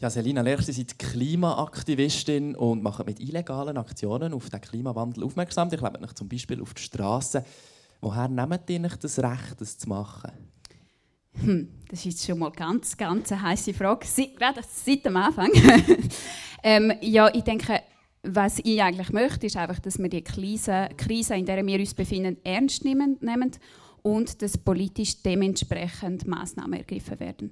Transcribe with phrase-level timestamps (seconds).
[0.00, 5.68] Ja, Selina Lerch, Sie sind Klimaaktivistin und machen mit illegalen Aktionen auf den Klimawandel aufmerksam.
[5.70, 7.44] Ich lebe zum Beispiel auf die Straße.
[8.00, 10.30] Woher nehmt ihr das Recht, das zu machen?
[11.34, 15.50] Hm, das ist schon mal ganz, ganz eine heiße Frage, seit, gerade seit dem Anfang.
[16.62, 17.82] ähm, ja, ich denke,
[18.22, 21.92] was ich eigentlich möchte, ist einfach, dass wir die Krise, Krise in der wir uns
[21.92, 23.50] befinden, ernst nehmen, nehmen
[24.00, 27.50] und dass politisch dementsprechend Maßnahmen ergriffen werden.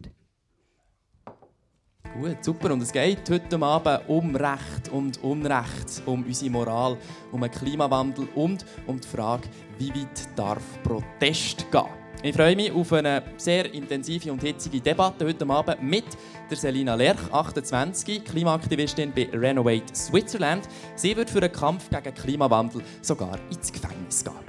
[2.14, 2.72] Gut, super.
[2.72, 6.96] Und es geht heute Abend um Recht und Unrecht, um unsere Moral,
[7.32, 11.84] um den Klimawandel und um die Frage, wie weit darf Protest gehen.
[12.20, 16.04] Ich freue mich auf eine sehr intensive und hitzige Debatte heute Abend mit
[16.50, 20.68] der Selina Lerch, 28, Klimaaktivistin bei Renovate Switzerland.
[20.96, 24.47] Sie wird für den Kampf gegen Klimawandel sogar ins Gefängnis gehen.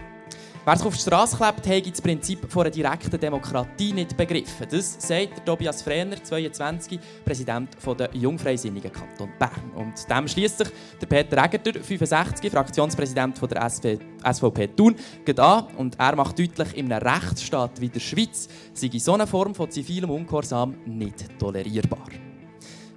[0.70, 4.68] Wer sich auf die Straße klebt, hat das Prinzip von einer direkten Demokratie nicht begriffen.
[4.70, 9.72] Das sagt Tobias Frehner, 22, Präsident der Jungfreisinnigen Kanton Bern.
[9.74, 10.68] Und dem schließt sich
[11.02, 14.96] der Peter Egerter, 65, Fraktionspräsident der SVP Thun,
[15.38, 15.66] an.
[15.76, 19.72] Und er macht deutlich, in einem Rechtsstaat wie der Schweiz sei so eine Form von
[19.72, 22.29] zivilem Ungehorsam nicht tolerierbar.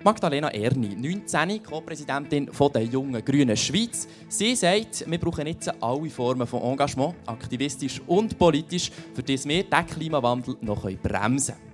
[0.05, 4.09] Magdalena Erni, 19, Co-Präsidentin der Jungen Grünen Schweiz.
[4.29, 9.63] Sie sagt, wir brauchen jetzt alle Formen von Engagement, aktivistisch und politisch, für das wir
[9.63, 11.73] den Klimawandel noch bremsen können.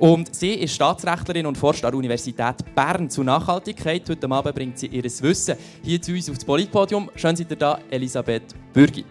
[0.00, 4.08] Und sie ist Staatsrechtlerin und forscht an der Universität Bern zur Nachhaltigkeit.
[4.08, 7.08] Heute Abend bringt sie ihr Wissen hier zu uns aufs Politpodium.
[7.14, 9.04] Schön seid ihr da, Elisabeth Bürgi.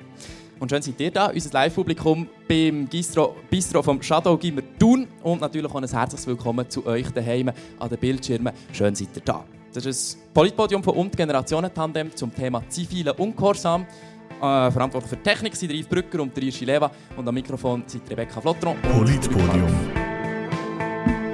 [0.64, 5.10] Und schön seid ihr da, unser Live-Publikum beim Gistro, Bistro vom Shadow Gimmer Thun.
[5.22, 8.54] Und natürlich auch ein herzliches Willkommen zu euch daheim an den Bildschirmen.
[8.72, 9.44] Schön seid ihr da.
[9.74, 13.82] Das ist ein Politpodium von Und Generationen-Tandem zum Thema zivile Ungehorsam.
[13.82, 16.90] Äh, verantwortlich für Technik sind Yves Brücker und Irschi Leva.
[17.18, 18.78] Und am Mikrofon sind Rebecca Flottron.
[18.84, 19.68] Politpodium.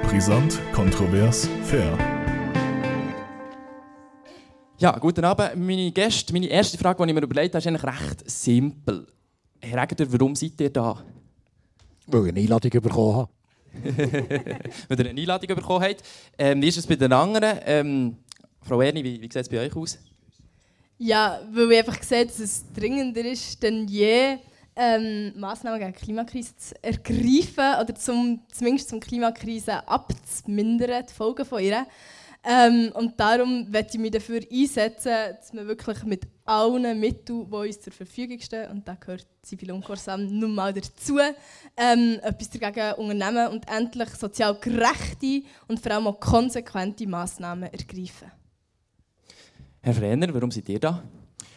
[0.08, 1.96] Brisant, kontrovers, fair.
[4.78, 5.54] Ja, guten Abend.
[5.54, 9.06] Meine Gäste, meine erste Frage, die ich mir überlegt habe, ist eigentlich recht simpel.
[9.60, 11.04] Herr Egger, warum seid ihr da?
[12.06, 13.30] Weil ich eine Einladung bekommen habe.
[14.88, 16.02] Weil ihr eine Einladung bekommen habt.
[16.38, 17.58] Ähm, wie ist es bei den anderen?
[17.64, 18.16] Ähm,
[18.62, 19.98] Frau Erni, wie, wie sieht es bei euch aus?
[20.98, 24.36] Ja, weil ich einfach sehe, dass es dringender ist denn je,
[24.76, 31.44] ähm, Massnahmen gegen die Klimakrise zu ergreifen oder zum, zumindest zum Klimakrise abzumindern, die Folgen
[31.44, 31.86] von ihr.
[32.42, 37.54] Ähm, und darum möchte ich mich dafür einsetzen, dass wir wirklich mit allen Mitteln, die
[37.54, 41.18] uns zur Verfügung stehen, und da gehört Zivil Ungehorsam nun mal dazu,
[41.76, 48.32] ähm, etwas dagegen unternehmen und endlich sozial gerechte und vor allem auch konsequente Massnahmen ergreifen.
[49.82, 51.02] Herr Frenner, warum seid ihr da?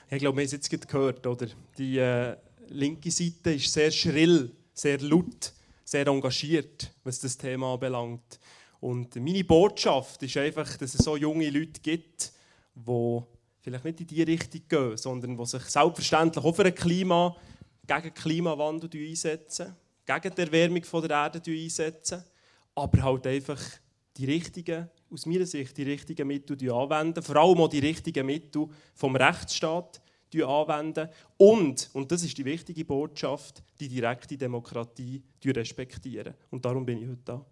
[0.09, 1.25] Ich glaube, wir haben es jetzt gehört.
[1.25, 1.47] Oder?
[1.77, 2.35] Die äh,
[2.69, 8.39] linke Seite ist sehr schrill, sehr laut, sehr engagiert, was das Thema anbelangt.
[8.83, 12.33] Und meine Botschaft ist einfach, dass es so junge Leute gibt,
[12.75, 13.21] die
[13.61, 17.33] vielleicht nicht in die Richtung gehen, sondern die sich selbstverständlich auch für ein Klima,
[17.87, 19.73] gegen den Klimawandel einsetzen,
[20.05, 22.25] gegen die Erwärmung der Erde einsetzen,
[22.75, 23.61] aber halt einfach
[24.17, 28.67] die richtigen, aus meiner Sicht, die richtigen Mittel anwenden, vor allem auch die richtigen Mittel
[28.95, 30.01] vom Rechtsstaat
[30.35, 31.07] anwenden
[31.37, 36.33] und, und das ist die wichtige Botschaft, die direkte Demokratie respektieren.
[36.49, 37.45] Und darum bin ich heute da.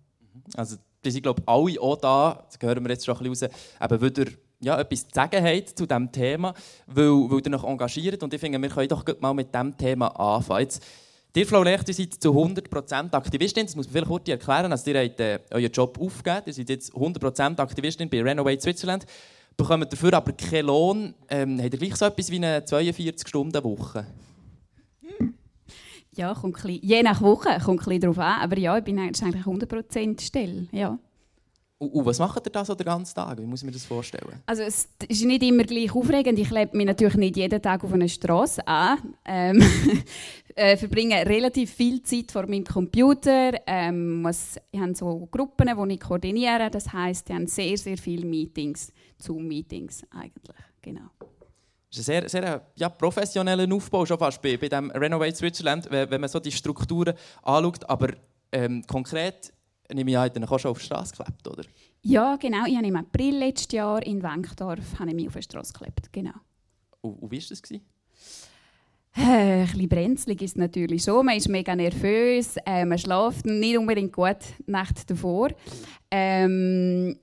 [0.56, 3.92] Also die sind glaube alle auch da, das hören wir jetzt schon ein bisschen raus,
[3.92, 6.54] eben ihr ja, etwas zu sagen habt zu diesem Thema,
[6.86, 8.22] weil, weil ihr euch engagiert.
[8.22, 10.62] Und ich finde, wir können doch mal mit diesem Thema anfangen.
[10.62, 10.84] Jetzt,
[11.34, 13.66] Ihr, Frau Lecht, ihr seid zu 100% Aktivistin.
[13.66, 14.70] Das muss man vielleicht kurz erklären.
[14.70, 16.44] Also, ihr habt äh, euren Job aufgegeben.
[16.48, 19.06] Ihr seid jetzt 100% Aktivistin bei Renovate Switzerland.
[19.56, 21.14] Bekommt dafür aber keinen Lohn.
[21.30, 24.06] Ähm, habt ihr gleich so etwas wie eine 42-Stunden-Woche?
[26.16, 28.42] Ja, kommt bisschen, je nach Woche kommt ein darauf an.
[28.42, 30.68] Aber ja, ich bin eigentlich 100% still.
[30.72, 31.00] Ja.
[31.82, 33.40] Und, und, was macht ihr da so den ganzen Tag?
[33.40, 34.40] Wie muss ich mir das vorstellen?
[34.46, 36.38] Also es ist nicht immer gleich aufregend.
[36.38, 39.16] Ich lebe mich natürlich nicht jeden Tag auf einer Straße an.
[39.26, 39.64] Ähm,
[40.56, 43.54] äh, verbringe relativ viel Zeit vor meinem Computer.
[43.66, 46.70] Ähm, muss, ich habe so Gruppen, die ich koordiniere.
[46.70, 50.58] Das heißt, ich habe sehr, sehr viele Meetings, Zoom-Meetings eigentlich.
[50.84, 51.10] Genau.
[51.92, 55.88] Das ist ein sehr, sehr ja, professioneller Aufbau schon fast bei, bei dem Renovate Switzerland,
[55.92, 57.90] wenn man so die Strukturen anschaut.
[57.90, 58.14] Aber
[58.54, 59.54] ähm, konkret
[59.94, 61.64] nehme ich an, auch schon auf die Straße geklebt, oder?
[62.02, 62.66] Ja, genau.
[62.66, 66.14] Ich habe im April letztes Jahr in Wenkdorf habe ich mich auf die Straße geklebt.
[66.14, 66.32] Genau.
[67.02, 67.62] Und, und wie war das?
[69.14, 71.26] Äh, ein bisschen brenzlig ist es natürlich schon.
[71.26, 75.50] Man ist mega nervös, äh, man schläft nicht unbedingt gut Nacht davor.
[76.10, 77.18] Ähm,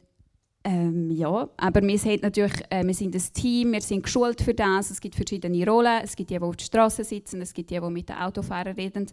[0.64, 4.55] ähm, ja, aber wir sind natürlich, äh, wir sind ein Team, wir sind geschult für
[4.55, 4.90] das.
[4.90, 6.00] Es gibt verschiedene Rollen.
[6.02, 8.75] Es gibt die, die auf der Straße sitzen, es gibt die, die mit den Autofahrern
[8.75, 9.06] reden.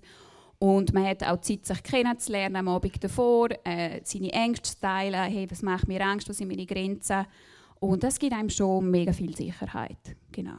[0.57, 5.31] Und man hat auch Zeit, sich kennenzulernen am Abend davor, äh, seine Ängste zu teilen,
[5.31, 7.25] hey, was macht mir Angst, was sind meine Grenzen.
[7.79, 10.15] Und das gibt einem schon mega viel Sicherheit.
[10.31, 10.57] Genau.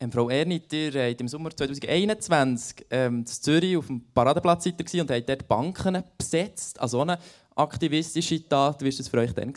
[0.00, 5.28] Ähm, Frau Ernit, ihr im Sommer 2021 ähm, in Zürich auf dem Paradeplatz und habt
[5.28, 6.80] dort Banken besetzt.
[6.80, 7.18] Also eine
[7.56, 8.80] aktivistische Tat.
[8.80, 9.52] Wie war das für euch dann?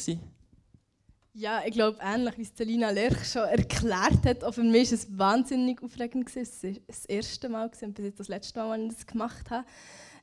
[1.35, 5.17] Ja, ich glaube, ähnlich wie Selina Lerch schon erklärt hat, auch für mich war es
[5.17, 6.29] wahnsinnig aufregend.
[6.35, 9.49] Es war das erste Mal und bis jetzt das letzte Mal, als ich das gemacht
[9.49, 9.65] habe.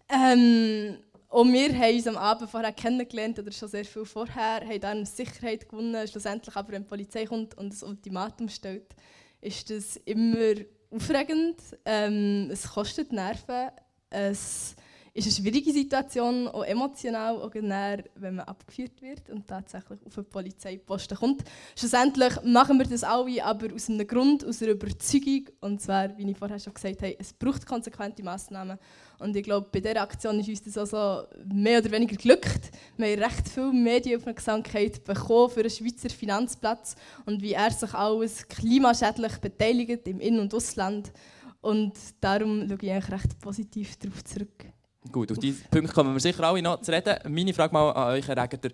[0.08, 4.80] Ähm, und wir haben uns am Abend vorher kennengelernt, oder schon sehr viel vorher, haben
[4.80, 6.06] dann Sicherheit gewonnen.
[6.06, 8.94] Schlussendlich aber, wenn die Polizei kommt und das Ultimatum stellt,
[9.40, 10.54] ist das immer
[10.90, 11.56] aufregend.
[11.84, 13.70] Ähm, es kostet Nerven.
[14.10, 14.74] Es
[15.12, 20.16] ist eine schwierige Situation, auch emotional, auch näher, wenn man abgeführt wird und tatsächlich auf
[20.16, 21.42] einen Polizeiposten kommt.
[21.76, 25.48] Schlussendlich machen wir das alle, aber aus einem Grund, aus einer Überzeugung.
[25.60, 28.78] Und zwar, wie ich vorher schon gesagt habe, es braucht konsequente Massnahmen.
[29.18, 32.70] Und ich glaube, bei dieser Aktion ist uns das also mehr oder weniger glückt.
[32.96, 36.94] Wir haben recht viel Medienaufmerksamkeit bekommen für einen Schweizer Finanzplatz
[37.26, 41.12] und wie er sich alles klimaschädlich beteiligt im In- und Ausland.
[41.60, 44.72] Und darum schaue ich eigentlich recht positiv darauf zurück.
[45.10, 47.16] Gut, auf diesen Punkt kommen wir sicher alle noch zu reden.
[47.32, 48.68] Meine Frage mal an euch, Herr Regeter.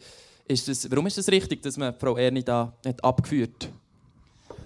[0.49, 3.69] Ist das, warum ist es das richtig, dass man Frau Erni da nicht abgeführt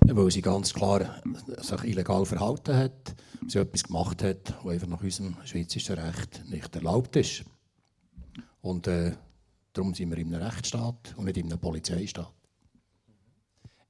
[0.06, 1.22] ja, Weil sie ganz klar
[1.58, 3.14] sich illegal verhalten hat,
[3.46, 7.44] sie etwas gemacht hat, was einfach nach unserem schweizerischen Recht nicht erlaubt ist.
[8.62, 9.12] Und äh,
[9.72, 12.32] darum sind wir in einem Rechtsstaat und nicht in einem Polizeistaat.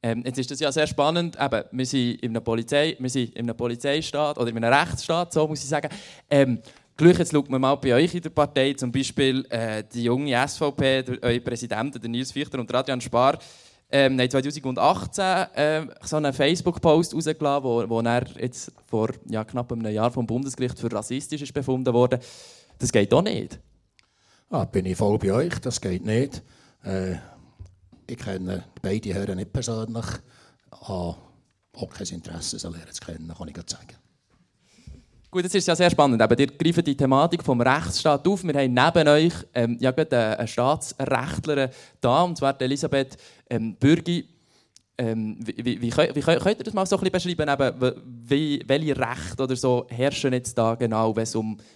[0.03, 1.37] Ähm, jetzt ist das ja sehr spannend.
[1.39, 5.33] Eben, wir, sind in einem Polizei, wir sind in einem Polizeistaat oder in einem Rechtsstaat,
[5.33, 5.89] so muss ich sagen.
[6.31, 6.61] Ähm,
[7.01, 10.37] Gleich jetzt schaut man mal bei euch in der Partei, zum Beispiel äh, die junge
[10.47, 13.39] SVP, der, euer Präsident, der Nils Fichter und Radjan Spar,
[13.91, 15.25] ähm, 2018
[15.55, 20.27] äh, so einen Facebook-Post rausgelassen, wo, wo er jetzt vor ja, knapp einem Jahr vom
[20.27, 22.21] Bundesgericht für rassistisch ist befunden wurde.
[22.79, 23.59] Das geht auch nicht.
[24.51, 26.43] Ah, bin ich voll bei euch, das geht nicht.
[26.85, 27.15] Äh,
[28.07, 30.05] ich kenne beide Herren nicht persönlich,
[30.71, 31.17] habe
[31.73, 34.00] auch kein Interesse, sie lernen zu kennen, kann ich sagen.
[35.31, 36.21] Gut, das ist ja sehr spannend.
[36.21, 38.43] Eben, ihr greift die Thematik vom Rechtsstaat auf.
[38.43, 43.17] Wir haben neben euch ähm, ja, gerade eine Staatsrechtlerin da, und zwar Elisabeth
[43.49, 44.29] ähm, Bürgi.
[44.99, 48.63] Ähm, wie, wie, wie, wie, könnt ihr das mal so ein bisschen beschreiben, eben, wie,
[48.67, 51.67] welche Rechte oder so herrschen jetzt da genau, wenn es um das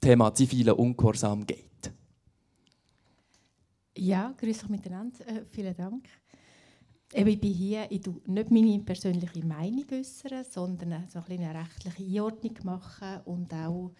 [0.00, 1.92] Thema zivile Ungehorsam geht?
[3.98, 5.18] Ja, grüß euch miteinander.
[5.26, 6.04] Äh, vielen Dank.
[7.12, 12.04] Ich bin hier, ich tue nicht meine persönliche Meinung äußern, sondern so ein eine rechtliche
[12.04, 13.90] Einordnung machen und auch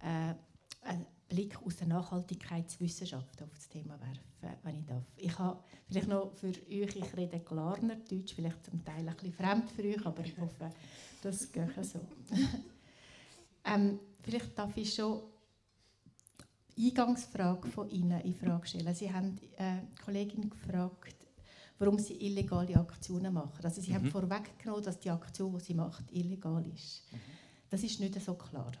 [0.00, 0.34] äh,
[0.82, 5.04] einen Blick aus der Nachhaltigkeitswissenschaft auf das Thema werfen, wenn ich darf.
[5.16, 9.34] Ich habe vielleicht noch für euch, ich rede Klarner Deutsch, vielleicht zum Teil ein bisschen
[9.34, 10.72] fremd für euch, aber ich hoffe,
[11.22, 12.00] das geht so.
[13.64, 15.22] ähm, vielleicht darf ich schon
[16.76, 18.94] die Eingangsfrage von Ihnen in Frage stellen.
[18.94, 21.27] Sie haben äh, die Kollegin gefragt,
[21.78, 23.64] warum sie illegale Aktionen machen.
[23.64, 23.94] Also sie mhm.
[23.94, 27.02] haben vorweggenommen, dass die Aktion, die sie macht, illegal ist.
[27.12, 27.18] Mhm.
[27.70, 28.72] Das ist nicht so klar.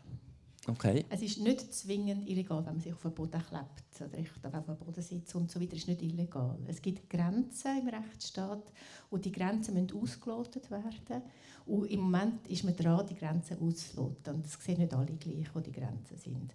[0.66, 1.04] Okay.
[1.08, 4.66] Es ist nicht zwingend illegal, wenn man sich auf den Boden klebt oder ich auf
[4.66, 5.76] dem Boden sitzt und so weiter.
[5.76, 6.58] ist nicht illegal.
[6.66, 8.72] Es gibt Grenzen im Rechtsstaat
[9.08, 11.22] und die Grenzen müssen ausgelotet werden.
[11.64, 14.34] Und im Moment ist man dran, die Grenzen auszuloten.
[14.34, 16.54] Und es sehen nicht alle gleich, wo die Grenzen sind.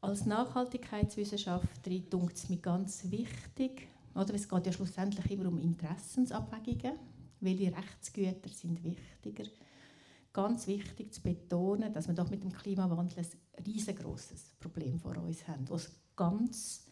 [0.00, 4.34] Als Nachhaltigkeitswissenschaftlerin dunkt es mir ganz wichtig, oder?
[4.34, 6.98] Es geht ja schlussendlich immer um Interessensabwägungen.
[7.40, 9.44] Welche Rechtsgüter sind wichtiger?
[10.32, 15.46] Ganz wichtig zu betonen, dass wir doch mit dem Klimawandel ein riesengroßes Problem vor uns
[15.48, 16.86] haben, wo es ganz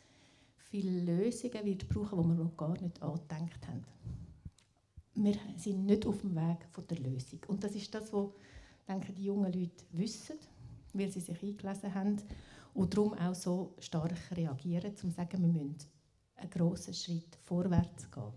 [0.71, 3.85] viele Lösungen wird brauchen, die wir noch gar nicht angedenkt haben.
[5.14, 7.40] Wir sind nicht auf dem Weg von der Lösung.
[7.49, 8.28] Und das ist das, was
[8.88, 10.37] denke, die jungen Leute wissen,
[10.93, 12.16] weil sie sich eingelesen haben
[12.75, 15.76] und darum auch so stark reagieren, um zu sagen, wir müssen
[16.37, 18.33] einen grossen Schritt vorwärts gehen.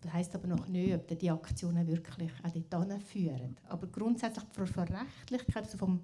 [0.00, 3.56] Das heisst aber noch nicht, ob die Aktionen wirklich auch dorthin führen.
[3.68, 6.00] Aber grundsätzlich von der Rechtlichkeit, also vom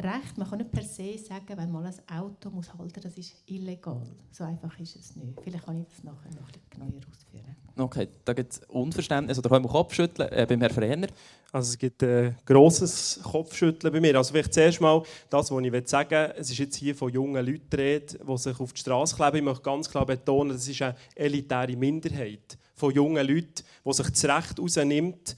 [0.00, 3.34] Recht, man kann nicht per se sagen, wenn man ein Auto muss halten das ist
[3.46, 4.00] illegal.
[4.30, 5.40] So einfach ist es nicht.
[5.42, 7.56] Vielleicht kann ich das nachher noch genauer ausführen.
[7.76, 9.38] Okay, da gibt es Unverständnis.
[9.38, 11.08] Oder können wir Kopfschütteln äh, beim Herrn Frenner?
[11.50, 14.16] Also es gibt ein äh, grosses Kopfschütteln bei mir.
[14.16, 16.34] Also vielleicht zuerst mal das, was ich sagen will.
[16.36, 19.38] Es ist jetzt hier von jungen Leuten rede, die sich auf die Straße kleben.
[19.38, 24.10] Ich möchte ganz klar betonen, das ist eine elitäre Minderheit von jungen Leuten, die sich
[24.10, 25.36] das Recht rausnimmt,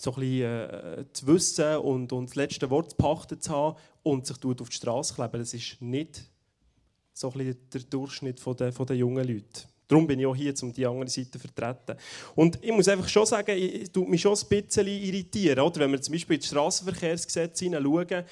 [0.00, 3.76] so ein bisschen, äh, zu wissen und, und das letzte Wort zu pachten zu haben
[4.04, 5.38] und sich auf die Straße kleben.
[5.38, 6.22] Das ist nicht
[7.12, 9.62] so ein bisschen der Durchschnitt der, der jungen Leute.
[9.88, 11.96] Darum bin ich auch hier, um die andere Seite zu vertreten.
[12.36, 15.60] Und ich muss einfach schon sagen, ich tut mich schon ein bisschen irritieren.
[15.60, 15.80] Oder?
[15.80, 18.24] Wenn wir zum Beispiel ins Straßenverkehrsgesetz hineinschauen,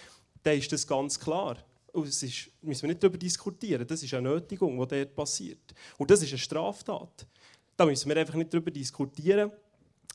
[0.43, 1.57] dann ist das ganz klar.
[1.93, 3.87] Und es ist, müssen wir nicht darüber diskutieren.
[3.87, 5.75] Das ist eine Nötigung, die dort passiert.
[5.97, 7.27] Und das ist eine Straftat.
[7.75, 9.51] Da müssen wir einfach nicht darüber diskutieren.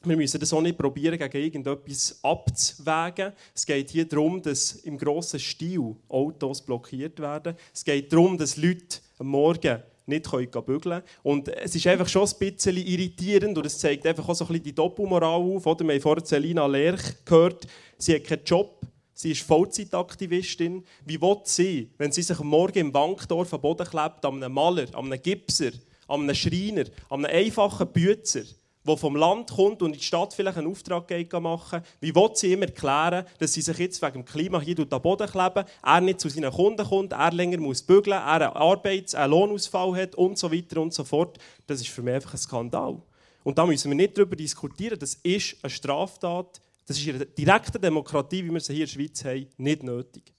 [0.03, 3.33] Wir müssen das auch nicht probieren, gegen irgendetwas abzuwägen.
[3.53, 7.55] Es geht hier darum, dass im grossen Stil Autos blockiert werden.
[7.71, 11.03] Es geht darum, dass Leute am Morgen nicht bügeln können.
[11.21, 14.47] Und es ist einfach schon ein bisschen irritierend und es zeigt einfach auch so ein
[14.47, 15.67] bisschen die Doppelmoral auf.
[15.67, 15.85] Oder?
[15.85, 17.67] Wir haben vorhin Selina Lerch gehört,
[17.99, 18.81] sie hat keinen Job,
[19.13, 20.83] sie ist Vollzeitaktivistin.
[21.05, 24.51] Wie will sie, wenn sie sich am Morgen im Bankdorf am Boden klebt, an einem
[24.51, 25.71] Maler, an einem Gipser,
[26.07, 28.45] an einem Schreiner, an einem einfachen Bützer,
[28.85, 32.29] der vom Land kommt und in die Stadt vielleicht einen Auftrag geht machen wie will
[32.33, 36.01] sie ihm erklären, dass sie sich jetzt wegen dem Klima hier am Boden kleben, er
[36.01, 40.15] nicht zu seinen Kunden kommt, er länger muss bügeln, er einen Arbeits-, einen Lohnausfall hat
[40.15, 41.37] und so weiter und so fort.
[41.67, 43.01] Das ist für mich einfach ein Skandal.
[43.43, 47.25] Und da müssen wir nicht darüber diskutieren, das ist eine Straftat, das ist in einer
[47.25, 50.33] direkten Demokratie, wie wir sie hier in der Schweiz haben, nicht nötig.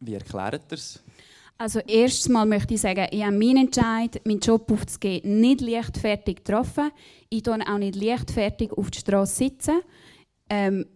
[0.00, 1.02] Wie erklärt ihr es?
[1.56, 6.36] Also erstes Mal möchte ich sagen, ich habe meinen Entscheid, meinen Job aufzugeben, nicht leichtfertig
[6.38, 6.90] getroffen.
[7.30, 9.80] Ich tue auch nicht leichtfertig auf der Straße sitzen.
[10.50, 10.86] Ähm,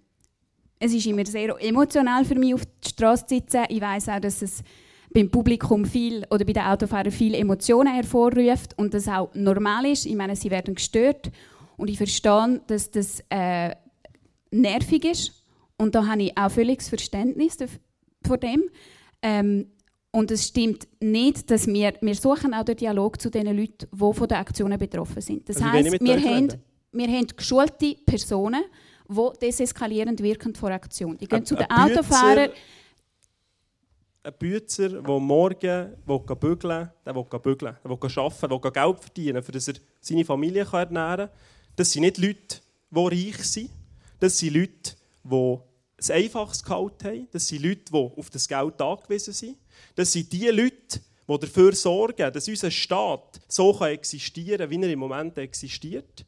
[0.81, 3.65] es ist immer sehr emotional für mich, auf der Straße zu sitzen.
[3.69, 4.62] Ich weiß auch, dass es
[5.12, 10.07] beim Publikum viel oder bei den Autofahrern viele Emotionen hervorruft und das auch normal ist.
[10.07, 11.31] Ich meine, sie werden gestört
[11.77, 13.75] und ich verstehe, dass das äh,
[14.50, 15.45] nervig ist
[15.77, 17.57] und da habe ich auch völliges Verständnis
[18.27, 18.65] vor dem.
[19.23, 19.71] Ähm,
[20.11, 24.15] und es stimmt nicht, dass wir, wir suchen auch den Dialog zu den Leuten, die
[24.15, 25.49] von den Aktionen betroffen sind.
[25.49, 26.49] Das also heisst, wir haben,
[26.93, 28.65] wir haben geschulte Personen,
[29.09, 31.17] die deseskalierend wirken vor Aktion.
[31.19, 32.50] Die gehen ein, zu den Autofahrern.
[34.23, 39.00] Ein Bützer, der morgen will bügeln der will bügeln, der will arbeiten, der will Geld
[39.00, 41.31] verdienen, damit er seine Familie ernähren kann.
[41.77, 42.61] Das sind nicht Leute,
[42.91, 43.71] die reich sind.
[44.19, 45.59] Das sind Leute, die
[46.00, 47.29] ein einfaches Gehalt haben.
[47.31, 49.57] Das sind Leute, die auf das Geld angewiesen sind.
[49.94, 54.92] Das sind die Leute, die dafür sorgen, dass unser Staat so existieren kann, wie er
[54.92, 56.25] im Moment existiert.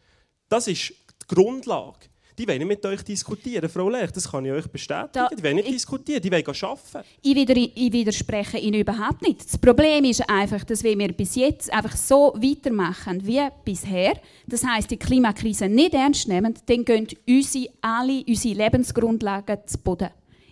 [0.48, 2.10] Das ist die Grundlage.
[2.40, 5.10] Die wollen nicht mit euch diskutieren, Frau Lech, das kann ich euch bestätigen.
[5.12, 7.06] Da, die wollen nicht ich, diskutieren, die wollen arbeiten.
[7.20, 9.44] Ich, wieder, ich widerspreche Ihnen überhaupt nicht.
[9.44, 14.14] Das Problem ist einfach, dass wenn wir bis jetzt einfach so weitermachen wie bisher,
[14.46, 20.08] das heißt die Klimakrise nicht ernst nehmen, dann gehen unsere, alle unsere Lebensgrundlagen zu Boden.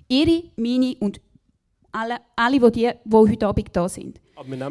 [0.08, 1.20] Ihre, meine und
[1.92, 4.21] alle, alle die, die, heute Abend da sind.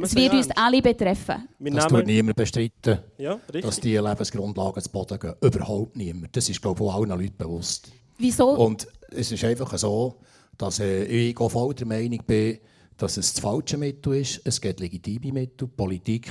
[0.01, 1.49] Es wird uns alle betreffen.
[1.59, 5.33] Wir das tut niemand bestreiten, ja, dass diese Lebensgrundlagen zu Boden gehen.
[5.41, 6.35] Überhaupt niemand.
[6.35, 7.91] Das ist, glaube ich, allen Leuten bewusst.
[8.17, 8.51] Wieso?
[8.51, 10.15] Und es ist einfach so,
[10.57, 12.59] dass äh, ich voll der Meinung bin,
[12.97, 14.41] dass es das falsche Mittel ist.
[14.43, 15.67] Es gibt legitime Mittel.
[15.67, 16.29] Politik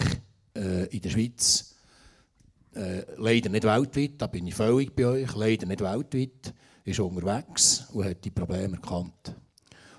[0.56, 1.74] äh, in der Schweiz,
[2.74, 7.86] äh, leider nicht weltweit, da bin ich völlig bei euch, leider nicht weltweit, ist unterwegs
[7.92, 9.34] und hat die Probleme erkannt.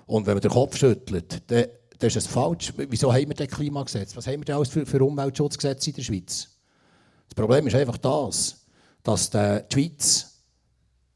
[0.08, 1.66] Und wenn man den Kopf schüttelt, dann,
[1.98, 2.72] dann ist es falsch.
[2.76, 4.16] Wieso haben wir das Klimagesetz?
[4.16, 6.48] Was haben wir denn alles für, für Umweltschutzgesetze in der Schweiz?
[7.28, 8.66] Das Problem ist einfach das,
[9.02, 10.42] dass die Schweiz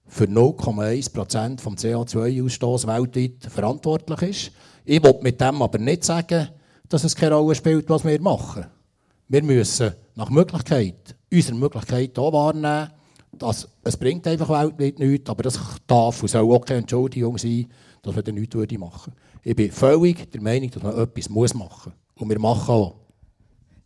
[0.06, 4.50] für 0,1% vom CO2-Ausstoß weltweit verantwortlich ist.
[4.84, 6.48] Ich will mit dem aber nicht sagen,
[6.88, 8.66] dass es keine Rolle spielt, was wir machen.
[9.28, 12.90] Wir müssen nach Möglichkeit unsere Möglichkeit auch wahrnehmen.
[13.32, 17.66] Dass, es bringt einfach weltweit nichts, aber das darf und soll auch keine Entschuldigung sein,
[18.02, 19.16] dass man dann nichts machen würde.
[19.42, 21.88] Ich bin völlig der Meinung, dass man etwas machen muss.
[22.16, 22.96] Und wir machen auch.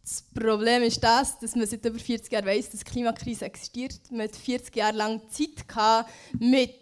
[0.03, 4.01] Das Problem ist das, dass man seit über 40 Jahren weiß, dass die Klimakrise existiert.
[4.11, 6.81] Man hat 40 Jahre lang Zeit gehabt, mit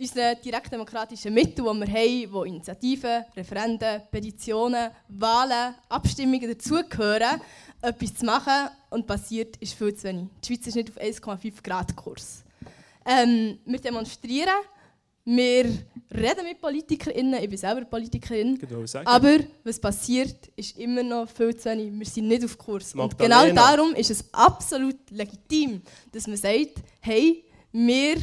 [0.00, 7.40] unseren direktdemokratischen Mitteln, die wir haben, wo Initiativen, Referenden, Petitionen, Wahlen, Abstimmungen dazugehören,
[7.82, 8.70] etwas zu machen.
[8.90, 10.28] Und passiert ist viel zu wenig.
[10.42, 12.42] Die Schweiz ist nicht auf 1,5 Grad Kurs.
[13.04, 14.54] Ähm, wir demonstrieren,
[15.24, 15.64] wir
[16.12, 18.58] reden mit PolitikerInnen, ich bin selber Politikerin.
[18.58, 21.92] Genau, aber was passiert, ist immer noch viel zu wenig.
[21.96, 22.94] Wir sind nicht auf Kurs.
[22.94, 28.16] Und genau darum ist es absolut legitim, dass man sagt, hey, wir,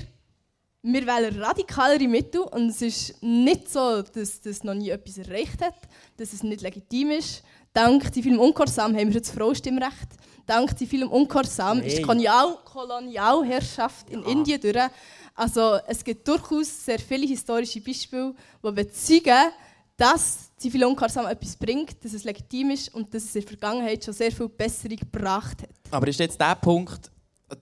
[0.81, 5.61] wir wählen radikalere Mittel und es ist nicht so, dass das noch nie etwas erreicht
[5.61, 5.75] hat,
[6.17, 7.43] dass es nicht legitim ist.
[7.73, 10.09] Dank zivilem Ungehorsam haben wir jetzt Frauenstimmrecht.
[10.49, 11.87] Dank zivilem Ungehorsam nee.
[11.87, 14.27] ist die Kolonial Kolonialherrschaft in ja.
[14.29, 14.89] Indien durch.
[15.35, 19.51] Also es gibt durchaus sehr viele historische Beispiele, die bezeugen,
[19.95, 24.13] dass Zivilungehorsam etwas bringt, dass es legitim ist und dass es in der Vergangenheit schon
[24.13, 25.69] sehr viel Besserung gebracht hat.
[25.91, 27.11] Aber ist jetzt der Punkt,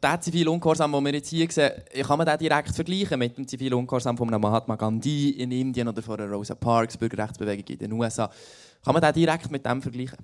[0.02, 1.72] der Zivilungehorsam, den wir jetzt hier sehen,
[2.04, 6.02] kann man den direkt vergleichen mit dem Zivilungehorsam von einem Mahatma Gandhi in Indien oder
[6.02, 8.30] von einer Rosa Parks Bürgerrechtsbewegung in den USA?
[8.84, 10.18] Kann man den direkt mit dem vergleichen?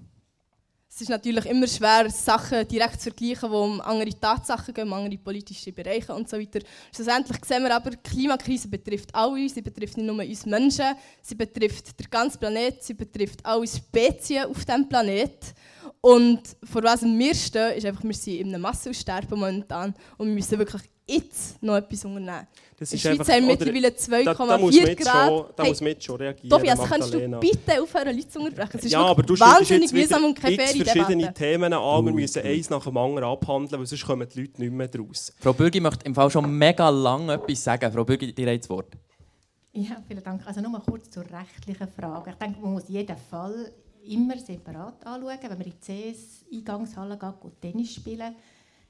[0.96, 4.94] Es ist natürlich immer schwer, Sachen direkt zu vergleichen, die um andere Tatsachen gehen, um
[4.94, 6.60] andere politische Bereiche und so weiter.
[6.94, 11.34] Schlussendlich sehen wir aber, die Klimakrise betrifft alle, sie betrifft nicht nur uns Menschen, sie
[11.34, 15.56] betrifft den ganzen Planeten, sie betrifft alle Spezien auf diesem Planeten.
[16.00, 20.36] Und vor was wir stehen, ist einfach, wir sind in einem Massenaussterben momentan und wir
[20.36, 22.48] müssen wirklich jetzt noch etwas unternehmen.
[22.84, 25.02] Das In ist der Schweiz einfach- haben wir oder- mittlerweile Da, muss man 2,4 jetzt
[25.04, 25.28] Grad.
[25.30, 28.40] schon, da Hey, muss man jetzt schon reagieren, Tobias, kannst du bitte aufhören, Leute zu
[28.40, 28.78] unterbrechen?
[28.80, 31.34] Es ist Ja, aber du wahnsinnig jetzt wieder mühsam und keine faire verschiedene Debatte.
[31.34, 32.06] Themen an.
[32.06, 35.34] Wir müssen eins nach dem anderen abhandeln, weil sonst kommen die Leute nicht mehr draus.
[35.40, 37.92] Frau Bürgi möchte im Fall schon mega lange etwas sagen.
[37.92, 38.94] Frau Bürgi, dir das Wort.
[39.72, 40.46] Ja, vielen Dank.
[40.46, 42.32] Also nur mal kurz zur rechtlichen Frage.
[42.32, 43.72] Ich denke, man muss jeden Fall
[44.06, 45.38] immer separat anschauen.
[45.42, 46.14] Wenn man in die
[46.52, 48.36] CS-Eingangshalle geht und Tennis spielen,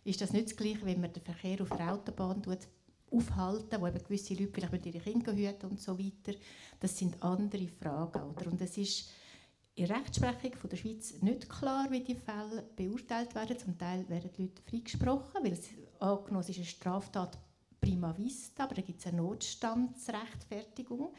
[0.04, 2.58] ist das nicht das Gleiche, wenn man den Verkehr auf der Autobahn tut,
[3.14, 6.38] aufhalten, wo eben gewisse Leute vielleicht mit ihren Kindern hüten und so weiter.
[6.80, 8.22] Das sind andere Fragen.
[8.24, 8.48] Oder?
[8.52, 9.10] Und es ist
[9.76, 13.58] in der Rechtsprechung von der Schweiz nicht klar, wie die Fälle beurteilt werden.
[13.58, 17.38] Zum Teil werden die Leute freigesprochen, weil es angenommen ist eine Straftat
[17.82, 21.14] prima vista, aber da gibt es eine Notstandsrechtfertigung,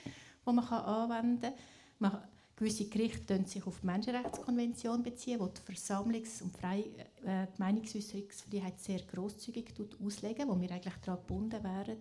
[0.47, 1.55] die man anwenden kann.
[1.99, 2.23] Man,
[2.57, 6.85] gewisse Gerichte können sich auf die Menschenrechtskonvention beziehen, die die Versammlungs- und Frei
[7.25, 11.99] äh, die Meinungsäußerungsfreiheit sehr grosszügig auslegen, wo wir eigentlich daran gebunden wären.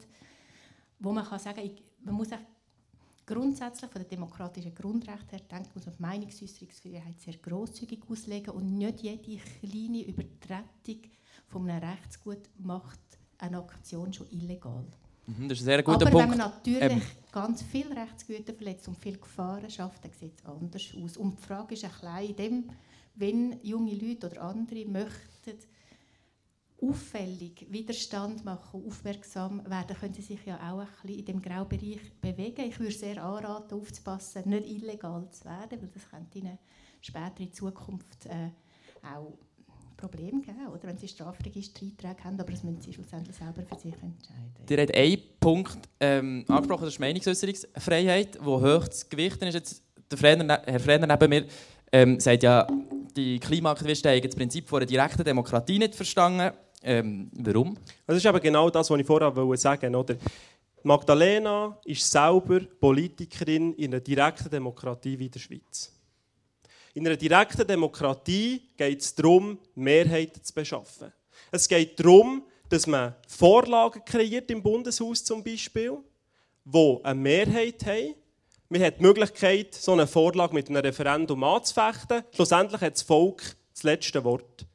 [1.00, 2.30] Wo man kann sagen, ich, man muss
[3.26, 8.78] grundsätzlich von den demokratischen Grundrechten her denken, muss man die Meinungsäußerungsfreiheit sehr grosszügig auslegen und
[8.78, 11.02] nicht jede kleine Übertretung
[11.48, 13.00] von einem Rechtsgut macht
[13.38, 14.86] eine Aktion schon illegal.
[15.26, 16.32] Mhm, das ist ein sehr guter Aber Punkt.
[16.32, 17.02] wenn man natürlich Ähm.
[17.32, 21.18] ganz viele Rechtsgüter verletzt und viele Gefahren schafft, dann sieht es anders aus.
[21.18, 22.70] Und die Frage ist ein bisschen in dem,
[23.16, 25.58] wenn junge Leute oder andere möchten
[26.82, 32.12] auffällig Widerstand machen, aufmerksam werden, können sie sich ja auch ein bisschen in dem Graubereich
[32.20, 32.66] bewegen.
[32.68, 36.58] Ich würde sehr anraten, aufzupassen, nicht illegal zu werden, weil das könnte ihnen
[37.00, 38.50] später in Zukunft äh,
[39.02, 39.38] auch
[40.10, 43.94] Probleme geben, oder wenn sie Strafregistereinträge haben, aber das müssen sie schlussendlich selber für sich
[43.94, 44.54] entscheiden.
[44.70, 49.54] Ihr habt einen Punkt ähm, angesprochen, das ist Meinungsäußerungsfreiheit, die hoch zu gewichten ist.
[49.54, 49.82] Jetzt,
[50.12, 51.46] der Frenner, Herr Frenner neben mir
[51.92, 52.68] ähm, sagt ja,
[53.16, 56.52] die Klimaaktivisten haben das Prinzip von einer direkten Demokratie nicht verstanden.
[56.82, 57.78] Ähm, warum?
[58.06, 60.18] Das ist eben genau das, was ich vorher wollte sagen wollte.
[60.84, 65.94] Magdalena ist selber Politikerin in einer direkten Demokratie wie der Schweiz.
[66.94, 71.12] In einer direkten Demokratie geht es darum, Mehrheiten zu beschaffen.
[71.52, 75.98] Es geht darum, dass man Vorlagen kreiert im Bundeshaus zum Beispiel,
[76.66, 78.16] wo eine Mehrheit haben.
[78.70, 82.24] Man hat die Möglichkeit, so eine Vorlage mit einem Referendum anzufechten.
[82.32, 83.42] Schlussendlich hat das Volk
[83.74, 84.66] das letzte Wort.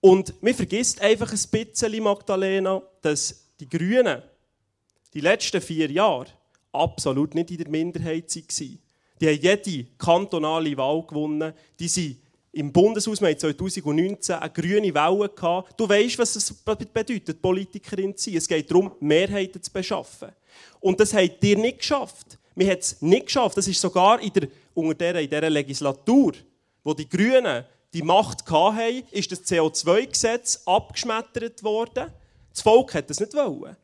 [0.00, 4.20] Und man vergisst einfach ein bisschen, Magdalena, dass die Grünen
[5.14, 6.26] die letzten vier Jahre
[6.72, 8.78] absolut nicht in der Minderheit waren.
[9.20, 11.52] Die haben jede kantonale Wahl gewonnen.
[11.78, 12.18] Die sind
[12.52, 15.28] im Bundeshaus wir hatten 2019 eine grüne Welle.
[15.28, 15.80] Gehabt.
[15.80, 18.36] Du weißt, was es bedeutet, Politikerin zu sein.
[18.36, 20.28] Es geht darum, Mehrheiten zu beschaffen.
[20.80, 22.38] Und das habt ihr nicht geschafft.
[22.54, 23.56] Wir haben es nicht geschafft.
[23.56, 26.32] Das ist sogar in der, unter dieser, in dieser Legislatur,
[26.84, 32.10] wo die Grünen die Macht hatten, ist das CO2-Gesetz abgeschmettert worden.
[32.50, 33.76] Das Volk hat das nicht wollen.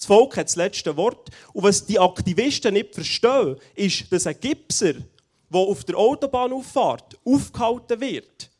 [0.00, 1.28] Das Volk hat das letzte Wort.
[1.52, 8.00] Und was die Aktivisten nicht verstehen, ist, dass ein Gipser, der auf der Autobahnauffahrt aufgehalten
[8.00, 8.50] wird,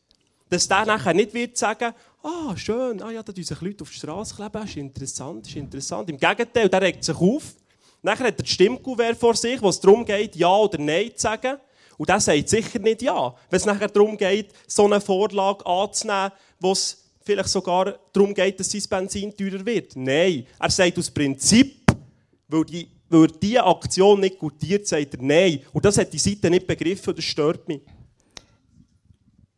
[0.49, 3.97] dass der nachher nicht wird sagen, ah, schön, ah ja, da sich Leute auf die
[3.97, 6.11] Straße kleben, das ist interessant, ist interessant.
[6.11, 7.55] Im Gegenteil, der regt sich auf.
[8.03, 11.23] Nachher hat er das Stimmkuvert vor sich, wo es darum geht, Ja oder Nein zu
[11.23, 11.57] sagen.
[11.97, 13.33] Und der sagt sicher nicht Ja.
[13.49, 18.59] Wenn es nachher darum geht, so eine Vorlage anzunehmen, wo es vielleicht sogar darum geht,
[18.59, 19.95] dass sein Benzin teurer wird.
[19.95, 21.81] Nein, er sagt aus Prinzip,
[22.47, 25.61] weil die, weil diese Aktion nicht gutiert, sagt er Nein.
[25.73, 27.81] Und das hat die Seite nicht begriffen und das stört mich.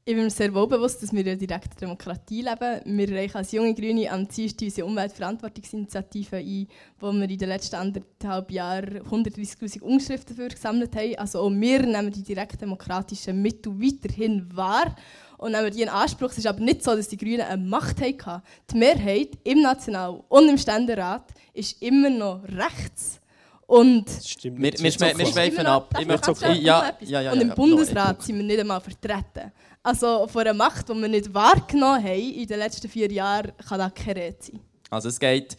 [0.05, 2.81] Ich bin mir sehr wohl bewusst, dass wir in einer direkten Demokratie leben.
[2.97, 6.67] Wir reichen als junge Grüne am Dienstag unsere Umweltverantwortungsinitiative ein,
[6.99, 11.15] wo wir in den letzten anderthalb Jahren 130'000 Unterschriften dafür gesammelt haben.
[11.15, 14.93] Also auch wir nehmen die direktdemokratischen Mittel weiterhin wahr
[15.43, 16.31] und nehmen die in Anspruch.
[16.31, 18.41] Es ist aber nicht so, dass die Grünen eine Macht hatten.
[18.71, 23.19] Die Mehrheit im National- und im Ständerat ist immer noch rechts.
[23.67, 25.93] Und stimmt Wir, wir, schweifen ab.
[25.99, 27.09] Ich möchte ja, etwas?
[27.09, 29.51] ja, ja, Und im ja, Bundesrat sind wir nicht einmal vertreten.
[29.81, 33.79] Also von einer Macht, die wir nicht wahrgenommen haben in den letzten vier Jahren, kann
[33.79, 34.59] das keine Rede sein.
[34.89, 35.57] Also es geht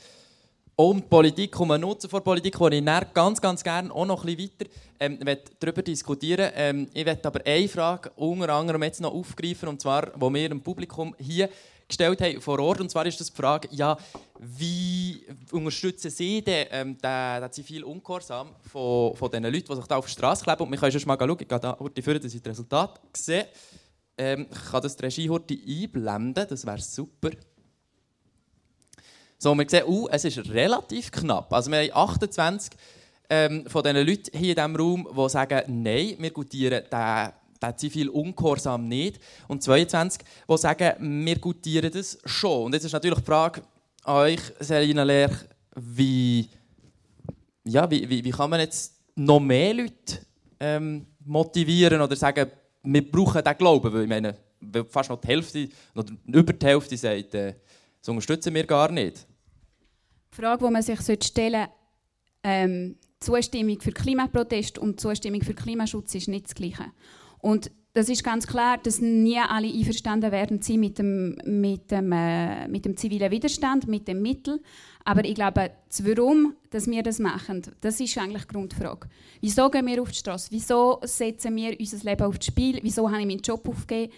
[0.77, 2.85] um die Politik, um den Nutzen von Politik, wo ich
[3.15, 5.19] ganz, ganz gerne auch noch ein bisschen weiter ähm,
[5.61, 10.07] darüber diskutieren ähm, Ich möchte aber eine Frage unter anderem jetzt noch aufgreifen, und zwar,
[10.07, 11.49] die wir im Publikum hier
[11.87, 12.81] gestellt haben vor Ort.
[12.81, 13.97] Und zwar ist das die Frage, ja,
[14.39, 19.97] wie unterstützen Sie denn, ähm, den, den zivilen von, von den Leuten, die sich da
[19.97, 20.63] auf die Straße kleben?
[20.63, 23.01] Und wir können schon mal schauen, ich gehe da heute führen, dass ich das Resultat
[23.17, 23.47] sehe.
[24.17, 27.31] Ähm, ich kann das die Regie heute einblenden, das wäre super.
[29.45, 31.53] So, wir sehen, uh, es ist relativ knapp.
[31.53, 32.73] Also wir haben 28
[33.29, 37.77] ähm, von diesen Leuten hier in diesem Raum, die sagen, nein, wir gutieren den, den
[37.77, 39.21] zivil Ungehorsam nicht.
[39.47, 42.63] Und 22, die sagen, wir gutieren das schon.
[42.65, 43.61] Und jetzt ist natürlich die Frage
[44.05, 45.37] an euch, Selina Lerch,
[45.77, 46.49] wie,
[47.65, 50.21] ja, wie, wie, wie kann man jetzt noch mehr Leute
[50.59, 52.51] ähm, motivieren oder sagen,
[52.83, 53.93] wir brauchen diesen Glauben?
[53.93, 54.39] Weil ich meine,
[54.89, 57.57] fast noch die Hälfte, oder über die Hälfte sagt, äh,
[58.01, 59.27] das unterstützen wir gar nicht.
[60.35, 61.69] Die Frage, die man sich stellen sollte,
[62.43, 66.87] ähm, Zustimmung für Klimaprotest und Zustimmung für Klimaschutz ist nicht das Gleiche.
[67.39, 72.11] Und das ist ganz klar, dass nie alle einverstanden werden sie mit dem, mit, dem,
[72.11, 74.61] äh, mit dem zivilen Widerstand, mit dem Mittel.
[75.05, 79.09] Aber ich glaube, das Warum, dass wir das machen, das ist eigentlich die Grundfrage.
[79.41, 80.49] Wieso gehen wir auf die Straße?
[80.51, 82.81] Wieso setzen wir unser Leben aufs Spiel?
[82.83, 84.13] Wieso habe ich meinen Job aufgegeben?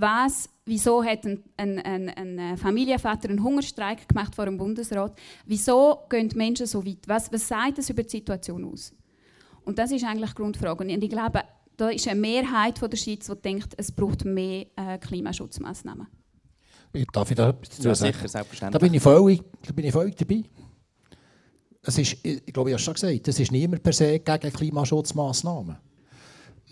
[0.00, 2.08] Was, wieso hat ein, ein, ein,
[2.38, 5.12] ein Familienvater einen Hungerstreik gemacht vor dem Bundesrat?
[5.44, 7.06] Wieso gehen die Menschen so weit?
[7.06, 8.94] Was, was sagt das über die Situation aus?
[9.64, 10.82] Und das ist eigentlich die Grundfrage.
[10.84, 11.42] Und ich glaube,
[11.76, 16.06] da ist eine Mehrheit von der Schweiz, die denkt, es braucht mehr äh, Klimaschutzmaßnahmen.
[17.12, 18.14] Darf ich da etwas dazu Ja, sagen?
[18.28, 20.44] sicher, Da bin ich völlig, da bin ich völlig dabei.
[21.82, 24.52] Es ist, ich glaube, ich habe es schon gesagt, es ist niemand per se gegen
[24.52, 25.76] Klimaschutzmaßnahmen.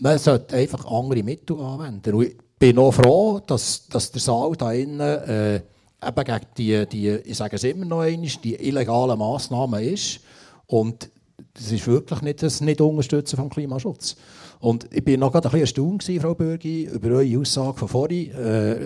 [0.00, 2.14] Man sollte einfach andere Mittel anwenden.
[2.58, 7.36] Bin auch froh, dass, dass der Saal da innen äh, eben gegen die, die, ich
[7.36, 10.20] sage es immer noch einmal, die illegalen Massnahmen ist.
[10.66, 11.10] Und
[11.54, 14.16] das ist wirklich nicht das Nicht-Unterstützen vom Klimaschutz.
[14.60, 18.32] Und ich bin noch gerade ein bisschen erstaunt, Frau Bürgi, über eure Aussage von vorhin,
[18.32, 18.76] äh,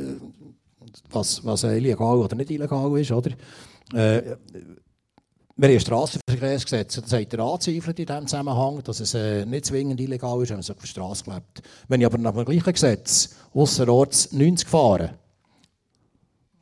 [1.11, 3.11] was, was illegal oder nicht illegal ist.
[3.11, 3.31] Oder?
[3.95, 4.37] Äh,
[5.55, 9.67] wir haben ein Strassenverkehrsgesetz, das hat er angezweifelt in diesem Zusammenhang, dass es äh, nicht
[9.67, 11.63] zwingend illegal ist, wenn man sich auf der Straße klebt.
[11.89, 15.15] Wenn ich aber nach dem gleichen Gesetz ausserorts 90 fahre,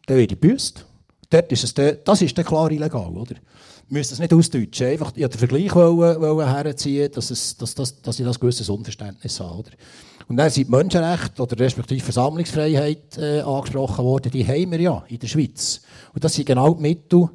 [0.07, 0.41] dann werde ich
[1.75, 3.37] de- das ist dann klar illegal, oder?
[3.89, 4.87] Müssen es nicht ausdeutschen.
[4.89, 8.39] Einfach, ich wollte den Vergleich wollen, wollen herziehen, dass, es, dass, dass, dass ich das
[8.39, 9.59] gewisses Unverständnis habe.
[9.59, 9.71] Oder?
[10.29, 14.31] Und dann sind Menschenrechte oder respektive Versammlungsfreiheit äh, angesprochen worden.
[14.31, 15.81] Die haben wir ja in der Schweiz.
[16.15, 17.29] Und das sind genau die Mittel,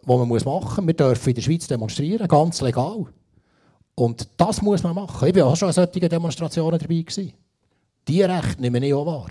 [0.00, 0.86] die man muss machen muss.
[0.86, 3.06] Wir dürfen in der Schweiz demonstrieren, ganz legal.
[3.96, 5.28] Und das muss man machen.
[5.28, 7.02] Ich war auch schon an solchen Demonstrationen dabei.
[7.02, 7.32] Gewesen.
[8.08, 9.30] Die Rechte nehmen ich auch wahr.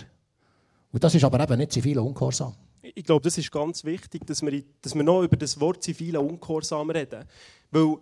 [0.91, 2.55] Und das ist aber eben nicht zivil Ungehorsam.
[2.81, 6.19] Ich glaube, das ist ganz wichtig, dass wir, dass wir noch über das Wort zivile
[6.19, 7.25] Ungehorsam reden.
[7.71, 7.97] Weil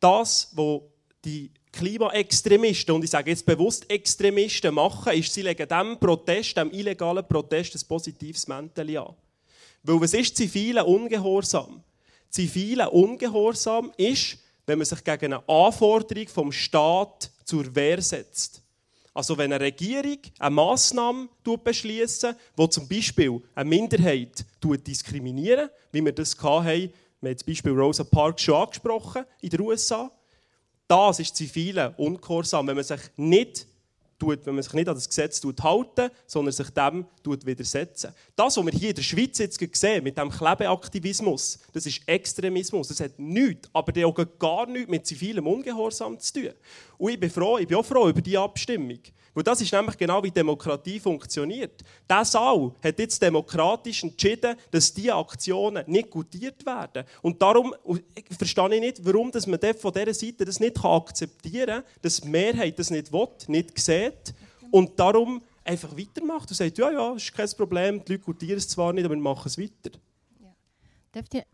[0.00, 0.80] das, was
[1.24, 6.70] die Klimaextremisten, und ich sage jetzt bewusst Extremisten, machen, ist, sie legen diesem Protest, dem
[6.70, 9.14] illegalen Protest, ein positives Mäntel an.
[9.82, 11.82] Weil was ist zivile Ungehorsam?
[12.30, 18.62] Zivile Ungehorsam ist, wenn man sich gegen eine Anforderung vom Staat zur Wehr setzt.
[19.16, 22.26] Also wenn eine Regierung eine Massnahme beschließt,
[22.58, 28.04] die zum Beispiel eine Minderheit diskriminiert, wie wir das hatten, wir haben zum Beispiel Rosa
[28.04, 30.10] Parks schon angesprochen in den USA,
[30.86, 33.66] das ist zivile Ungehorsam, wenn man sich nicht
[34.18, 38.12] tut, wenn man sich nicht an das Gesetz tut, halten, sondern sich dem tut widersetzen.
[38.34, 42.88] Das, was wir hier in der Schweiz jetzt sehen, mit dem Klebeaktivismus, das ist Extremismus.
[42.88, 46.50] Das hat nichts, aber der auch gar nichts mit zivilem Ungehorsam zu tun.
[46.98, 49.00] Und ich bin froh, ich bin auch froh über diese Abstimmung.
[49.36, 51.84] Weil das ist nämlich genau wie Demokratie funktioniert.
[52.08, 57.04] Der Saal hat jetzt demokratisch entschieden, dass diese Aktionen nicht gutiert werden.
[57.20, 57.74] Und darum
[58.38, 62.28] verstehe ich nicht, warum dass man von dieser Seite das nicht akzeptieren kann, dass die
[62.28, 64.32] Mehrheit das nicht will, nicht sieht
[64.70, 68.68] und darum einfach weitermacht und sagt, ja, ja, ist kein Problem, die Leute gutieren es
[68.68, 69.98] zwar nicht, aber wir machen es weiter.
[71.14, 71.44] Dürft ihr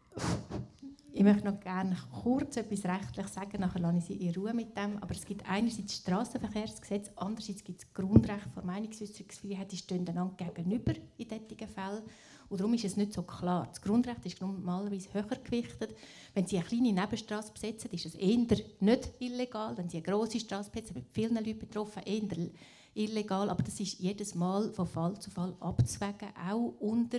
[1.15, 4.77] ich möchte noch gerne kurz etwas rechtlich sagen, nachher lasse ich Sie in Ruhe mit
[4.77, 4.97] dem.
[4.99, 10.09] Aber es gibt einerseits das Strassenverkehrsgesetz, andererseits gibt es das Grundrecht vor Meinungsäußerungsfreiheit, die stehen
[10.09, 12.03] einander gegenüber in solchen Fällen.
[12.49, 13.67] Und darum ist es nicht so klar.
[13.69, 15.95] Das Grundrecht ist normalerweise höher gewichtet.
[16.35, 18.47] Wenn Sie eine kleine Nebenstraße besetzen, ist es eher
[18.81, 19.77] nicht illegal.
[19.77, 22.51] Wenn Sie eine grosse Straße besetzen, mit vielen Leuten betroffen, eher
[22.95, 23.51] illegal.
[23.51, 27.19] Aber das ist jedes Mal von Fall zu Fall abzuwägen, auch unter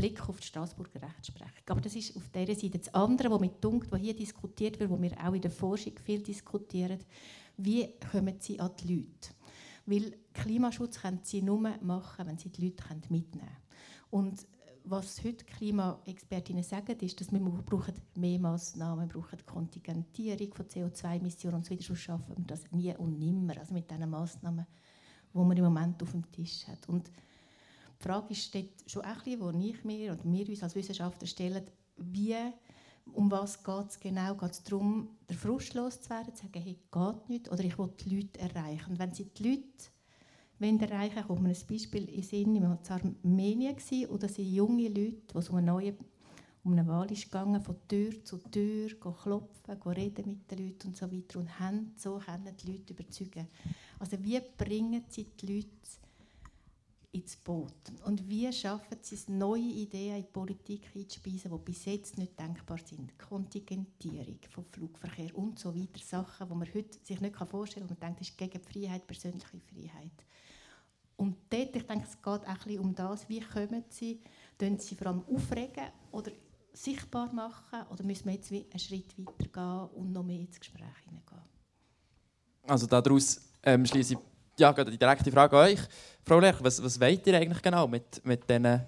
[0.00, 1.64] Blick auf die Straßburger Rechtsprechung.
[1.68, 2.78] Aber das ist auf dieser Seite.
[2.78, 5.92] Das andere, was mir dunkt, was hier diskutiert wird, wo wir auch in der Forschung
[6.02, 7.00] viel diskutieren,
[7.58, 9.34] wie kommen sie an die Leute?
[9.84, 13.56] Weil Klimaschutz können sie nur machen, wenn sie die Leute mitnehmen können.
[14.08, 14.46] Und
[14.84, 21.56] was heute Klimaexpertinnen sagen, ist, dass wir brauchen mehr Massnahmen, wir brauchen Kontingentierung von CO2-Emissionen
[21.56, 21.84] und so weiter.
[21.84, 23.58] Sonst schaffen wir das nie und nimmer.
[23.58, 24.66] Also mit diesen Massnahmen,
[25.34, 26.88] die man im Moment auf dem Tisch hat.
[26.88, 27.10] Und
[28.00, 31.26] die Frage ist dort schon ein bisschen, wo ich mir und wir uns als Wissenschaftler
[31.26, 31.64] stellen,
[31.96, 32.36] wie,
[33.12, 34.34] um was geht es genau?
[34.34, 38.16] Geht es darum, den Frust loszuwerden, zu sagen, hey, geht nicht, oder ich will die
[38.16, 38.92] Leute erreichen.
[38.92, 39.90] Und wenn sie die Leute
[40.60, 42.56] erreichen kommt mir ein Beispiel in Sinn.
[42.56, 43.76] Ich war in Armenien
[44.08, 45.94] und da sind junge Leute, die um eine, neue,
[46.64, 50.96] um eine Wahl ist gegangen, von Tür zu Tür klopfen, reden mit den Leuten und
[50.96, 53.48] so weiter und haben so können die Leute überzeugen.
[53.98, 55.68] Also wie bringen sie die Leute
[57.12, 57.72] ins Boot?
[58.04, 62.38] Und wie schaffen sie es, neue Ideen in die Politik einzuspeisen, die bis jetzt nicht
[62.38, 63.18] denkbar sind?
[63.18, 66.00] Kontingentierung von Flugverkehr und so weiter.
[66.02, 68.72] Sachen, die man heute sich nicht vorstellen kann, wo man denkt, das ist gegen die
[68.72, 70.24] Freiheit, persönliche Freiheit.
[71.16, 74.20] Und dort, ich denke, es geht auch ein bisschen um das, wie kommen sie,
[74.56, 76.30] tun sie vor allem aufregen oder
[76.72, 80.86] sichtbar machen oder müssen wir jetzt einen Schritt weiter gehen und noch mehr ins Gespräch
[81.04, 81.42] hineingehen?
[82.66, 84.20] Also daraus ähm, schließe ich
[84.60, 85.80] ja, die direkte Frage an euch.
[86.24, 88.80] Frau Lerch, was, was wollt ihr eigentlich genau mit, mit diesen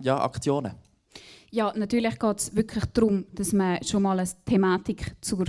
[0.00, 0.72] ja, Aktionen?
[1.50, 5.44] Ja, natürlich geht es wirklich darum, dass man schon mal eine Thematik zur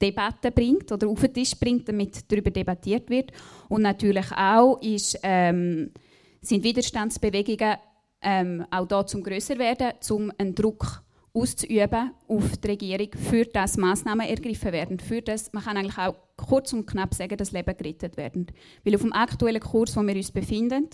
[0.00, 3.30] Debatte bringt oder auf den Tisch bringt, damit darüber debattiert wird.
[3.68, 5.92] Und natürlich auch ist, ähm,
[6.40, 7.76] sind Widerstandsbewegungen
[8.20, 11.03] ähm, auch da zum größer werden, um einen Druck
[11.34, 16.14] auszuüben auf die Regierung, für das Maßnahmen ergriffen werden, für das man kann eigentlich auch
[16.36, 18.46] kurz und knapp sagen, dass Leben gerettet werden.
[18.84, 20.88] Weil auf dem aktuellen Kurs, wo wir uns befinden,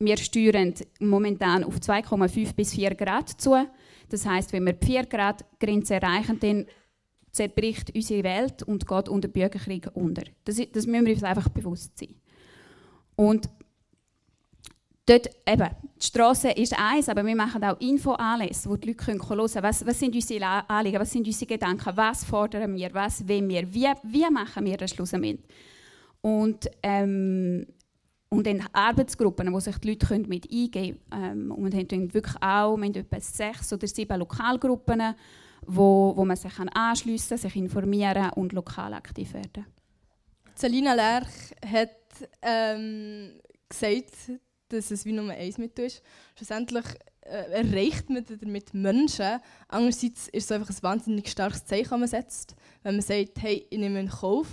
[0.00, 3.56] wir steuern momentan auf 2,5 bis 4 Grad zu.
[4.08, 6.66] Das heißt, wenn wir die 4 Grad Grenze erreichen, dann
[7.30, 10.24] zerbricht unsere Welt und geht unter Bürgerkrieg unter.
[10.44, 12.16] Das, das müssen wir uns einfach bewusst sein.
[13.14, 13.48] Und
[15.06, 15.70] dort eben,
[16.02, 19.86] die Straße ist eins, aber wir machen auch Info-Anlässe, wo die Leute hören können, was,
[19.86, 23.86] was sind unsere Anliegen, was sind unsere Gedanken, was fordern wir, was wollen wir, wie,
[24.02, 25.38] wie machen wir das schlussendlich.
[26.20, 27.66] Und, ähm,
[28.30, 31.24] und dann Arbeitsgruppen, wo sich die Leute mit eingeben können.
[31.24, 35.14] Ähm, und wir haben wirklich auch wir haben etwa sechs oder sieben Lokalgruppen,
[35.66, 39.66] wo, wo man sich anschliessen kann, sich informieren und lokal aktiv werden.
[40.56, 41.90] Selina Lerch hat
[42.42, 43.34] ähm,
[43.68, 44.32] gesagt,
[44.72, 46.02] dass es wie Nummer eins mit ist.
[46.36, 46.84] Schlussendlich
[47.22, 49.40] äh, erreicht man damit Menschen.
[49.68, 52.56] Andererseits ist es einfach ein wahnsinnig starkes Zeichen, das man setzt.
[52.82, 54.48] Wenn man sagt, hey, ich nehme in Kauf,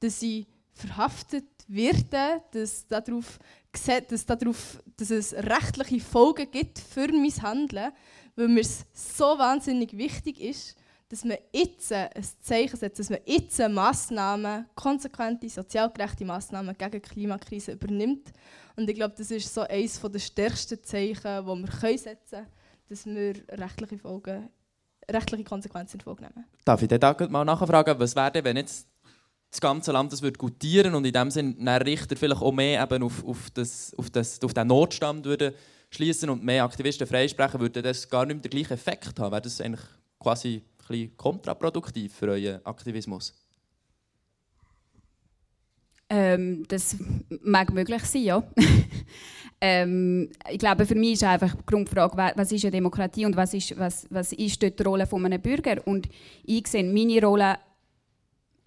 [0.00, 3.38] dass ich verhaftet werde, dass, darauf,
[4.08, 7.92] dass, darauf, dass es rechtliche Folgen gibt für mein Handeln,
[8.36, 10.76] weil mir es so wahnsinnig wichtig ist,
[11.08, 17.00] dass man jetzt ein Zeichen setzt, dass man jetzt Massnahmen, konsequente, sozialgerechte Massnahmen gegen die
[17.00, 18.30] Klimakrise übernimmt.
[18.76, 22.46] Und ich glaube, das ist so eines der stärksten Zeichen, die wir setzen können,
[22.88, 24.50] dass wir rechtliche, Folgen,
[25.10, 26.44] rechtliche Konsequenzen in Folge nehmen.
[26.64, 28.86] Darf ich da mal nachfragen, was wäre, wenn jetzt
[29.50, 33.02] das ganze Land das würde gutieren und in dem Sinne Richter vielleicht auch mehr eben
[33.02, 35.54] auf, auf, das, auf, das, auf den Notstand würde
[35.90, 39.32] schließen und mehr Aktivisten freisprechen, würde das gar nicht mehr den gleichen Effekt haben?
[39.32, 39.80] Wäre das eigentlich
[40.18, 43.34] quasi ein kontraproduktiv für euren Aktivismus?
[46.10, 46.96] Ähm, das
[47.42, 48.42] mag möglich sein, ja.
[49.60, 53.52] ähm, ich glaube, für mich ist einfach die Grundfrage, was ist eine Demokratie und was
[53.52, 55.86] ist, was, was ist dort die Rolle von einem Bürger?
[55.86, 56.08] Und
[56.44, 57.58] ich sehe meine Rolle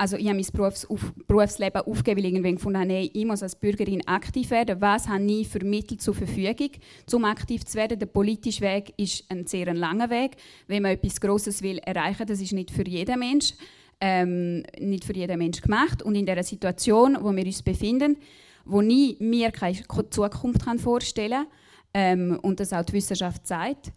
[0.01, 3.43] also ich habe mein Berufs auf, Berufsleben aufgegeben, weil ich irgendwann gefunden habe, ich muss
[3.43, 4.81] als Bürgerin aktiv werden.
[4.81, 6.71] Was habe ich für Mittel zur Verfügung,
[7.13, 7.99] um aktiv zu werden?
[7.99, 10.37] Der politische Weg ist ein sehr langer Weg.
[10.65, 13.53] Wenn man etwas Grosses will erreichen, das ist nicht für jeden Mensch,
[13.99, 16.01] ähm, nicht für jeden Mensch gemacht.
[16.01, 18.17] Und in der Situation, wo wir uns befinden,
[18.65, 19.77] wo ich mir keine
[20.09, 21.45] Zukunft vorstellen
[21.93, 23.91] kann ähm, und das auch die Wissenschaft sagt,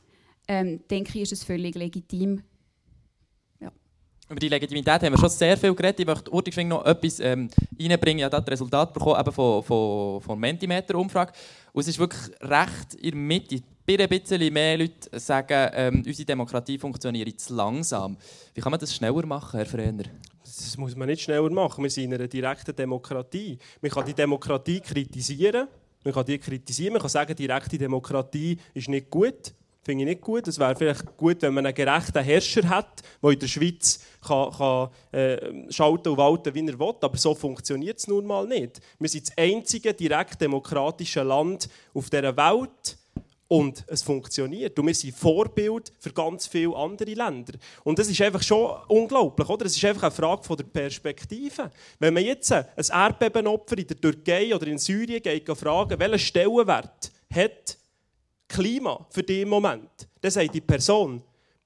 [0.48, 2.42] ähm, denke ich, ist es völlig legitim,
[4.34, 6.00] über die Legitimität haben wir schon sehr viel geredet.
[6.00, 7.48] Ich möchte Urtig noch etwas ähm,
[7.80, 8.18] reinbringen.
[8.18, 11.32] Ich habe das Resultat bekommen eben von, von, von Mentimeter-Umfrage.
[11.72, 13.62] Es ist wirklich recht in der Mitte.
[13.86, 18.16] Ein bisschen mehr Leute sagen, ähm, unsere Demokratie funktioniert zu langsam.
[18.54, 20.04] Wie kann man das schneller machen, Herr Frehner?
[20.42, 21.84] Das muss man nicht schneller machen.
[21.84, 23.58] Wir sind in einer direkten Demokratie.
[23.80, 25.68] Man kann die Demokratie kritisieren.
[26.02, 26.94] Man kann die kritisieren.
[26.94, 29.54] Man kann sagen, direkte Demokratie ist nicht gut.
[29.84, 30.48] Finde ich nicht gut.
[30.48, 34.50] Es wäre vielleicht gut, wenn man einen gerechten Herrscher hat, der in der Schweiz kann,
[34.50, 36.94] kann, äh, schalten und walten, wie er will.
[37.02, 38.80] Aber so funktioniert es nun mal nicht.
[38.98, 42.96] Wir sind das einzige direkt demokratische Land auf dieser Welt.
[43.46, 44.78] Und es funktioniert.
[44.78, 47.52] Und wir sind Vorbild für ganz viele andere Länder.
[47.84, 49.66] Und das ist einfach schon unglaublich, oder?
[49.66, 51.70] Es ist einfach eine Frage von der Perspektive.
[51.98, 57.12] Wenn man jetzt ein Erdbebenopfer in der Türkei oder in Syrien geht, fragen, welchen Stellenwert
[57.30, 57.78] hat
[58.54, 59.90] Klima für den Moment,
[60.20, 61.22] dann sagt die Person,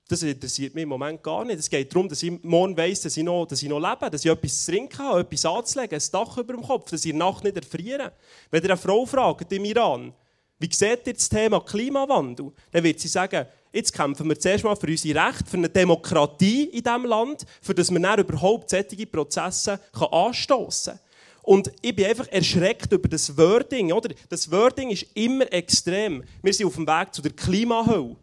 [0.09, 1.59] das interessiert mich im Moment gar nicht.
[1.59, 4.25] Es geht darum, dass ich morgen weiss, dass ich, noch, dass ich noch lebe, dass
[4.25, 7.19] ich etwas zu trinken habe, etwas anzulegen, ein Dach über dem Kopf, dass ich in
[7.19, 8.13] der Nacht nicht erfriere.
[8.51, 10.15] Wenn ihr eine Frau fragt im Iran,
[10.59, 14.75] wie seht ihr das Thema Klimawandel, dann wird sie sagen, jetzt kämpfen wir zuerst mal
[14.77, 19.07] für unsere Rechte, für eine Demokratie in diesem Land, für dass man dann überhaupt solche
[19.07, 21.08] Prozesse anstoßen kann.
[21.49, 23.91] Und ich bin einfach erschreckt über das Wording.
[23.91, 24.15] Oder?
[24.29, 26.23] Das Wording ist immer extrem.
[26.43, 28.17] Wir sind auf dem Weg zu der Klimahölle.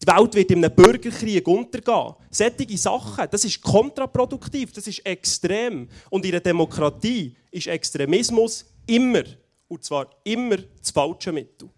[0.00, 2.14] Die Welt wird in einem Bürgerkrieg untergehen.
[2.30, 5.90] Sättige Sachen, das ist kontraproduktiv, das ist extrem.
[6.08, 9.24] Und in einer Demokratie ist Extremismus immer,
[9.68, 11.68] und zwar immer das falsche Mittel.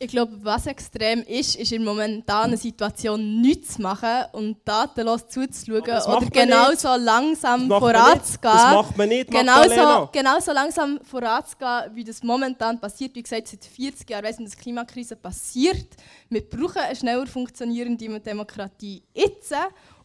[0.00, 5.82] Ich glaube, was extrem ist, ist in momentanen Situation nichts zu machen und datenlos zuzuschauen
[5.82, 8.16] oder genauso langsam Das voranzugehen.
[8.16, 8.44] nicht.
[8.44, 13.14] Das macht man nicht, genauso, genauso langsam voranzugehen, wie das momentan passiert.
[13.14, 15.86] Wie gesagt, seit 40 Jahren weiss man, dass die Klimakrise passiert.
[16.28, 19.54] Wir brauchen eine schneller funktionierende Demokratie jetzt.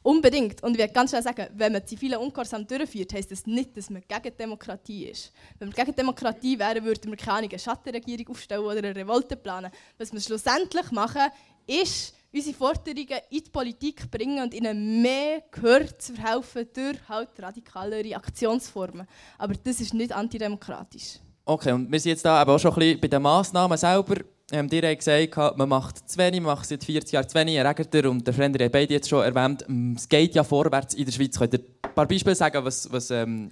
[0.05, 0.61] Unbedingt.
[0.61, 3.89] Und ich will ganz schnell sagen, wenn man zivile Ungehorsam durchführt, heisst das nicht, dass
[3.89, 5.31] man gegen Demokratie ist.
[5.57, 9.71] Wenn wir gegen Demokratie wären, würden wir keine Schattenregierung aufstellen oder eine Revolte planen.
[9.97, 11.23] Was wir schlussendlich machen,
[11.65, 17.29] ist, unsere Forderungen in die Politik bringen und ihnen mehr Gehör zu verhelfen durch halt
[17.39, 19.07] radikalere Aktionsformen.
[19.39, 21.17] Aber das ist nicht antidemokratisch.
[21.47, 24.15] Okay, und wir sind jetzt da eben auch schon ein bisschen bei den Massnahmen selber.
[24.51, 27.55] Ähm, dir hat gesagt, man macht zu wenig, man macht seit 40 Jahren zu wenig.
[27.55, 30.95] Herr Regerter und der Freund haben beide jetzt schon erwähnt, ähm, es geht ja vorwärts
[30.95, 31.37] in der Schweiz.
[31.37, 33.49] Könnt ihr ein paar Beispiele sagen, was, was, ähm,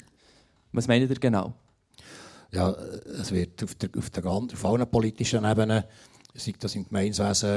[0.71, 1.53] was meint ihr genau?
[2.51, 2.69] Ja,
[3.19, 5.83] es wird auf, der, auf, der, ganzen- politischen Ebenen,
[6.35, 7.49] sei das im Gemeinwesen,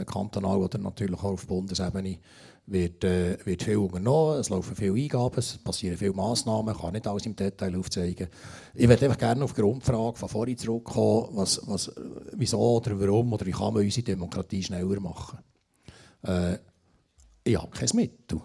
[0.00, 2.18] äh, kantonal oder natürlich auch auf Bundesebene,
[2.70, 4.38] wird, äh, wird viel unternommen.
[4.38, 6.74] Es laufen viele Eingaben, es passieren viele Massnahmen.
[6.74, 8.28] Ich kann nicht alles im Detail aufzeigen.
[8.74, 11.92] Ich würde einfach gerne auf die Grundfrage von vorhin zurückkommen, was, was,
[12.32, 15.38] wieso oder warum oder wie kann man unsere Demokratie schneller machen.
[16.22, 16.58] Äh,
[17.44, 18.40] ich habe kein Mittel.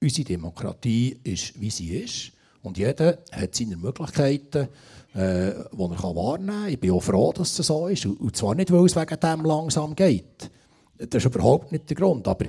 [0.00, 2.32] Unsere Demokratie ist, wie sie ist.
[2.62, 4.68] Und jeder hat seine Möglichkeiten,
[5.14, 6.68] äh, die er kann wahrnehmen kann.
[6.68, 8.06] Ich bin auch froh, dass es so ist.
[8.06, 10.50] Und zwar nicht, weil es wegen dem langsam geht.
[10.96, 12.26] Das ist überhaupt nicht der Grund.
[12.26, 12.46] Aber,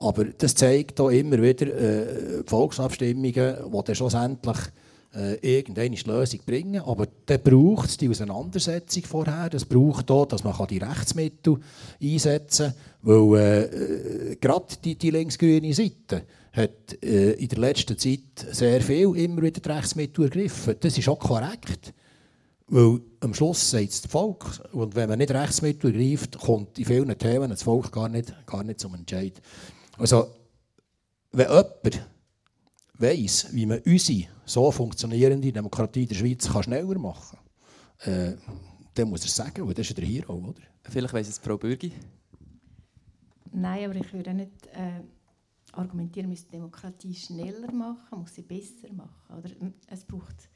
[0.00, 4.56] aber das zeigt auch immer wieder äh, Volksabstimmungen, die dann schlussendlich
[5.14, 6.80] äh, irgendeine Lösung bringen.
[6.80, 9.50] Aber dann braucht es die Auseinandersetzung vorher.
[9.52, 11.58] Es braucht auch, dass man die Rechtsmittel
[12.02, 12.74] einsetzen kann.
[13.02, 13.62] Weil äh,
[14.32, 19.42] äh, gerade die, die linksgrüne Seite hat äh, in der letzten Zeit sehr viel immer
[19.42, 20.76] wieder die Rechtsmittel ergriffen.
[20.80, 21.92] Das ist auch korrekt.
[22.68, 24.46] Weil am Schluss sagt es das Volk.
[24.72, 28.64] Und wenn man nicht Rechtsmittel ergreift, kommt in vielen Themen das Volk gar nicht, gar
[28.64, 29.34] nicht zum Entscheid.
[30.00, 30.34] Also,
[31.32, 32.08] wenn jemand
[32.94, 37.38] weiss, wie man unsere so funktionierende Demokratie in der Schweiz kann schneller machen
[37.98, 38.36] kann, äh,
[38.94, 40.62] dann muss er es sagen, weil das ist ja der Hero, oder?
[40.84, 41.92] Vielleicht weiss es Frau Bürgi.
[43.52, 45.02] Nein, aber ich würde nicht äh,
[45.72, 49.36] argumentieren, man muss die Demokratie schneller machen, muss sie besser machen.
[49.36, 49.50] Oder
[49.86, 50.48] es braucht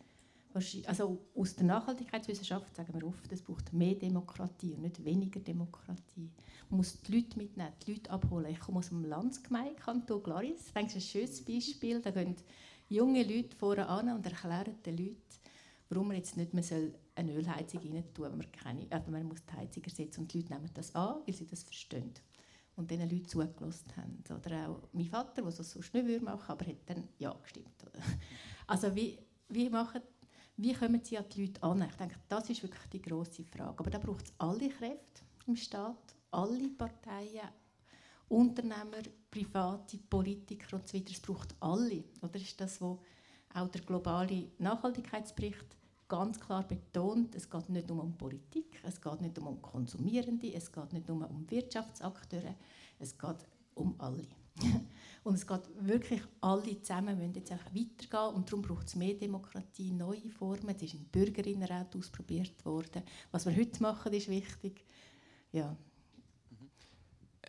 [0.86, 6.30] also aus der Nachhaltigkeitswissenschaft sagen wir oft, es braucht mehr Demokratie und nicht weniger Demokratie.
[6.70, 8.50] Muss die Leute mitnehmen, die Leute abholen.
[8.50, 10.66] Ich komme aus dem Landsgemeindekanton Glaris.
[10.66, 12.00] Ich denke, das ist ein schönes Beispiel.
[12.00, 12.36] Da gehen
[12.88, 15.22] junge Leute vorne an und erklären den Leuten,
[15.88, 19.24] warum man jetzt nicht mehr soll eine Ölheizung rein tun wenn man keine, äh, man
[19.24, 20.20] muss die Heizung ersetzen.
[20.20, 22.12] Und die Leute nehmen das an, weil sie das verstehen
[22.76, 24.22] und diesen Leuten zugelassen haben.
[24.36, 27.68] Oder auch mein Vater, der das sonst nicht würde machen aber hat dann Ja gestimmt.
[28.66, 30.00] Also wie, wie, machen,
[30.56, 31.82] wie kommen sie an die Leute an?
[31.82, 33.78] Ich denke, das ist wirklich die grosse Frage.
[33.78, 37.48] Aber da braucht es alle Kräfte im Staat, alle Parteien,
[38.28, 41.12] Unternehmer, private Politiker und so weiter.
[41.12, 42.04] Es braucht alle.
[42.22, 42.98] Oder ist das, was
[43.54, 45.76] auch der globale Nachhaltigkeitsbericht
[46.08, 50.52] ganz klar betont, es geht nicht nur um Politik, es geht nicht nur um Konsumierende,
[50.52, 52.54] es geht nicht nur um Wirtschaftsakteure,
[52.98, 54.26] es geht um alle.
[55.24, 59.14] und es geht wirklich alle zusammen, müssen jetzt einfach weitergehen und darum braucht es mehr
[59.14, 60.74] Demokratie, neue Formen.
[60.76, 63.02] Es ist im Bürgerinnenrat ausprobiert worden.
[63.32, 64.84] Was wir heute machen, ist wichtig.
[65.52, 65.76] Ja.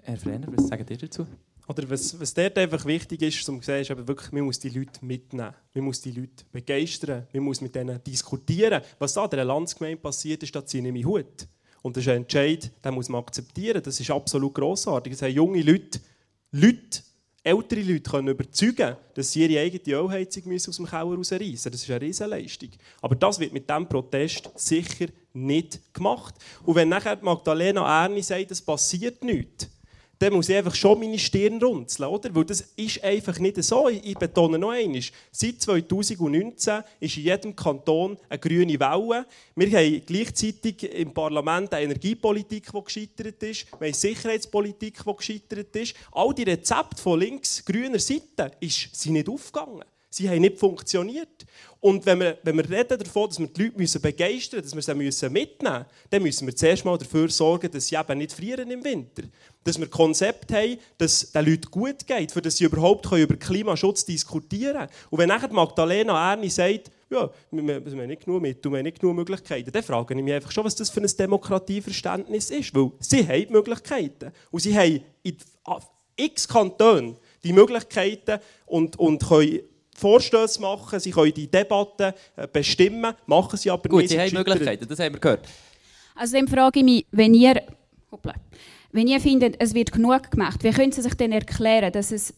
[0.05, 1.25] Herr Frenner, was sagt ihr dazu?
[1.67, 4.59] Oder was, was dort einfach wichtig ist, um zu sehen, ist eben wirklich, man muss
[4.59, 5.51] die Leute mitnehmen.
[5.73, 7.25] Man muss die Leute begeistern.
[7.33, 8.83] Man muss mit denen diskutieren.
[8.99, 11.47] Was da der Landsgemeinde passiert ist, da ziehe ich meinen Hut.
[11.81, 13.81] Und das ist ein Entscheid, den muss man akzeptieren.
[13.81, 15.13] Das ist absolut grossartig.
[15.13, 15.99] Es haben junge Leute,
[16.51, 17.01] Leute,
[17.43, 21.71] ältere Leute können überzeugen, dass sie ihre eigene Ölheizung aus dem Keller rausreißen müssen.
[21.71, 22.69] Das ist eine Riesenleistung.
[23.01, 26.35] Aber das wird mit diesem Protest sicher nicht gemacht.
[26.63, 29.69] Und wenn nachher Magdalena Erni sagt, es passiert nichts,
[30.25, 32.33] dann muss ich einfach schon meine Stirn runzeln, oder?
[32.33, 33.89] Weil das ist einfach nicht so.
[33.89, 39.27] Ich betone noch einmal, seit 2019 ist in jedem Kanton eine grüne Welle.
[39.55, 43.67] Wir haben gleichzeitig im Parlament eine Energiepolitik, die gescheitert ist.
[43.79, 45.95] Wir haben Sicherheitspolitik, die gescheitert ist.
[46.11, 49.83] All die Rezepte von links-grüner Seite ist, sind nicht aufgegangen.
[50.15, 51.45] Sie haben nicht funktioniert.
[51.81, 54.73] Und wenn wir, wenn wir reden davon, dass wir die Leute müssen begeistern müssen, dass
[54.73, 58.17] wir sie müssen mitnehmen müssen, dann müssen wir zuerst mal dafür sorgen, dass sie eben
[58.19, 59.23] nicht frieren im Winter.
[59.65, 64.05] Dass wir Konzept haben, dass den Leuten gut geht, für dass sie überhaupt über Klimaschutz
[64.05, 64.89] diskutieren können.
[65.09, 69.01] Und wenn nachher Magdalena Erni sagt, ja, wir, haben nicht genug Mittel, wir haben nicht
[69.01, 69.69] genug Möglichkeiten.
[69.69, 72.73] Dann frage ich mich einfach schon, was das für ein Demokratieverständnis ist.
[72.73, 74.31] Weil sie haben Möglichkeiten.
[74.49, 75.37] Und sie haben in
[76.15, 79.59] x Kantonen die Möglichkeiten und, und können
[79.95, 84.11] Vorstöße machen, sie können die Debatten äh, bestimmen, machen sie aber Gut, nicht.
[84.11, 85.47] sie haben Möglichkeiten, das haben wir gehört.
[86.15, 87.61] Also dann frage ich mich, wenn ihr,
[88.11, 88.35] hoppla,
[88.91, 92.33] wenn ihr findet, es wird genug gemacht, wie können Sie sich denn erklären, dass es,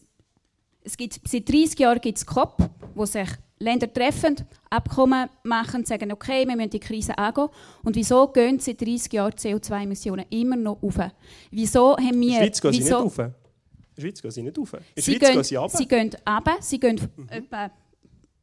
[0.82, 3.28] es gibt, seit 30 Jahren gibt es COP, wo sich
[3.60, 4.36] Länder treffen,
[4.70, 7.48] Abkommen machen, sagen, okay, wir müssen die Krise angehen.
[7.82, 10.98] Und wieso gehen seit 30 Jahren CO2-Emissionen immer noch auf?
[11.50, 12.28] Wieso haben wir...
[12.28, 13.30] In der Schweiz gehen sie wieso, nicht auf.
[13.98, 14.72] In der Schweiz gehen sie nicht auf.
[14.72, 15.76] In der Sie Schweiz gehen, gehen sie runter.
[15.76, 17.70] sie gehen runter, sie gehen etwa,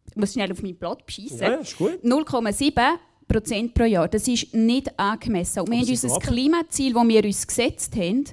[0.10, 1.40] ich muss schnell auf mein Blatt beschissen.
[1.40, 2.04] Ja, ja, ist gut.
[2.04, 2.98] 0,7
[3.28, 4.08] Prozent pro Jahr.
[4.10, 5.62] Das ist nicht angemessen.
[5.62, 6.20] Und wir haben unser.
[6.20, 8.26] Klimaziel, das wir uns gesetzt haben,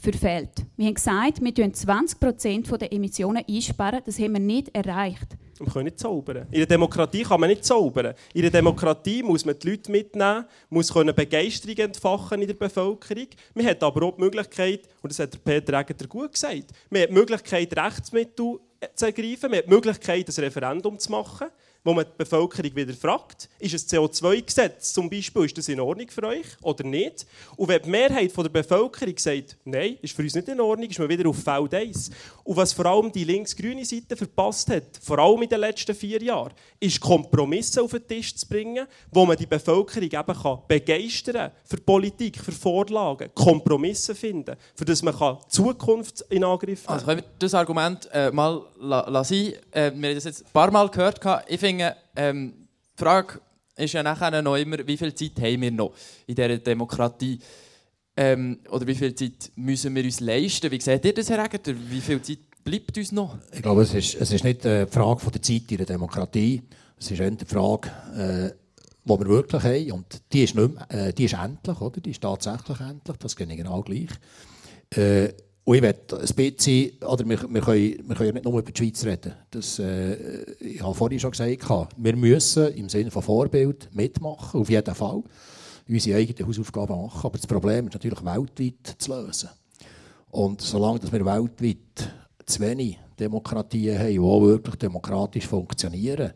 [0.00, 0.50] verfehlt.
[0.76, 4.00] Wir haben gesagt, wir tun 20 Prozent der Emissionen einsparen.
[4.04, 5.36] Das haben wir nicht erreicht.
[5.60, 6.46] Wir können nicht zaubern.
[6.50, 8.14] In der Demokratie kann man nicht zaubern.
[8.32, 13.26] In der Demokratie muss man die Leute mitnehmen, muss können Begeisterung entfachen in der Bevölkerung.
[13.52, 17.02] Man hat aber auch die Möglichkeit, und das hat der Peter Egger gut gesagt, man
[17.02, 18.58] hat die Möglichkeit, Rechtsmittel
[18.94, 21.48] zu ergreifen, man hat die Möglichkeit, ein Referendum zu machen,
[21.82, 26.08] wo man die Bevölkerung wieder fragt, ist ein CO2-Gesetz zum Beispiel, ist das in Ordnung
[26.08, 27.26] für euch oder nicht?
[27.56, 30.98] Und wenn die Mehrheit der Bevölkerung sagt, nein, ist für uns nicht in Ordnung, ist
[30.98, 32.10] man wieder auf Feld 1.
[32.44, 36.22] Und was vor allem die links-grüne Seite verpasst hat, vor allem in den letzten vier
[36.22, 41.34] Jahren, ist Kompromisse auf den Tisch zu bringen, wo man die Bevölkerung eben kann begeistern
[41.34, 46.94] kann für Politik, für Vorlagen, Kompromisse finden, für das man kann Zukunft in Angriff nehmen
[46.94, 49.00] Also können wir das Argument äh, mal la.
[49.30, 51.20] Äh, wir haben das jetzt ein paar Mal gehört.
[51.48, 51.69] Ich finde,
[52.16, 52.68] ähm,
[52.98, 53.40] die Frage
[53.76, 55.94] ist ja nachher noch immer, wie viel Zeit haben wir noch
[56.26, 57.38] in dieser Demokratie?
[58.16, 60.70] Ähm, oder wie viel Zeit müssen wir uns leisten?
[60.70, 61.60] Wie seht ihr das, Herr Egger?
[61.88, 63.38] Wie viel Zeit bleibt uns noch?
[63.52, 66.62] Ich glaube, es ist, es ist nicht äh, die Frage der Zeit in der Demokratie.
[66.98, 68.50] Es ist eher die Frage, äh,
[69.04, 69.92] die wir wirklich haben.
[69.92, 72.00] Und die ist, nicht mehr, äh, die ist endlich, oder?
[72.00, 73.16] Die ist tatsächlich endlich.
[73.16, 74.10] Das geht genau gleich.
[74.94, 75.32] Äh,
[75.64, 78.72] und ich möchte ein bisschen, oder wir, wir, können, wir können ja nicht nur über
[78.72, 79.34] die Schweiz reden.
[79.50, 84.70] Das, äh, ich habe vorhin schon gesagt, wir müssen im Sinne von Vorbild mitmachen, auf
[84.70, 85.22] jeden Fall.
[85.88, 87.26] Unsere eigenen Hausaufgaben machen.
[87.26, 89.50] Aber das Problem ist natürlich weltweit zu lösen.
[90.30, 92.14] Und solange dass wir weltweit
[92.46, 96.32] zu wenig Demokratien haben, die auch wirklich demokratisch funktionieren,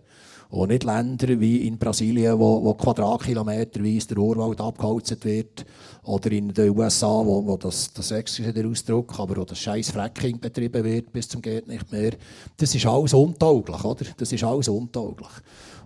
[0.54, 5.66] und nicht Länder wie in Brasilien, wo, wo quadratkilometerweise der Urwald abgeholzt wird,
[6.04, 9.90] oder in den USA, wo, wo das, das excuse der Ausdruck, aber wo das scheiß
[9.90, 12.12] Fracking betrieben wird bis zum geht nicht mehr.
[12.56, 14.04] Das ist alles untauglich, oder?
[14.16, 15.30] Das ist alles untauglich.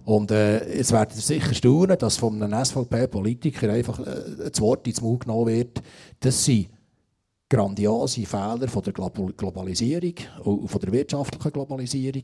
[0.05, 4.87] Und äh, jetzt werdet ihr sicher staunen, dass von einem SVP-Politiker einfach äh, das Wort
[4.87, 5.81] ins Mund genommen wird,
[6.21, 6.69] das sind
[7.49, 10.15] grandiose Fehler von der Glo- Globalisierung
[10.45, 12.23] und von der wirtschaftlichen Globalisierung.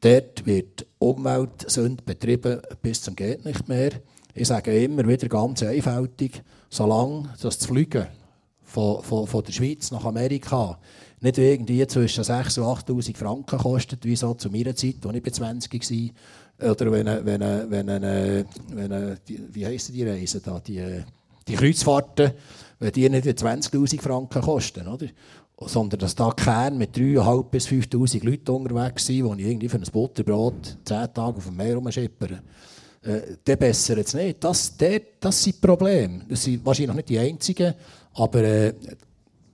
[0.00, 3.90] Dort wird Umweltsünde betrieben bis zum geht nicht mehr.
[4.34, 8.06] Ich sage immer wieder ganz einfältig, solange das Fliegen
[8.62, 10.78] von, von, von der Schweiz nach Amerika
[11.20, 15.22] nicht irgendwie zwischen 6.000 und 8'000 Franken kostet, wie so zu meiner Zeit, als ich
[15.22, 15.90] bei 20
[16.60, 16.70] war.
[16.70, 17.40] Oder wenn, wenn,
[17.70, 21.02] wenn, wenn, eine- die, wie heissen die Reisen da, die,
[21.48, 22.32] die Kreuzfahrten,
[22.78, 25.06] wenn die nicht 20'000 Franken kosten, oder?
[25.58, 29.84] Sondern dass da Kern mit 3'500 bis 5'000 Leuten unterwegs sind, die irgendwie für ein
[29.90, 32.40] Butterbrot 10 Tage auf dem Meer rumschippern.
[33.02, 34.42] Äh, dann bessert es nicht.
[34.44, 36.26] Das, der, das sind Probleme.
[36.28, 37.74] Das sind wahrscheinlich nicht die einzigen,
[38.14, 38.74] aber äh,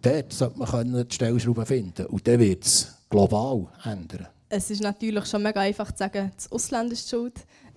[0.00, 4.26] dort sollte man können die Stellschrauben finden Und dann wird es global ändern.
[4.48, 7.34] Es ist natürlich schon mega einfach zu sagen, das Ausland ist schuld.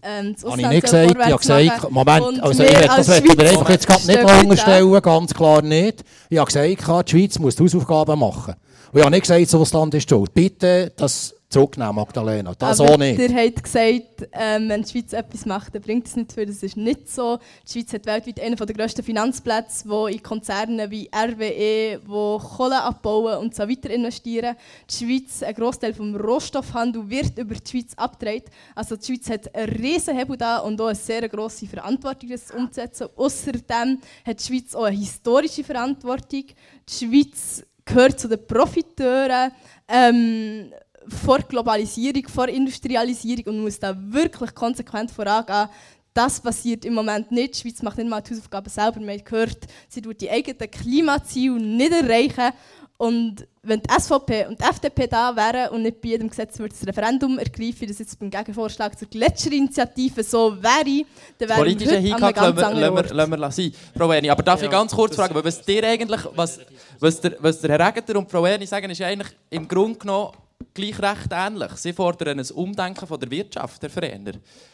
[0.08, 1.12] Ähm, das Habe ich nicht gesagt.
[1.12, 1.92] Ich habe gesagt.
[1.92, 6.04] Moment, Und also ich will, das Schweiz einfach jetzt gerade nicht unterstellen, ganz klar nicht.
[6.30, 8.54] Ich habe gesagt, die Schweiz muss die Hausaufgaben machen.
[8.92, 10.34] Und ich habe nicht gesagt, das Ausland ist schuld.
[10.34, 12.54] Bitte das zurücknehmen, Magdalena.
[12.56, 13.20] Das Aber auch nicht.
[13.20, 16.46] Ihr habt gesagt, ähm, wenn die Schweiz etwas macht, dann bringt es nicht viel.
[16.46, 17.40] Das ist nicht so.
[17.68, 22.82] Die Schweiz hat weltweit einen der grössten Finanzplätze, wo in Konzerne wie RWE, wo Kohle
[22.82, 24.56] abbauen und so weiter investieren.
[24.90, 28.46] Die Schweiz, ein Großteil vom Rohstoffhandel wird über die Schweiz abgedreht.
[28.74, 32.52] Also die Schweiz hat einen riesen Hebel da und auch eine sehr grosse Verantwortung, das
[32.52, 33.08] umzusetzen.
[33.16, 36.46] Außerdem hat die Schweiz auch eine historische Verantwortung.
[36.90, 39.52] Die Schweiz gehört zu den Profiteuren.
[39.88, 40.72] Ähm,
[41.08, 45.70] vor Globalisierung, vor Industrialisierung und muss da wirklich konsequent vorangehen.
[46.14, 47.56] Das passiert im Moment nicht.
[47.56, 49.02] Die Schweiz macht nicht mal die Hausaufgaben selber.
[49.02, 49.58] Man hat gehört,
[49.90, 52.54] sie tut die eigenen Klimaziele nicht erreichen.
[52.98, 56.74] Und wenn die SVP und die FDP da wären und nicht bei jedem Gesetz würde
[56.74, 61.06] das Referendum ergreifen, das jetzt beim Gegenvorschlag zur Gletscherinitiative so wäre,
[61.38, 63.72] dann wären Politische Hickhack lassen ganz wir, lassen wir.
[63.98, 66.60] Frau Erni, aber darf ich Ja, ganz kurz fragen, was dir eigentlich, was,
[67.00, 70.00] was, der, was der Herr Regeter und Frau Erni sagen, ist ja eigentlich im Grunde
[70.00, 70.32] genommen
[70.74, 71.72] gleich recht ähnlich.
[71.74, 74.34] Sie fordern ein Umdenken von der Wirtschaft, Herr Vereiner.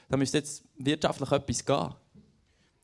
[0.09, 1.95] Da müsste jetzt wirtschaftlich etwas gehen.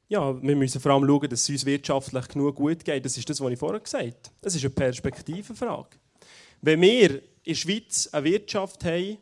[0.09, 3.03] Ja, wir müssen vor allem schauen, dass es uns wirtschaftlich genug gut geht.
[3.03, 4.35] Das ist das, was ich vorher gesagt habe.
[4.41, 5.97] Das ist eine Perspektivenfrage.
[6.61, 9.17] Wenn wir in der Schweiz eine Wirtschaft haben,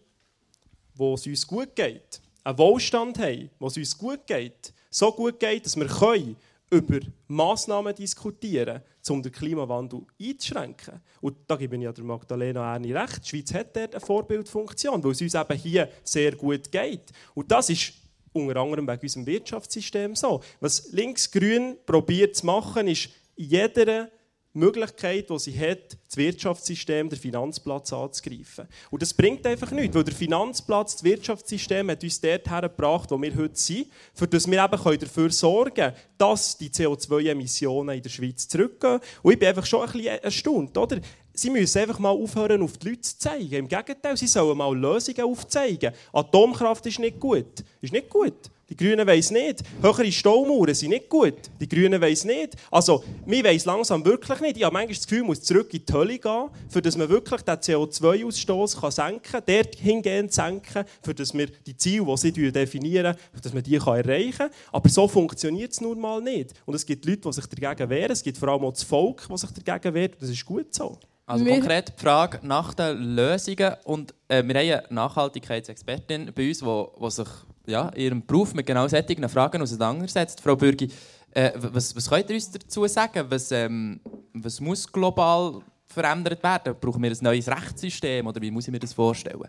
[0.93, 5.39] wo es uns gut geht, einen Wohlstand haben, wo es uns gut geht, so gut
[5.39, 6.37] geht, dass wir können
[6.69, 11.01] über Massnahmen diskutieren um den Klimawandel einzuschränken.
[11.21, 13.23] Und da gebe ich ja der Magdalena Erni recht.
[13.25, 17.11] Die Schweiz hat dort eine Vorbildfunktion, weil es uns eben hier sehr gut geht.
[17.33, 17.93] Und das ist
[18.33, 20.41] unter anderem wegen unserem Wirtschaftssystem so.
[20.59, 24.09] Was Links-Grün probiert zu machen, ist jeder
[24.57, 28.67] Möglichkeit, die sie hat, das Wirtschaftssystem, den Finanzplatz anzugreifen.
[28.89, 33.21] Und das bringt einfach nichts, weil der Finanzplatz, das Wirtschaftssystem hat uns dort hergebracht, wo
[33.21, 38.09] wir heute sind, für das wir eben dafür sorgen können, dass die CO2-Emissionen in der
[38.09, 38.99] Schweiz zurückgehen.
[39.21, 40.99] Und ich bin einfach schon ein bisschen erstaunt, oder?
[41.33, 43.53] Sie müssen einfach mal aufhören, auf die Leute zu zeigen.
[43.55, 45.91] Im Gegenteil, sie sollen mal Lösungen aufzeigen.
[46.13, 47.63] Atomkraft ist nicht gut.
[47.81, 48.49] Ist nicht gut.
[48.69, 49.61] Die Grünen weiss nicht.
[49.81, 51.35] Höhere Staumauern sind nicht gut.
[51.59, 52.55] Die Grünen weiss nicht.
[52.71, 54.57] Also, wir weiss langsam wirklich nicht.
[54.57, 57.07] Ich habe manchmal das Gefühl, man muss zurück in die Hölle gehen, für dass man
[57.09, 62.17] wirklich den CO2-Ausstoß kann senken kann, dort hingehend senken, für dass wir die Ziele, die
[62.17, 64.49] sie definieren, dass man die kann erreichen kann.
[64.71, 66.53] Aber so funktioniert es nun mal nicht.
[66.65, 68.11] Und es gibt Leute, die sich dagegen wehren.
[68.11, 70.19] Es gibt vor allem auch das Volk, das sich dagegen wehrt.
[70.19, 70.97] Das ist gut so.
[71.27, 73.73] Also konkret die Frage nach den Lösungen.
[73.83, 77.27] Und äh, wir haben eine Nachhaltigkeitsexpertin bei uns, die sich
[77.67, 80.41] ja, ihrem Beruf mit genau solchen Fragen auseinandersetzt.
[80.41, 80.89] Frau Bürgi,
[81.31, 83.25] äh, was, was könnt ihr uns dazu sagen?
[83.29, 83.99] Was, ähm,
[84.33, 86.75] was muss global verändert werden?
[86.79, 89.47] Brauchen wir ein neues Rechtssystem oder wie muss ich mir das vorstellen?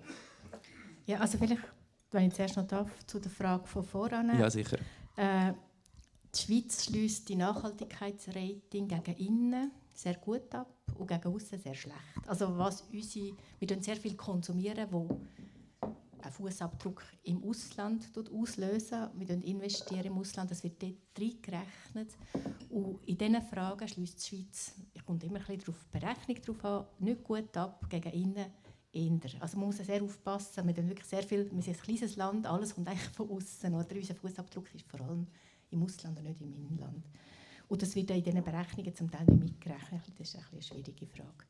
[1.06, 1.62] Ja, also vielleicht,
[2.10, 4.38] wenn ich zuerst noch darf, zu der Frage von voran.
[4.38, 4.78] Ja, sicher.
[5.16, 5.52] Äh,
[6.34, 11.96] die Schweiz schließt die Nachhaltigkeitsrating gegen innen sehr gut ab und gegen außen sehr schlecht.
[12.26, 15.20] Also was unsere, wir konsumieren sehr viel, konsumieren, wo
[16.26, 19.08] einen Fußabdruck im Ausland auslösen.
[19.14, 22.16] Wir investieren im Ausland, das wird dort reingerechnet.
[22.70, 26.42] Und in diesen Fragen schließt die Schweiz, ich komme immer ein bisschen auf die Berechnung
[26.42, 28.46] drauf an, nicht gut ab gegen innen.
[28.92, 29.20] eher.
[29.40, 30.66] Also man muss sehr aufpassen.
[30.66, 33.72] Wir, wirklich sehr viel, wir sind ein kleines Land, alles kommt eigentlich von außen.
[33.72, 35.26] Unser Fußabdruck ist vor allem
[35.70, 37.04] im Ausland und nicht im Inland.
[37.68, 40.02] Und das wird in diesen Berechnungen zum Teil nicht mitgerechnet.
[40.18, 41.44] Das ist eine schwierige Frage.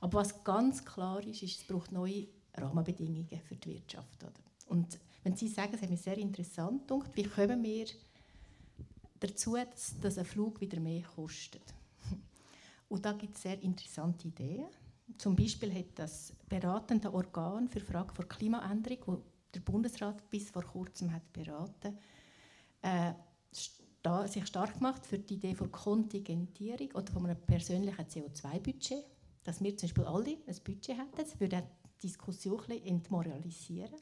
[0.00, 4.22] Aber was ganz klar ist, ist, es braucht neue Rahmenbedingungen für die Wirtschaft.
[4.22, 4.32] Oder?
[4.66, 7.86] Und wenn Sie sagen, das hat mich sehr interessant gedacht, wie kommen wir
[9.20, 11.62] dazu, dass, dass ein Flug wieder mehr kostet?
[12.88, 14.66] Und da gibt es sehr interessante Ideen.
[15.18, 19.22] Zum Beispiel hat das beratende Organ für Fragen der Klimaänderung, wo
[19.54, 21.98] der Bundesrat bis vor kurzem hat beraten,
[22.82, 23.12] äh,
[24.26, 29.04] sich stark gemacht für die Idee von Kontingentierung oder von einem persönlichen CO2-Budget,
[29.44, 31.40] dass wir zum Beispiel alle ein Budget hätten.
[31.40, 31.62] Würde
[32.02, 34.00] Diskussion ein bisschen entmoralisieren.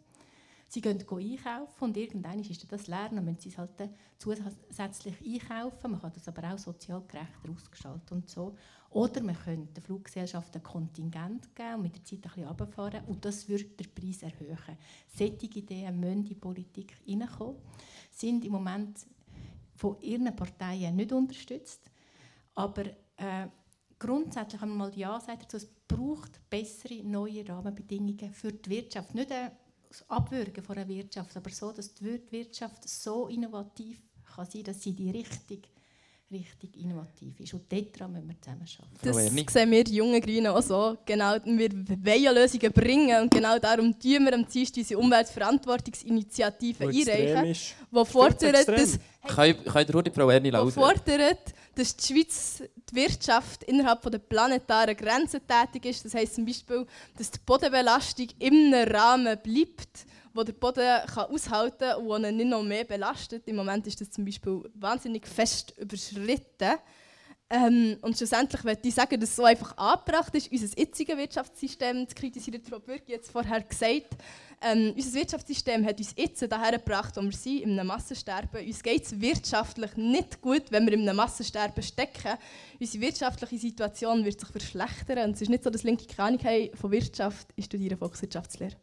[0.73, 3.71] Sie gehen einkaufen und irgendwann ist das Lernen, dann müssen sie es halt
[4.19, 5.91] zusätzlich einkaufen.
[5.91, 8.55] Man kann das aber auch sozial gerechter ausgestalten und so.
[8.91, 13.05] Oder man könnte der Fluggesellschaft ein Kontingent geben und mit der Zeit ein bisschen runterfahren
[13.07, 14.79] und das würde den Preis erhöhen.
[15.09, 17.57] Solche Ideen müssen in die Politik hineinkommen,
[18.13, 19.07] sind im Moment
[19.75, 21.91] von ihren Parteien nicht unterstützt.
[22.55, 22.85] Aber
[23.17, 23.49] äh,
[24.01, 29.15] grundsätzlich haben wir mal Ja gesagt dazu, es braucht bessere neue Rahmenbedingungen für die Wirtschaft.
[29.15, 29.53] Nicht ein
[30.09, 34.01] Abwürgen von der Wirtschaft, aber so, dass die Wirtschaft so innovativ
[34.35, 35.69] kann sein kann, dass sie die richtig,
[36.31, 37.55] richtig innovativ ist.
[37.55, 39.45] Und daran müssen wir zusammen arbeiten.
[39.45, 40.97] Das sehen wir die jungen Grünen auch so.
[41.05, 47.45] Genau, wir wollen Lösungen bringen und genau darum tun wir am Dienstag unsere Umweltverantwortungsinitiative einreichen,
[47.47, 47.74] ist.
[47.91, 52.95] die fordert, dass Könnt könnt ihr ruhig die Frau Erni fordert, dass die Schweiz die
[52.95, 56.05] Wirtschaft innerhalb der planetaren Grenzen tätig ist.
[56.05, 56.87] Das heisst zum Beispiel,
[57.18, 62.49] dass die Bodenbelastung im Rahmen bleibt, wo der Boden kann aushalten kann und ihn nicht
[62.49, 63.47] noch mehr belastet.
[63.47, 66.78] Im Moment ist das zum Beispiel wahnsinnig fest überschritten.
[67.53, 72.14] Ähm, und schlussendlich möchte ich sagen, dass so einfach angebracht ist, unser jetziges Wirtschaftssystem zu
[72.14, 72.62] kritisieren.
[72.62, 74.16] Frau Bürgi jetzt vorher gesagt,
[74.62, 78.64] ähm, unser Wirtschaftssystem hat uns jetzt daher gebracht, wo wir sind, in einem Massensterben.
[78.64, 82.39] Uns geht es wirtschaftlich nicht gut, wenn wir in einem Massensterben stecken.
[82.78, 85.31] Unsere wirtschaftliche Situation wird sich verschlechtern.
[85.31, 87.49] Und es ist nicht so, dass linke keine Ahnung von Wirtschaft.
[87.57, 88.76] Ich studiere Volkswirtschaftslehre.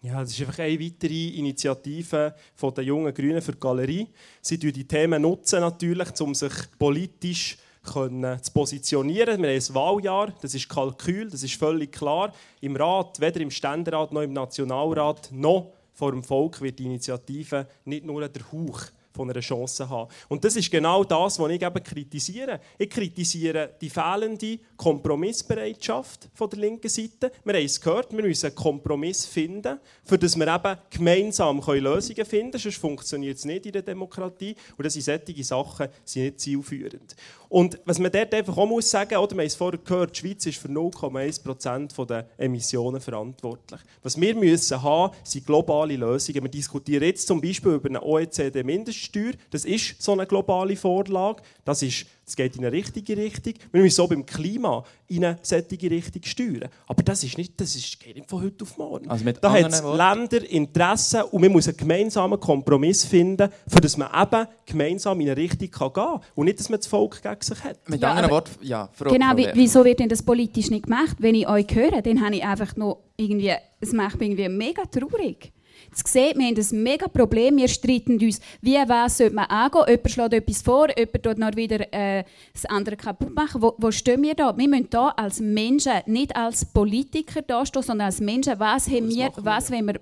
[0.00, 4.06] Ja, das ist einfach eine weitere Initiative von der jungen Grünen für die Galerie.
[4.40, 9.42] Sie nutzen die Themen nutzen natürlich, um sich politisch können zu positionieren.
[9.42, 12.32] Wir haben ein Wahljahr, das ist Kalkül, das ist völlig klar.
[12.60, 17.66] Im Rat, weder im Ständerat noch im Nationalrat noch vor dem Volk wird die Initiative
[17.84, 18.82] nicht nur der Hauch
[19.12, 20.08] von einer Chance haben.
[20.28, 22.60] Und das ist genau das, was ich eben kritisiere.
[22.78, 27.32] Ich kritisiere die fehlende Kompromissbereitschaft von der linken Seite.
[27.44, 32.24] Wir haben es gehört, wir müssen einen Kompromiss finden, für das wir eben gemeinsam Lösungen
[32.24, 32.62] finden können.
[32.62, 34.54] Sonst funktioniert es nicht in der Demokratie.
[34.76, 37.16] Und das sind solche Sachen sind nicht zielführend.
[37.48, 40.20] Und was man dort einfach auch muss sagen, oder wir haben es vorher gehört, die
[40.20, 43.80] Schweiz ist für 0,1% der Emissionen verantwortlich.
[44.02, 46.42] Was wir müssen haben, sind globale Lösungen.
[46.44, 49.32] Wir diskutieren jetzt zum Beispiel über eine OECD-Mindeststeuer.
[49.50, 51.42] Das ist so eine globale Vorlage.
[51.64, 53.54] Das ist es geht in eine richtige Richtung.
[53.72, 56.68] Wir müssen auch beim Klima in eine solche Richtung steuern.
[56.86, 59.08] Aber das, ist nicht, das ist, geht nicht von heute auf morgen.
[59.08, 63.96] Also da hat es Länder Interessen und wir müssen einen gemeinsamen Kompromiss finden, für dass
[63.96, 66.20] man eben gemeinsam in eine Richtung gehen kann.
[66.34, 67.88] Und nicht, dass man das Volk gegen sich hat.
[67.88, 71.16] Mit ja, anderen Worten, ja, Frau, Genau, Frau wieso wird denn das politisch nicht gemacht?
[71.20, 74.84] Wenn ich euch höre, dann habe ich einfach noch irgendwie, es macht mich irgendwie mega
[74.84, 75.52] traurig.
[75.88, 77.56] Jetzt sieht, wir haben ein mega Problem.
[77.56, 79.84] Wir streiten uns, wie was sollte man angehen.
[79.88, 83.62] Jemand schlägt etwas vor, jemand tut noch wieder äh, das andere kaputt machen.
[83.62, 84.56] Wo, wo stehen wir da?
[84.56, 88.58] Wir müssen da als Menschen, nicht als Politiker dastehen, sondern als Menschen.
[88.58, 90.00] Was haben wir, was wenn wir...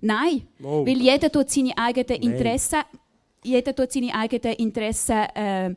[0.00, 0.86] Nein, oh.
[0.86, 2.80] weil jeder tut seine eigenen Interessen,
[3.42, 5.74] jeder tut seine eigenen Interessen äh,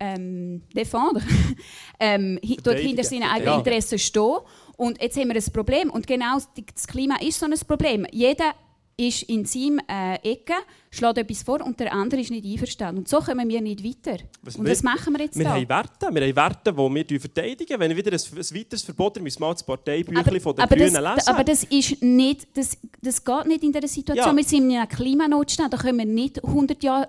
[0.00, 1.22] ähm, défendre,
[2.00, 4.38] ähm, dort hinter seinen eigenen Interessen stehen.
[4.76, 5.90] Und jetzt haben wir ein Problem.
[5.90, 6.38] Und genau
[6.74, 8.06] das Klima ist so ein Problem.
[8.10, 8.54] Jeder
[8.96, 10.54] ist in seinem äh, Ecke,
[10.90, 12.98] schlägt etwas vor und der andere ist nicht einverstanden.
[12.98, 14.22] Und so kommen wir nicht weiter.
[14.42, 15.54] Was und wir, das machen wir jetzt Wir da.
[15.54, 17.80] haben Werte, wir haben Werte, die wir verteidigen.
[17.80, 21.14] Wenn wieder ein, ein weiteres Verbot müssen wir das Parteibüchlein von den aber Grünen das,
[21.16, 21.28] lesen.
[21.28, 24.26] Aber das, ist nicht, das, das geht nicht in dieser Situation.
[24.26, 24.36] Ja.
[24.36, 27.08] Wir sind in einem Klimanotstand, da können wir nicht 100 Jahre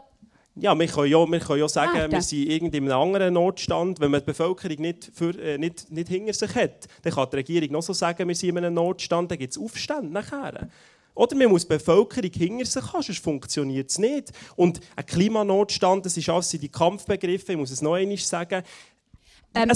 [0.57, 3.99] ja, wir können ja, wir können ja sagen, ah, wir sind in einem anderen Notstand.
[3.99, 7.36] Wenn man die Bevölkerung nicht, für, äh, nicht, nicht hinter sich hat, dann kann die
[7.36, 10.69] Regierung noch so sagen, wir sind in einem Notstand, dann gibt es Aufstände nachher.
[11.16, 14.32] Oder man muss die Bevölkerung hinter sich haben, sonst funktioniert es nicht.
[14.55, 18.63] Und ein Klimanotstand, das ist alles die Kampfbegriffe, ich muss es noch einmal sagen,
[19.56, 19.70] ähm,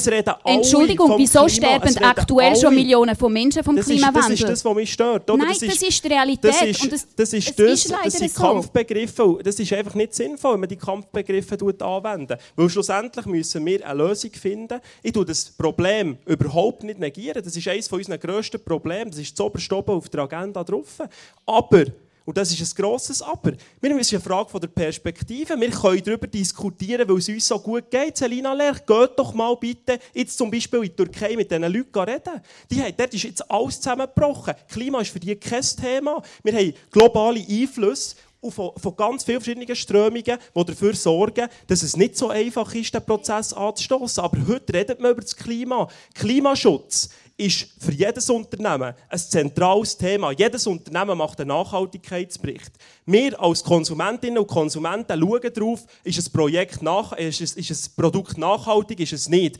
[0.45, 4.33] Entschuldigung, wieso sterben aktuell schon Millionen von Menschen vom das Klimawandel?
[4.33, 5.29] Ist, das ist das, was mich stört.
[5.29, 5.37] Oder?
[5.37, 6.51] Nein, das, ist, das ist die Realität.
[6.51, 8.41] Das ist, das, das, ist das, ist das sind so.
[8.41, 9.39] Kampfbegriffe.
[9.43, 12.37] Das ist einfach nicht sinnvoll, wenn man die Kampfbegriffe anwenden.
[12.55, 14.79] Weil schlussendlich müssen wir eine Lösung finden.
[15.01, 17.41] Ich tue das Problem überhaupt nicht negieren.
[17.43, 19.11] Das ist eines unserer grössten Probleme.
[19.11, 20.99] Das ist das oberste auf der Agenda drauf.
[21.45, 21.85] Aber
[22.29, 23.53] und das ist ein grosses Aber.
[23.81, 25.59] Wir müssen eine Frage der Perspektive.
[25.59, 28.17] Wir können darüber diskutieren, weil es uns so gut geht.
[28.17, 31.97] Selina Lerch, geht doch mal bitte jetzt zum Beispiel in die Türkei mit diesen Leuten
[31.97, 32.39] reden.
[32.69, 34.53] Die haben, dort ist jetzt alles zusammengebrochen.
[34.67, 36.21] Klima ist für die kein Thema.
[36.43, 38.15] Wir haben globale Einflüsse
[38.47, 42.93] von, von ganz vielen verschiedenen Strömungen, die dafür sorgen, dass es nicht so einfach ist,
[42.93, 44.23] den Prozess anzustoßen.
[44.23, 45.87] Aber heute redet man über das Klima.
[46.13, 47.09] Klimaschutz
[47.39, 50.31] ist für jedes Unternehmen ein zentrales Thema.
[50.31, 52.71] Jedes Unternehmen macht einen Nachhaltigkeitsbericht.
[53.05, 57.95] Wir als Konsumentinnen und Konsumenten schauen darauf, ist ein, Projekt nach, ist, ein, ist ein
[57.95, 59.57] Produkt nachhaltig, ist es nicht.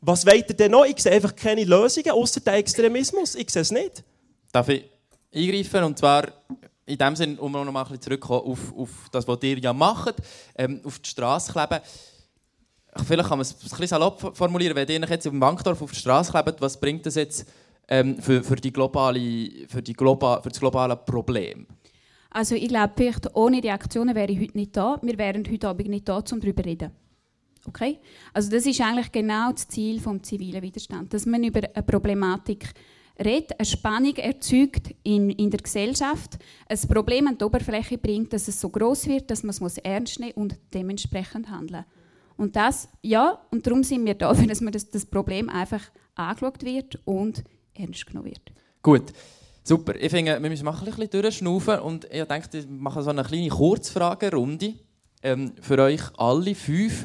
[0.00, 0.84] Was ihr denn noch?
[0.84, 3.36] Ich sehe einfach keine Lösungen, außer den Extremismus.
[3.36, 4.02] Ich sehe es nicht.
[4.50, 4.84] Darf ich
[5.32, 5.84] eingreifen?
[5.84, 6.32] Und zwar
[6.86, 9.72] in dem Sinne, um noch mal ein bisschen zurückzukommen auf, auf das, was ihr ja
[9.72, 10.16] macht,
[10.56, 11.80] ähm, auf die Straße kleben
[12.96, 15.98] vielleicht kann man es ein bisschen salopp formulieren, wenn ihr jetzt im Wankdorf auf der
[15.98, 17.46] Straße klebt, was bringt das jetzt
[17.88, 21.66] ähm, für, für, die globale, für, die Globa, für das globale Problem?
[22.30, 24.98] Also ich glaube, vielleicht ohne die Aktionen wäre ich heute nicht da.
[25.02, 26.92] Wir wären heute Abend nicht da, um darüber zu reden.
[27.66, 27.98] Okay?
[28.32, 32.72] Also das ist eigentlich genau das Ziel des zivilen Widerstands, dass man über eine Problematik
[33.18, 36.38] redet, eine Spannung erzeugt in, in der Gesellschaft,
[36.68, 40.20] ein Problem an die Oberfläche bringt, dass es so groß wird, dass man es ernst
[40.20, 41.99] nehmen und dementsprechend handeln muss.
[42.40, 45.82] Und das, ja, und darum sind wir da, dass man das, das Problem einfach
[46.14, 48.40] angeschaut wird und ernst genommen wird.
[48.82, 49.12] Gut.
[49.62, 49.94] Super.
[49.96, 53.50] Ich finde, wir müssen ein bisschen durchschnaufen und ich denke, ich mache so eine kleine
[53.50, 54.72] Kurzfragerunde
[55.22, 57.04] ähm, für euch alle fünf.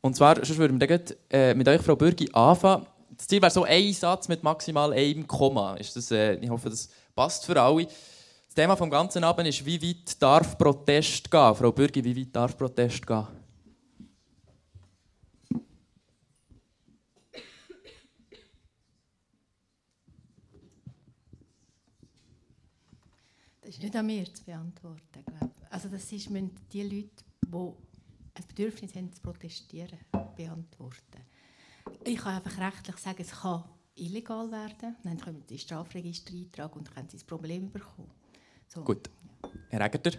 [0.00, 2.86] Und zwar, sonst würden wir dann äh, mit euch, Frau Bürgi, anfangen.
[3.10, 5.74] Das Ziel wäre so ein Satz mit maximal einem Komma.
[5.76, 7.84] Ist das, äh, ich hoffe, das passt für alle.
[7.84, 11.54] Das Thema vom ganzen Abend ist, wie weit darf Protest gehen?
[11.54, 13.26] Frau Bürgi, wie weit darf Protest gehen?
[23.80, 25.24] Ist nicht an mir zu beantworten.
[25.24, 25.52] Glaube.
[25.70, 29.98] Also das ist, müssen die Leute, die ein Bedürfnis haben zu protestieren,
[30.36, 31.24] beantworten.
[32.04, 33.64] Ich kann einfach rechtlich sagen, es kann
[33.94, 34.96] illegal werden.
[35.02, 38.10] Dann können sie ins Strafregister eintragen und können sie das Problem bekommen.
[38.68, 38.84] So.
[38.84, 39.10] Gut.
[39.70, 40.12] Herr Egger?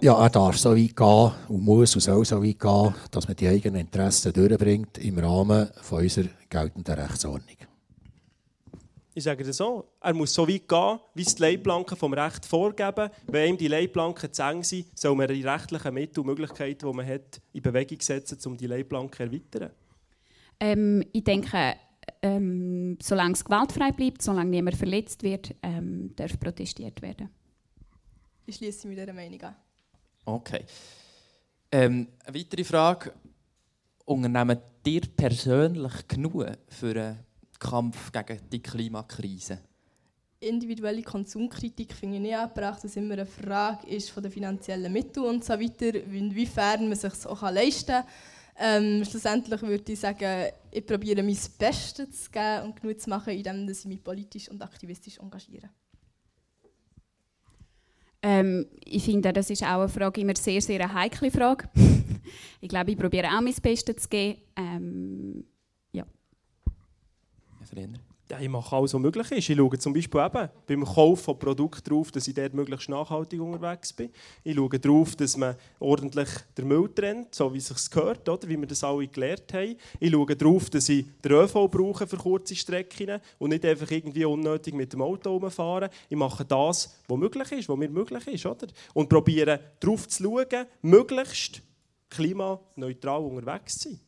[0.00, 3.36] Ja, er darf so weit gehen und muss und soll so weit gehen, dass man
[3.36, 7.71] die eigenen Interessen durchbringt im Rahmen von unserer geltenden Rechtsordnung.
[9.14, 12.46] Ich sage das so, er muss so weit gehen, wie es die Leitplanken vom Recht
[12.46, 13.10] vorgeben.
[13.26, 16.96] Wenn ihm die Leitplanken zu eng sind, soll man die rechtlichen Mittel und Möglichkeiten, die
[16.96, 19.70] man hat, in Bewegung setzen, um die Leitplanken zu erweitern.
[20.58, 21.76] Ähm, ich denke,
[22.22, 27.28] ähm, solange es gewaltfrei bleibt, solange niemand verletzt wird, ähm, darf protestiert werden.
[28.46, 29.56] Ich schließe mich dieser Meinung an.
[30.24, 30.64] Okay.
[31.70, 33.12] Ähm, eine weitere Frage.
[34.04, 37.18] Unternehmen dir persönlich genug für einen
[37.62, 39.60] Kampf gegen die Klimakrise?
[40.40, 44.92] Individuelle Konsumkritik finde ich nicht angebracht, dass es immer eine Frage ist von den finanziellen
[44.92, 48.04] Mitteln und so weiter, inwiefern man sich auch leisten kann.
[48.58, 53.32] Ähm, schlussendlich würde ich sagen, ich probiere mein Bestes zu geben und genug zu machen,
[53.32, 55.70] indem ich mich politisch und aktivistisch engagiere.
[58.20, 61.68] Ähm, ich finde, das ist auch eine Frage, immer sehr, sehr eine heikle Frage.
[62.60, 64.40] ich glaube, ich probiere auch mein Bestes zu geben.
[64.56, 65.44] Ähm.
[67.74, 67.86] Ja,
[68.32, 69.50] ja, ich mache alles, was möglich ist.
[69.50, 73.38] Ich schaue zum Beispiel eben beim Kauf von Produkten darauf, dass ich dort möglichst nachhaltig
[73.38, 74.08] unterwegs bin.
[74.42, 78.48] Ich schaue darauf, dass man ordentlich den Müll trennt, so wie es sich gehört, oder?
[78.48, 79.76] wie wir das alle gelernt haben.
[80.00, 84.24] Ich schaue darauf, dass ich den ÖV brauche für kurze Strecken und nicht einfach irgendwie
[84.24, 85.90] unnötig mit dem Auto rumfahren.
[86.08, 88.46] Ich mache das, was möglich ist, was mir möglich ist.
[88.46, 88.68] Oder?
[88.94, 91.60] Und probiere darauf zu schauen, möglichst
[92.08, 94.00] klimaneutral unterwegs zu sein.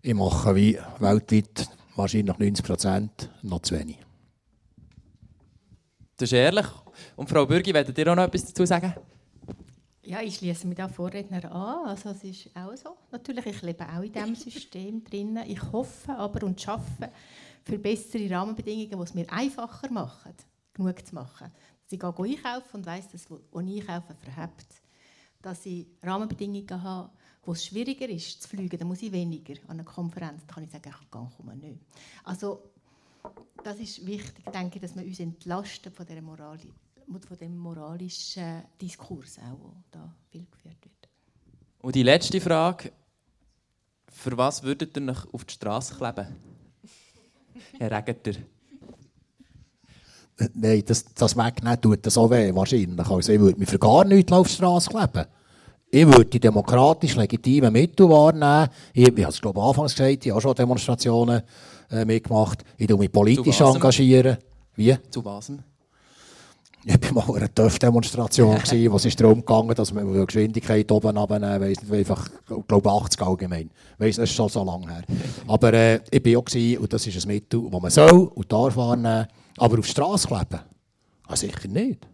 [0.00, 3.98] Ich mache wie weltweit wahrscheinlich 90 Prozent, noch zu wenig.
[6.16, 6.66] Das ist ehrlich.
[7.14, 8.94] Und Frau Bürgi, wollt ihr auch noch etwas dazu sagen?
[10.02, 11.88] Ja, ich schließe mich da Vorredner an.
[11.88, 12.96] Also es ist auch so.
[13.10, 15.38] Natürlich, ich lebe auch in diesem System drin.
[15.46, 17.10] Ich hoffe aber und schaffe
[17.64, 20.32] für bessere Rahmenbedingungen, die es mir einfacher machen,
[20.72, 21.50] genug zu machen.
[21.82, 24.66] Dass ich gehe einkaufen und weiss, dass, wo ich einkaufe, verhebt.
[25.42, 27.10] Dass ich Rahmenbedingungen habe,
[27.46, 30.42] wo es schwieriger ist zu fliegen, dann muss ich weniger an einer Konferenz.
[30.46, 31.80] Da kann ich sagen, ich komme nicht.
[32.24, 32.62] Also
[33.62, 36.72] das ist wichtig, denke ich, dass wir uns entlasten von, der Morali
[37.06, 41.08] von dem moralischen Diskurs, auch, der da viel geführt wird.
[41.80, 42.92] Und die letzte Frage.
[44.08, 46.26] Für was würdet ihr noch auf die Straße kleben?
[47.78, 48.40] Herr Regeter.
[50.54, 52.98] Nein, das, das wegnehmen tut das auch weh, wahrscheinlich.
[52.98, 55.26] Also ich würde mich für gar nichts auf die Straße kleben.
[55.96, 58.68] Ich würde die demokratisch legitimen Mittel wahrnehmen.
[58.92, 61.40] Ich, ich habe es glaube anfangs gesagt, ich habe schon Demonstrationen
[61.90, 62.62] äh, mitgemacht.
[62.76, 64.36] Ich engagiere mich politisch engagieren.
[64.74, 64.94] Wie?
[65.08, 65.52] Zu was?
[66.84, 68.58] Ich war mal in einer TÜV-Demonstration,
[68.90, 72.90] wo es darum ging, dass man die Geschwindigkeit oben abnehmen weiss nicht, einfach, ich glaube
[72.90, 73.70] 80 allgemein.
[73.96, 75.02] Weiss, das ist schon so lange her.
[75.46, 78.76] Aber äh, ich war auch und das ist ein Mittel, das man soll und darf
[78.76, 79.28] wahrnehmen.
[79.56, 80.60] Aber auf die Straße kleben?
[81.26, 82.06] Ah, sicher nicht.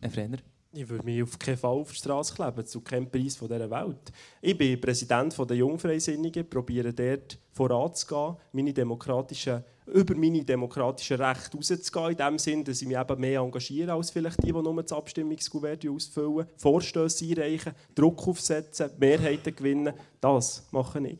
[0.00, 0.38] Herr Frenner?
[0.72, 4.12] Ich würde mich auf keinen Fall auf die Straße kleben, zu keinem Preis dieser Welt.
[4.40, 12.10] Ich bin Präsident der Jungfreisinnigen, probiere dort voranzugehen, meine demokratischen, über meine demokratischen Rechte rauszugehen,
[12.12, 14.92] in dem Sinne, dass ich mich eben mehr engagiere, als vielleicht die, die nur das
[14.92, 19.92] Abstimmungskuvert ausfüllen, Vorstöße einreichen, Druck aufsetzen, Mehrheiten gewinnen.
[20.20, 21.18] Das mache ich.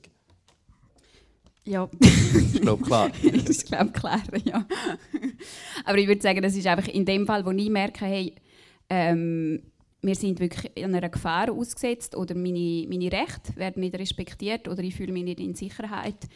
[1.64, 1.88] Ja.
[2.00, 3.10] ist glaube klar.
[3.22, 4.64] ist glaube klar, ja.
[5.84, 8.34] Aber ich würde sagen, das ist einfach in dem Fall, wo ich merke, hey,
[8.90, 9.62] ähm,
[10.02, 14.94] wir sind wirklich einer Gefahr ausgesetzt oder meine, meine Rechte werden nicht respektiert oder ich
[14.94, 16.28] fühle mich nicht in Sicherheit,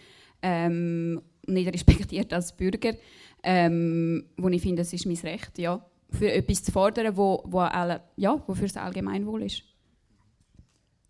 [0.42, 2.94] ähm, nicht respektiert als Bürger,
[3.42, 7.61] ähm, wo ich finde, das ist mein Recht, ja, für etwas zu fordern, wo, wo,
[7.61, 9.62] alle, ja, wo für das Allgemeinwohl ist.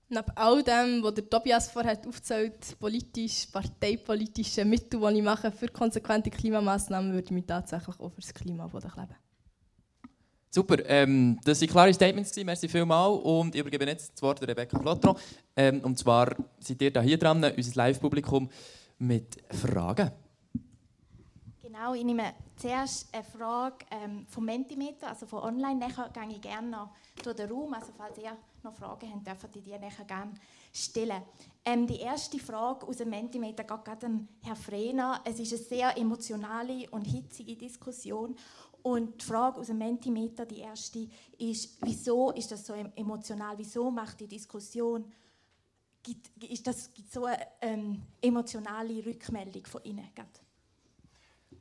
[0.08, 5.68] Neben all dem, was der Tobias vorher aufzählt, politisch, parteipolitische Mittel, die ich mache für
[5.68, 9.23] konsequente Klimamaßnahmen, würde ich mich tatsächlich auch für das Klima kleben.
[10.54, 13.20] Super, ähm, das waren klare Statements, merci vielmals.
[13.24, 15.16] Und ich übergebe jetzt das Wort Rebecca Flotron.
[15.56, 18.48] Ähm, und zwar seid ihr da hier dran, unser Live-Publikum,
[18.98, 20.12] mit Fragen.
[21.60, 25.74] Genau, ich nehme zuerst eine Frage ähm, vom Mentimeter, also von online.
[25.74, 26.90] Nachher gehe ich gerne noch
[27.20, 27.74] durch den Raum.
[27.74, 30.34] Also falls ihr noch Fragen habt, dürft ihr die nachher gerne
[30.72, 31.22] stellen.
[31.64, 35.20] Ähm, die erste Frage aus dem Mentimeter geht gerade an Herrn Frehner.
[35.24, 38.36] Es ist eine sehr emotionale und hitzige Diskussion.
[38.84, 41.08] Und die Frage aus dem Mentimeter, die erste,
[41.38, 43.56] ist, wieso ist das so emotional?
[43.56, 45.10] Wieso macht die Diskussion,
[46.02, 50.04] gibt, ist das, gibt so eine ähm, emotionale Rückmeldung von Ihnen?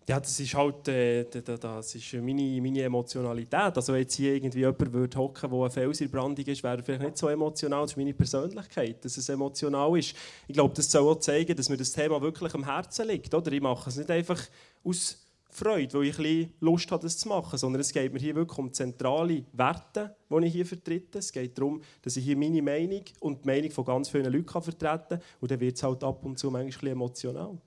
[0.05, 3.53] Ja, das ist halt äh, das ist meine, meine Emotionalität.
[3.73, 7.03] Also wenn jetzt hier irgendwie jemand würde hocken, der ein Fels in ist, wäre vielleicht
[7.03, 7.83] nicht so emotional.
[7.83, 10.13] Das ist meine Persönlichkeit, dass es emotional ist.
[10.45, 13.33] Ich glaube, das soll auch zeigen, dass mir das Thema wirklich am Herzen liegt.
[13.33, 13.49] Oder?
[13.53, 14.41] Ich mache es nicht einfach
[14.83, 15.22] aus
[15.53, 18.57] Freude, weil ich ein Lust habe, das zu machen, sondern es geht mir hier wirklich
[18.57, 21.19] um zentrale Werte, die ich hier vertrete.
[21.19, 24.61] Es geht darum, dass ich hier meine Meinung und die Meinung von ganz vielen Leuten
[24.61, 25.21] vertreten kann.
[25.41, 27.57] Und dann wird es halt ab und zu manchmal ein bisschen emotional.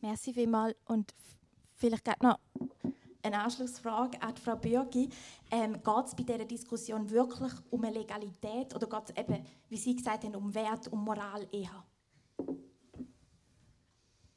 [0.00, 0.76] Merci vielmals.
[0.86, 1.12] Und
[1.74, 2.38] vielleicht noch
[3.24, 5.08] eine Anschlussfrage an Frau Bürgi.
[5.50, 9.76] Ähm, geht es bei dieser Diskussion wirklich um eine Legalität oder geht es eben, wie
[9.76, 11.84] Sie gesagt haben, um Wert, um Moral eher?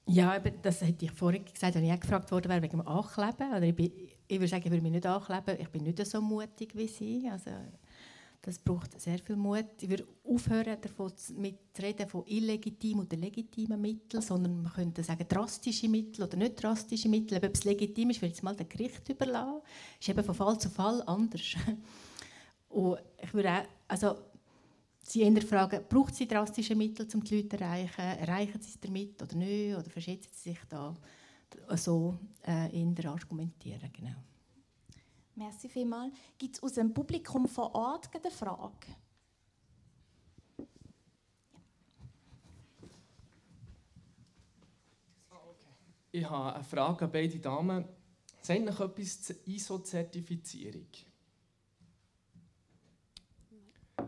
[0.09, 3.49] Ja, das hätte ich vorhin gesagt, wenn ich auch gefragt worden wäre wegen dem Ankleben.
[3.49, 3.91] Oder ich, bin,
[4.27, 5.57] ich würde sagen, ich würde mich nicht ankleben.
[5.59, 7.29] Ich bin nicht so mutig wie Sie.
[7.29, 7.51] Also,
[8.41, 9.65] das braucht sehr viel Mut.
[9.81, 11.33] Ich würde aufhören, davon zu
[11.81, 17.09] reden von illegitimen oder legitimen Mitteln, sondern man könnte sagen drastische Mittel oder nicht drastische
[17.09, 17.37] Mittel.
[17.43, 19.61] Ob es legitim ist, will ich es mal dem Gericht überlassen.
[19.61, 21.55] Das ist eben von Fall zu Fall anders.
[22.69, 24.15] Und ich würde auch, also
[25.09, 28.01] Sie eher fragen, braucht sie drastische Mittel, um die Leute zu erreichen?
[28.01, 29.73] Erreichen sie es damit oder nicht?
[29.73, 30.93] Oder verschätzen sie sich da
[31.77, 33.89] so äh, eher argumentieren?
[33.93, 34.15] Genau.
[35.33, 36.13] Merci vielmals.
[36.37, 38.87] Gibt es aus dem Publikum vor Ort eine Frage?
[46.11, 47.85] Ich habe eine Frage an beide Damen.
[48.41, 50.87] Sagt noch etwas zur ISO-Zertifizierung?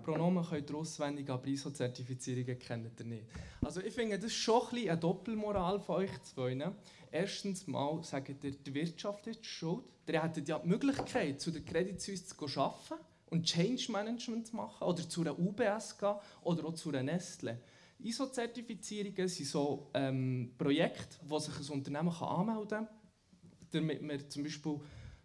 [0.09, 3.25] Pronomen könnt ihr auswendig, aber ISO-Zertifizierungen kennt ihr nicht.
[3.61, 6.55] Also ich finde, das ist schon ein eine Doppelmoral von euch zwei.
[6.55, 6.73] Ne?
[7.11, 9.83] Erstens mal sagt ihr, die Wirtschaft ist schuld.
[10.07, 12.95] Ihr hättet ja die Möglichkeit, zu der Credit Suisse zu arbeiten
[13.29, 17.59] und Change Management zu machen oder zu einer UBS gehen oder auch zu einer Nestle.
[17.99, 22.87] ISO-Zertifizierungen sind so ähm, Projekte, wo sich ein Unternehmen anmelden kann,
[23.69, 24.79] damit man zum Beispiel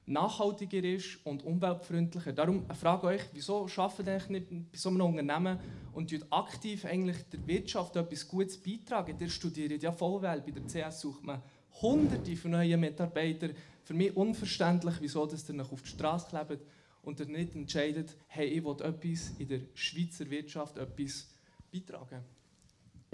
[0.06, 2.32] nachhaltiger ist und umweltfreundlicher.
[2.32, 5.58] Darum Frage euch, wieso arbeitet ihr nicht bei so einem Unternehmen
[5.92, 9.16] und aktiv eigentlich der Wirtschaft etwas Gutes beitragen?
[9.18, 11.42] Ihr studiert ja Vollwelt, bei der CS sucht man
[11.80, 13.54] hunderte von neuen Mitarbeitern.
[13.82, 16.62] Für mich unverständlich, wieso ihr noch auf die Straße klebt
[17.02, 21.28] und ihr nicht entscheidet, hey, ich will etwas in der Schweizer Wirtschaft etwas
[21.72, 22.22] beitragen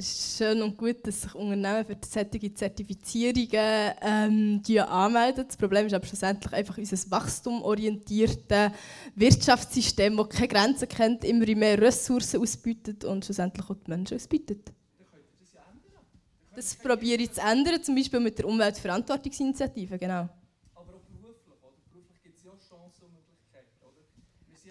[0.00, 5.44] es ist schön und gut, dass sich Unternehmen für solche Zertifizierungen ähm, anmelden.
[5.46, 8.72] Das Problem ist aber schlussendlich einfach unser wachstumorientiertes
[9.14, 14.72] Wirtschaftssystem, das keine Grenzen kennt, immer mehr Ressourcen ausbietet und schlussendlich auch die Menschen ausbietet.
[16.54, 20.28] Das probiere ich zu ändern, zum Beispiel mit der Umweltverantwortungsinitiative, genau.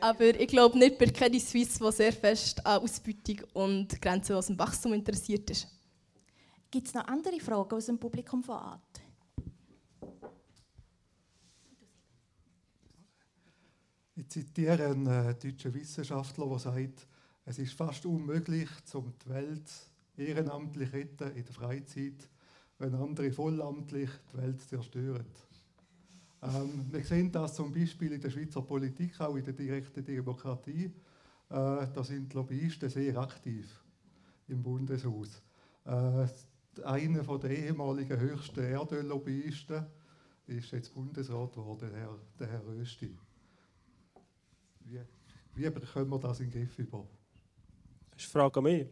[0.01, 4.93] Aber ich glaube nicht bei Credit Suisse, die sehr fest an Ausbeutung und grenzenlosem Wachstum
[4.93, 5.67] interessiert ist.
[6.71, 9.01] Gibt es noch andere Fragen aus dem Publikum vor Ort?
[14.15, 17.07] Ich zitiere einen äh, deutschen Wissenschaftler, der sagt,
[17.45, 19.71] es ist fast unmöglich, um die Welt
[20.17, 22.29] ehrenamtlich retten in der Freizeit,
[22.77, 25.25] wenn andere vollamtlich die Welt zerstören.
[26.41, 30.85] Ähm, wir sehen das zum Beispiel in der Schweizer Politik, auch in der direkten Demokratie.
[30.85, 30.91] Äh,
[31.49, 33.83] da sind Lobbyisten sehr aktiv
[34.47, 35.41] im Bundeshaus.
[35.85, 36.27] Äh,
[36.83, 39.85] einer der ehemaligen höchsten Erdöllobbyisten
[40.47, 43.17] ist jetzt Bundesrat geworden, der Herr, der Herr Rösti.
[44.85, 45.01] Wie,
[45.55, 47.05] wie bekommen wir das in den Griff über?
[48.11, 48.87] Das ist eine Frage an mich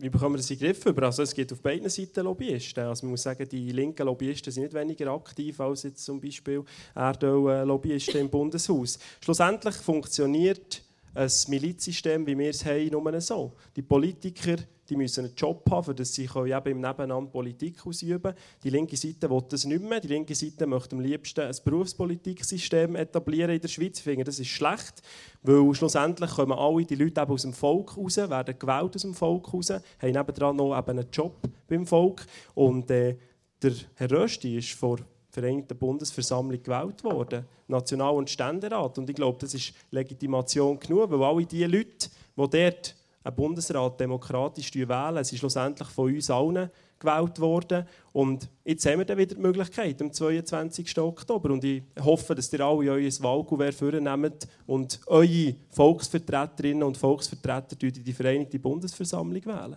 [0.00, 1.02] wie bekommen wir das in den Griff über?
[1.02, 2.84] Also es gibt auf beiden Seiten Lobbyisten.
[2.84, 6.64] Also man muss sagen, die linken Lobbyisten sind nicht weniger aktiv als jetzt zum Beispiel
[6.94, 8.98] Erdöl-Lobbyisten im Bundeshaus.
[9.22, 10.82] Schlussendlich funktioniert
[11.14, 13.52] ein Milizsystem, wie wir es haben, nur so.
[13.76, 14.56] Die Politiker
[14.90, 18.36] die müssen einen Job haben, das sie eben im Nebenamt Politik ausüben können.
[18.62, 20.00] Die linke Seite will das nicht mehr.
[20.00, 23.98] Die linke Seite möchte am liebsten ein Berufspolitiksystem etablieren in der Schweiz.
[23.98, 25.00] Ich finde, das ist schlecht,
[25.42, 29.14] weil schlussendlich kommen alle die Leute eben aus dem Volk raus, werden gewählt aus dem
[29.14, 31.36] Volk raus, haben nebenan noch eben einen Job
[31.68, 32.26] beim Volk.
[32.54, 33.16] Und äh,
[33.62, 34.98] der Herr Rösti ist vor
[35.32, 38.98] Vereinigten Bundesversammlung gewählt worden, National- und Ständerat.
[38.98, 44.00] Und ich glaube, das ist Legitimation genug, weil alle die Leute, die dort einen Bundesrat
[44.00, 45.24] demokratisch wählen.
[45.24, 47.86] Sie ist schlussendlich von uns allen gewählt worden.
[48.12, 50.98] Und jetzt haben wir dann wieder die Möglichkeit am 22.
[50.98, 51.50] Oktober.
[51.50, 58.04] Und ich hoffe, dass ihr alle euer Wahlkuvert vornehmt und eure Volksvertreterinnen und Volksvertreter in
[58.04, 59.76] die Vereinigte Bundesversammlung wählen.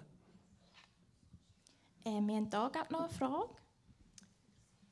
[2.05, 3.49] Äh, wir haben hier noch eine Frage.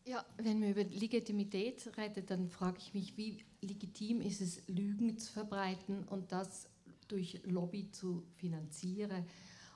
[0.06, 5.18] Ja, wenn wir über Legitimität reden, dann frage ich mich, wie legitim ist es, Lügen
[5.18, 6.68] zu verbreiten und das
[7.12, 9.26] durch Lobby zu finanzieren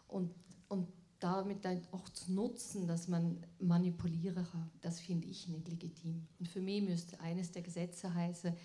[0.07, 0.33] und,
[0.67, 0.87] und
[1.19, 6.27] damit dann auch zu nutzen, dass man manipulieren kann, das finde ich nicht legitim.
[6.39, 8.55] Und für mich müsste eines der Gesetze heißen,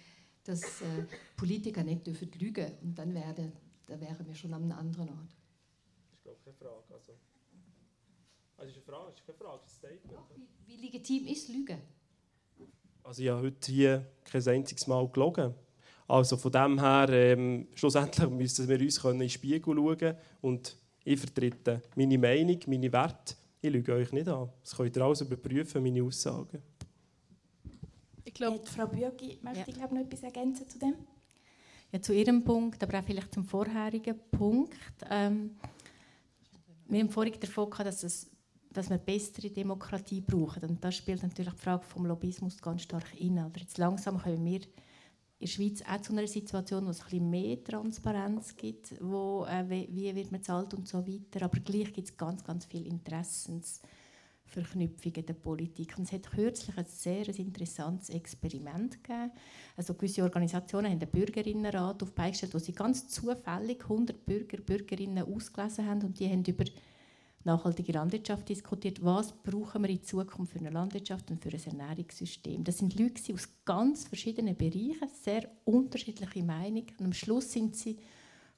[0.44, 1.06] dass äh,
[1.36, 3.52] Politiker nicht dürfen lügen und dann wäre,
[3.86, 5.36] da wären wir schon an einem anderen Ort.
[6.10, 6.94] Das ist glaube keine Frage.
[6.94, 7.12] Also,
[8.56, 10.20] also ist eine Frage, ist keine Frage, ist ein Statement.
[10.34, 11.80] Wie, wie legitim ist Lügen?
[13.02, 15.54] Also ich habe heute hier kein einziges Mal gelogen.
[16.10, 21.20] Also von dem her, ähm, schlussendlich müssen wir uns in den Spiegel schauen und ich
[21.20, 23.36] vertrete meine Meinung, meine Werte.
[23.60, 24.48] Ich lüge euch nicht an.
[24.60, 26.62] Das könnt ihr alles überprüfen, meine Aussagen.
[28.24, 29.86] Ich glaube, Frau Bürgi möchte ja.
[29.86, 30.94] noch etwas ergänzen zu dem.
[31.92, 34.76] Ja, zu Ihrem Punkt, aber auch vielleicht zum vorherigen Punkt.
[35.08, 35.56] Ähm,
[36.88, 38.28] wir haben vorhin davon gehabt, dass, es,
[38.72, 40.64] dass wir bessere Demokratie brauchen.
[40.70, 43.38] Und da spielt natürlich die Frage vom Lobbyismus ganz stark rein.
[43.46, 44.60] Oder jetzt langsam können wir
[45.40, 49.46] in der Schweiz auch zu einer Situation, wo es ein bisschen mehr Transparenz gibt, wo,
[49.48, 51.46] äh, wie wird man zahlt und so weiter.
[51.46, 55.96] Aber gleich gibt es ganz, ganz viele Interessensverknüpfungen in der Politik.
[55.96, 59.30] Und es hat kürzlich ein sehr interessantes Experiment gegeben.
[59.78, 65.24] Also gewisse Organisationen haben einen Bürgerinnenrat auf gestellt, wo sie ganz zufällig 100 Bürger, Bürgerinnen
[65.24, 66.66] ausgelesen haben und die haben über
[67.44, 69.02] nachhaltige Landwirtschaft diskutiert.
[69.04, 72.62] Was brauchen wir in Zukunft für eine Landwirtschaft und für ein Ernährungssystem?
[72.64, 76.86] Das sind Leute aus ganz verschiedenen Bereichen, sehr unterschiedliche Meinungen.
[76.98, 77.98] Und am Schluss sind sie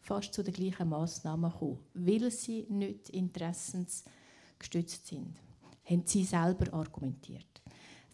[0.00, 5.36] fast zu den gleichen Massnahmen gekommen, weil sie nicht interessensgestützt sind.
[5.84, 7.46] Haben sie selber argumentiert.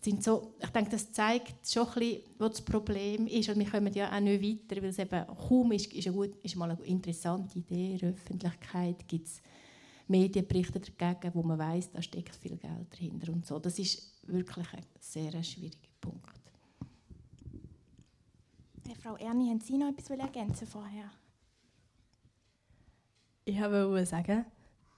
[0.01, 3.49] Sind so, ich denke, das zeigt schon ein bisschen, was das Problem ist.
[3.49, 6.37] Und wir kommen ja auch nicht weiter, weil es eben kaum ist, ist, eine gut,
[6.43, 9.27] ist mal eine interessante Idee in der Öffentlichkeit, gibt
[10.09, 13.59] berichten dagegen, wo man weiß, da steckt viel Geld dahinter und so.
[13.59, 16.39] Das ist wirklich ein sehr schwieriger Punkt.
[18.87, 21.11] Hey, Frau Erni, haben Sie noch etwas ergänzen vorher?
[23.45, 24.47] Ich wollte sagen,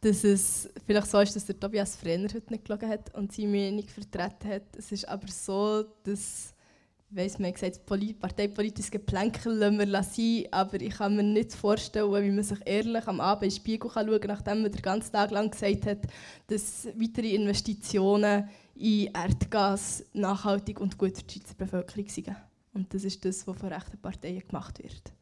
[0.01, 3.49] dass es vielleicht so ist, dass der Tobias Frenner heute nicht gelogen hat und seine
[3.49, 4.77] Meinung vertreten hat.
[4.77, 6.55] Es ist aber so, dass
[7.11, 12.31] weiss, man gesagt, parteipolitische Geplänkel lassen wir sein, aber ich kann mir nicht vorstellen, wie
[12.31, 15.31] man sich ehrlich am Abend in den Spiegel schauen kann, nachdem man den ganzen Tag
[15.31, 15.99] lang gesagt hat,
[16.47, 22.29] dass weitere Investitionen in Erdgas nachhaltig und gut für die Schweizer Bevölkerung sind.
[22.73, 25.13] Und das ist das, was von rechten Parteien gemacht wird.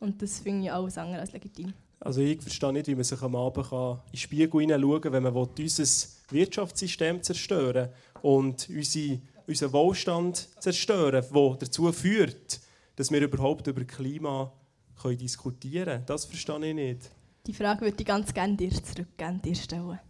[0.00, 1.74] Und das finde ich alles andere als legitim.
[2.00, 5.22] Also ich verstehe nicht, wie man sich am Abend in den Spiegel hineinschauen kann, wenn
[5.22, 12.60] man unser Wirtschaftssystem zerstören will und unsere unseren Wohlstand zerstören, der dazu führt,
[12.96, 14.52] dass wir überhaupt über Klima
[15.00, 16.06] können diskutieren können.
[16.06, 17.10] Das verstehe ich nicht.
[17.46, 20.00] Die Frage würde ich ganz gerne dir zurückgeben, dir stellen.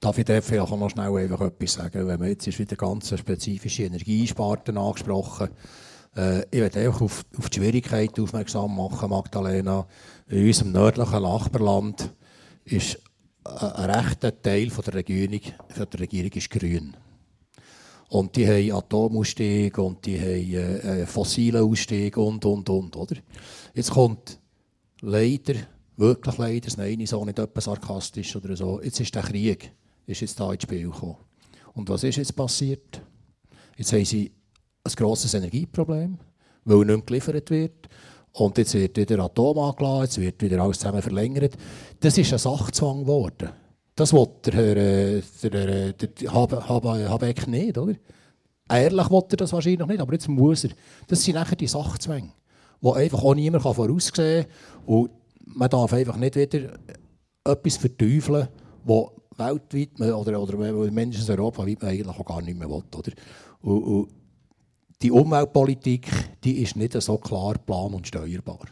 [0.00, 2.06] Darf ich vielleicht auch noch schnell einfach etwas sagen?
[2.06, 5.50] Wenn man jetzt ist wieder ganz spezifische Energiesparten angesprochen
[6.16, 9.86] äh, ich werde einfach auf, auf die Schwierigkeit aufmerksam machen, Magdalena.
[10.28, 12.10] In unserem nördlichen Nachbarland
[12.64, 12.98] ist
[13.44, 16.96] ein rechter Teil von der Regierung, von der Regierung ist grün.
[18.08, 23.16] Und die haben Atomausstieg und die haben äh, fossile Ausstieg und, und, und, oder?
[23.74, 24.38] Jetzt kommt
[25.00, 25.54] leider,
[25.96, 29.72] wirklich leider, das meine ich so nicht etwas sarkastisch oder so, jetzt ist der Krieg
[30.06, 31.16] ist jetzt da ins Spiel gekommen.
[31.74, 33.02] Und was ist jetzt passiert?
[33.76, 34.32] Jetzt haben sie
[34.84, 36.18] ein grosses Energieproblem,
[36.64, 37.88] weil nicht mehr geliefert wird.
[38.32, 41.56] Und jetzt wird wieder Atom angeladen, jetzt wird wieder alles zusammen verlängert.
[42.00, 43.50] Das ist ein Sachzwang geworden.
[43.96, 47.94] Das will der Herr äh, der, der, der Habeck nicht, oder?
[48.68, 50.70] Ehrlich will er das wahrscheinlich nicht, aber jetzt muss er.
[51.08, 52.32] Das sind nachher die Sachzwänge,
[52.82, 54.84] die einfach auch niemand voraussehen kann.
[54.84, 55.10] Und
[55.46, 56.78] man darf einfach nicht wieder
[57.44, 58.48] etwas verteufeln,
[58.86, 59.06] das
[59.38, 62.82] weltweit oder, oder Menschen in Europa weit man eigentlich auch gar nicht mehr will.
[62.94, 63.12] Oder?
[63.62, 64.08] Und, und
[65.02, 66.08] die Umweltpolitik
[66.44, 68.66] die ist nicht so klar plan- und steuerbar.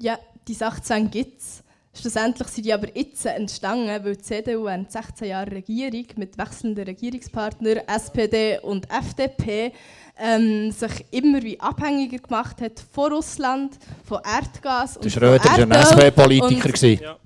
[0.00, 1.63] Ja, die Sachzwänge gibt es.
[1.96, 6.84] Schlussendlich sind die aber jetzt entstanden, weil die CDU während 16 Jahren Regierung mit wechselnden
[6.84, 9.72] Regierungspartnern SPD und FDP
[10.18, 15.58] ähm, sich immer wie abhängiger gemacht hat von Russland, von Erdgas und Der Schröder war
[15.58, 16.86] ein SP-Politiker.
[17.02, 17.16] Ja.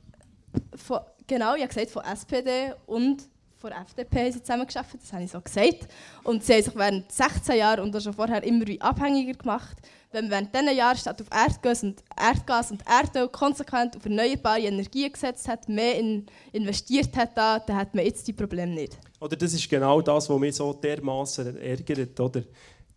[1.27, 3.23] genau, ich habe gesagt, von SPD und
[3.57, 5.89] von der FDP haben sie zusammengearbeitet, das habe ich so gesagt.
[6.25, 9.77] Und sie haben sich während 16 Jahren und schon vorher immer wie abhängiger gemacht.
[10.11, 14.61] Wenn man während diesen Jahren statt auf Erdgas und, Erdgas und Erdöl konsequent auf erneuerbare
[14.61, 18.97] Energien gesetzt hat, mehr in, investiert hat, da, dann hat man jetzt die Probleme nicht.
[19.21, 22.19] Oder das ist genau das, was mich so dermaßen ärgert.
[22.19, 22.43] Oder?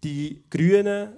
[0.03, 1.17] Die Grünen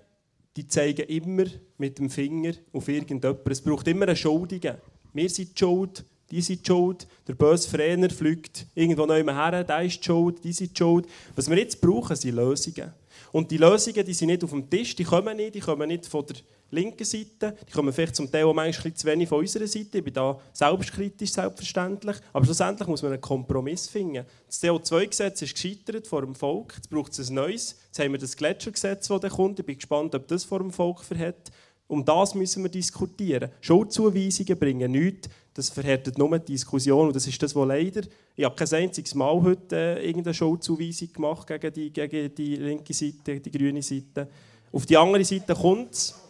[0.55, 1.45] die zeigen immer
[1.77, 3.51] mit dem Finger auf irgendjemanden.
[3.51, 4.77] Es braucht immer einen Schuldigen.
[5.13, 7.07] Wir sind die schuld, die sind schuld.
[7.27, 11.07] Der böse Frener fliegt irgendwo neu her, der ist schuld, die sind schuld.
[11.35, 12.93] Was wir jetzt brauchen, sind Lösungen.
[13.31, 16.05] Und die Lösungen die sind nicht auf dem Tisch, die kommen nicht, die kommen nicht
[16.05, 16.35] von der
[16.73, 19.99] linken Seite, die kommen vielleicht zum Teil auch manchmal zu wenig von unserer Seite.
[19.99, 22.17] Ich bin da selbstkritisch, selbstverständlich.
[22.31, 24.25] Aber schlussendlich muss man einen Kompromiss finden.
[24.47, 27.75] Das CO2-Gesetz ist gescheitert vor dem Volk, jetzt braucht es ein neues.
[27.85, 29.59] Jetzt haben wir das Gletschergesetz, das kommt.
[29.59, 31.51] Ich bin gespannt, ob das vor dem Volk verhält.
[31.87, 33.49] Um das müssen wir diskutieren.
[33.61, 35.29] Schuldzuweisungen bringen nichts.
[35.53, 37.07] Das verhärtet nur die Diskussion.
[37.07, 38.01] Und das ist das, was leider.
[38.35, 42.93] Ich habe kein einziges Mal heute äh, irgendeine Schuldzuweisung gemacht gegen die, gegen die linke
[42.93, 44.27] Seite, die grüne Seite.
[44.71, 46.15] Auf die andere Seite kommt es.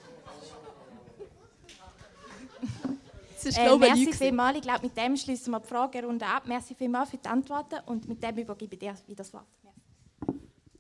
[3.46, 4.56] Äh, merci vielmals.
[4.56, 6.44] Ich glaube, mit dem schließen wir die Fragerunde ab.
[6.48, 9.44] Merci vielmals für die Antworten und mit dem übergebe ich dir wieder das Wort.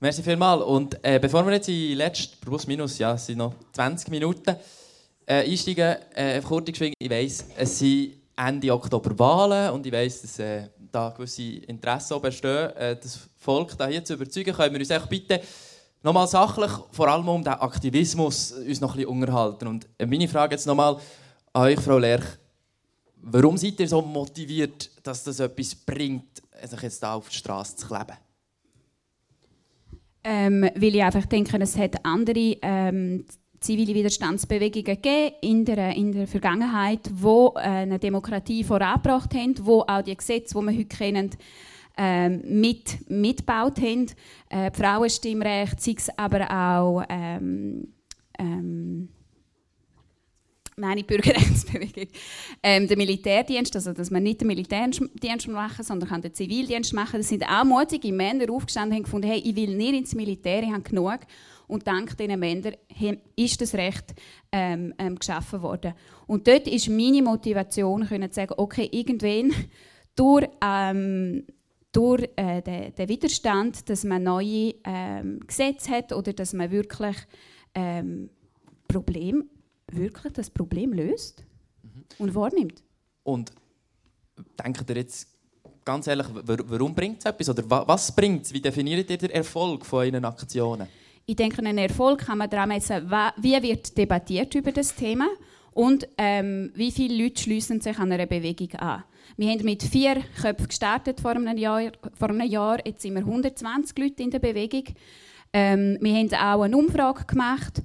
[0.04, 0.62] Merci vielmals.
[0.64, 4.10] Und äh, bevor wir jetzt in die letzten, plus minus, ja, es sind noch 20
[4.10, 4.54] Minuten,
[5.26, 10.22] äh, einsteigen, äh, kurz geschwind, ich weiss, es sind Ende Oktober Wahlen und ich weiss,
[10.22, 14.54] dass äh, da gewisse Interessen bestehen, äh, das Volk da hier zu überzeugen.
[14.54, 15.40] Können wir uns auch bitte
[16.02, 19.68] nochmal sachlich, vor allem um den Aktivismus, uns noch ein bisschen unterhalten.
[19.68, 20.98] Und äh, meine Frage jetzt nochmal
[21.54, 22.26] an euch, Frau Lerch.
[23.22, 27.78] Warum seid ihr so motiviert, dass das etwas bringt, sich jetzt da auf die Straße
[27.78, 28.18] zu kleben?
[30.24, 33.26] Ähm, weil ich einfach denke, es hat andere ähm,
[33.60, 39.82] zivile Widerstandsbewegungen gegeben in der, in der Vergangenheit, die äh, eine Demokratie vorangebracht haben, wo
[39.82, 41.30] auch die Gesetze, die wir heute kennen,
[41.98, 44.08] ähm, mit, mitgebaut haben.
[44.50, 47.94] Äh, Frauenstimmrecht, sei es aber auch ähm,
[48.40, 49.10] ähm,
[50.78, 52.08] meine Bürgerrechtsbewegung,
[52.62, 57.18] ähm, der Militärdienst, also dass man nicht den Militärdienst machen, sondern kann den Zivildienst machen.
[57.18, 60.72] Das sind auch mutige Männer aufgestanden und gefunden, hey, ich will nicht ins Militär, ich
[60.72, 61.20] habe genug.
[61.68, 62.76] Und dank diesen Männern
[63.36, 64.14] ist das Recht
[64.52, 65.94] ähm, ähm, geschaffen worden.
[66.28, 69.52] Und dort ist meine Motivation, können zu sagen, okay, irgendwann
[70.16, 71.46] durch, ähm,
[71.92, 77.16] durch äh, den, den, Widerstand, dass man neue ähm, Gesetze hat oder dass man wirklich
[77.74, 78.30] ähm,
[78.88, 79.46] Probleme
[79.96, 81.44] wirklich das Problem löst
[81.82, 82.04] mhm.
[82.18, 82.84] und wahrnimmt.
[83.24, 83.52] Und
[84.64, 85.28] denkt ihr jetzt
[85.86, 87.50] ganz ehrlich, warum bringt es etwas?
[87.50, 88.54] Oder was bringt es?
[88.54, 90.88] Wie definiert ihr den Erfolg von euren Aktionen?
[91.26, 95.28] Ich denke, einen Erfolg kann man daran messen, wie wird debattiert über das Thema
[95.72, 99.04] und ähm, wie viele Leute schließen sich an einer Bewegung an.
[99.38, 102.86] Wir haben mit vier Köpfen gestartet vor einem Jahr, vor einem Jahr.
[102.86, 104.84] jetzt sind wir 120 Leute in der Bewegung.
[105.54, 107.82] Ähm, wir haben auch eine Umfrage gemacht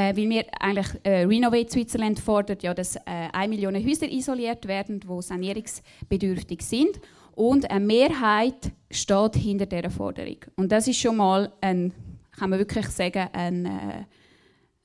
[0.00, 3.00] äh, weil wir eigentlich äh, Renovate Switzerland fordert ja, dass äh,
[3.32, 7.00] 1 Million Häuser isoliert werden, die sanierungsbedürftig sind.
[7.32, 10.38] Und eine Mehrheit steht hinter dieser Forderung.
[10.56, 11.92] Und das ist schon mal ein,
[12.32, 14.04] kann man wirklich sagen, ein, äh,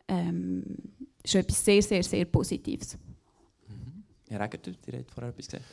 [0.09, 0.63] ähm,
[1.24, 2.97] ist etwas sehr, sehr, sehr Positives.
[3.68, 4.03] Mhm.
[4.30, 5.66] Herr Egger, ihr habt vorher etwas gesagt.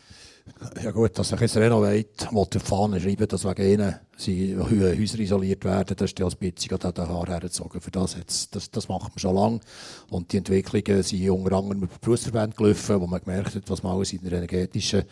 [0.83, 5.19] Ja gut, dass sich jetzt Renovate auf die Fahne schreiben, dass wegen ihnen sie Häuser
[5.19, 7.81] isoliert werden, das ist ja als bisschen an den Haaren hergezogen.
[7.81, 9.61] Für das, jetzt, das, das macht man schon lange.
[10.11, 13.95] Und die Entwicklungen sind unter anderem mit Berufsverbänden gelaufen, wo man gemerkt hat, was man
[13.95, 15.05] alles in der energetischen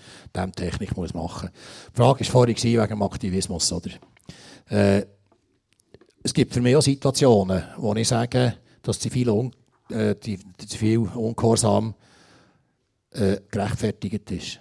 [0.56, 1.92] Technik muss machen muss.
[1.92, 3.72] Die Frage war vorhin wegen dem Aktivismus.
[3.72, 3.90] Oder?
[4.68, 5.06] Äh,
[6.22, 9.52] es gibt für mich auch Situationen, wo ich sage, dass zivil, un,
[9.90, 11.94] äh, die, die Ungehorsam
[13.12, 14.60] äh, gerechtfertigt ist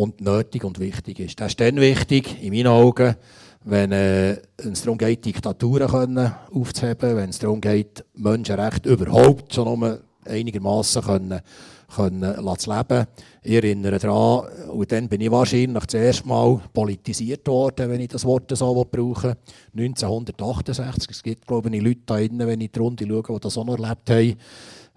[0.00, 1.38] und nötig und wichtig ist.
[1.38, 3.16] Das ist dann wichtig, in meinen Augen,
[3.64, 9.78] wenn äh, es darum geht, Diktaturen können aufzuheben, wenn es darum geht, Menschenrechte überhaupt schon
[9.78, 11.40] nur einigermaßen können,
[11.94, 13.06] können zu leben.
[13.42, 18.08] Ich erinnere daran, und dann bin ich wahrscheinlich das erste Mal politisiert worden, wenn ich
[18.08, 19.36] das Wort so brauche.
[19.76, 21.10] 1968.
[21.10, 23.66] Es gibt, glaube ich, Leute da drinnen, wenn ich die Runde schaue, die das auch
[23.66, 24.36] noch erlebt haben.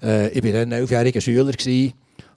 [0.01, 1.51] Äh, ich war dann elfjähriger Schüler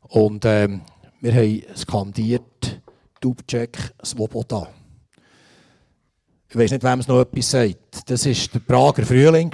[0.08, 0.80] und ähm,
[1.20, 2.80] wir haben skandiert,
[3.20, 4.68] Dubček, Svoboda.
[6.48, 8.08] Ich weiß nicht, wem es noch etwas sagt.
[8.10, 9.50] Das war der Prager Frühling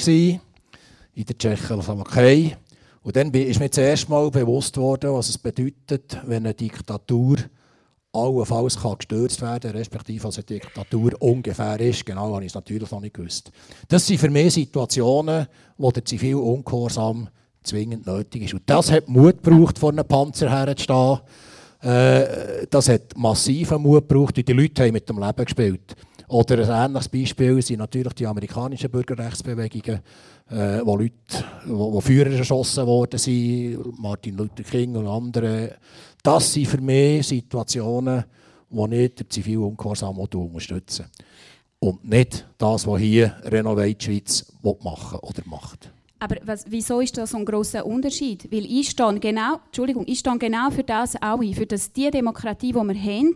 [1.14, 2.56] in der Tschechoslowakei.
[3.02, 7.38] Und dann ist mir das erste Mal bewusst worden, was es bedeutet, wenn eine Diktatur
[8.12, 12.04] allenfalls gestürzt werden kann, respektive als eine Diktatur ungefähr ist.
[12.04, 13.50] Genau, habe ich es natürlich noch nicht gewusst.
[13.88, 15.46] Das sind für mich Situationen,
[15.78, 17.28] wo der zivil Ungehorsam
[17.62, 18.54] zwingend nötig ist.
[18.54, 21.20] Und das hat Mut gebraucht, vor einem Panzer herzustehen.
[21.82, 25.96] Äh, das hat massiven Mut gebraucht und die Leute haben mit dem Leben gespielt.
[26.28, 30.00] Oder ein ähnliches Beispiel sind natürlich die amerikanischen Bürgerrechtsbewegungen,
[30.48, 31.14] äh, wo Leute,
[31.66, 35.76] wo, wo Führer erschossen worden sind, Martin Luther King und andere.
[36.22, 38.24] Das sind für mich Situationen,
[38.70, 41.06] wo ich den zivilen Ungehorsam unterstützen
[41.80, 45.91] Und nicht das, was hier Renovate Schweiz machen oder macht.
[46.22, 48.46] Aber was, wieso ist das so ein großer Unterschied?
[48.52, 52.12] Weil ich stehe genau, Entschuldigung, ich stehe genau für das auch ein, für das die
[52.12, 53.34] Demokratie, die wir haben,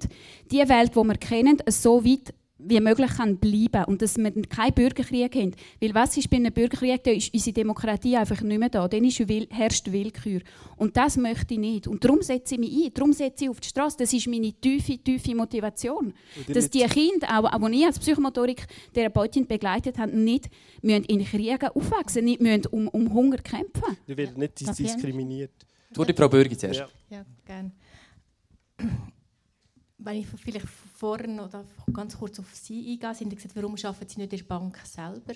[0.53, 2.33] die Welt, die wir kennen, so weit
[2.68, 5.52] wie möglich kann bleiben und dass wir keinen Bürgerkrieg haben.
[5.80, 8.86] Weil was ist bei einem Bürgerkrieg, da ist unsere Demokratie einfach nicht mehr da.
[8.88, 9.20] Dann ist
[9.51, 10.40] herrscht Willkür.
[10.76, 11.86] Und das möchte ich nicht.
[11.86, 13.97] Und darum setze ich mich ein, darum setze ich auf die Straße.
[13.98, 16.12] Das ist meine tiefe, tiefe Motivation.
[16.52, 20.48] Dass die Kinder, auch, auch ich als Psychomotorik Therapeutin begleitet habe, nicht
[20.82, 23.97] müssen in Kriegen aufwachsen nicht müssen um, um Hunger kämpfen.
[24.06, 25.52] Wir werden nicht diskriminiert.
[25.93, 26.80] Du, die Frau Bürger zuerst.
[26.80, 27.72] Ja, ja gerne.
[29.98, 34.09] Wenn ich vielleicht vorhin oder ganz kurz auf Sie eingehe, sind Sie gesagt, warum arbeiten
[34.09, 35.35] Sie nicht in der Bank selber?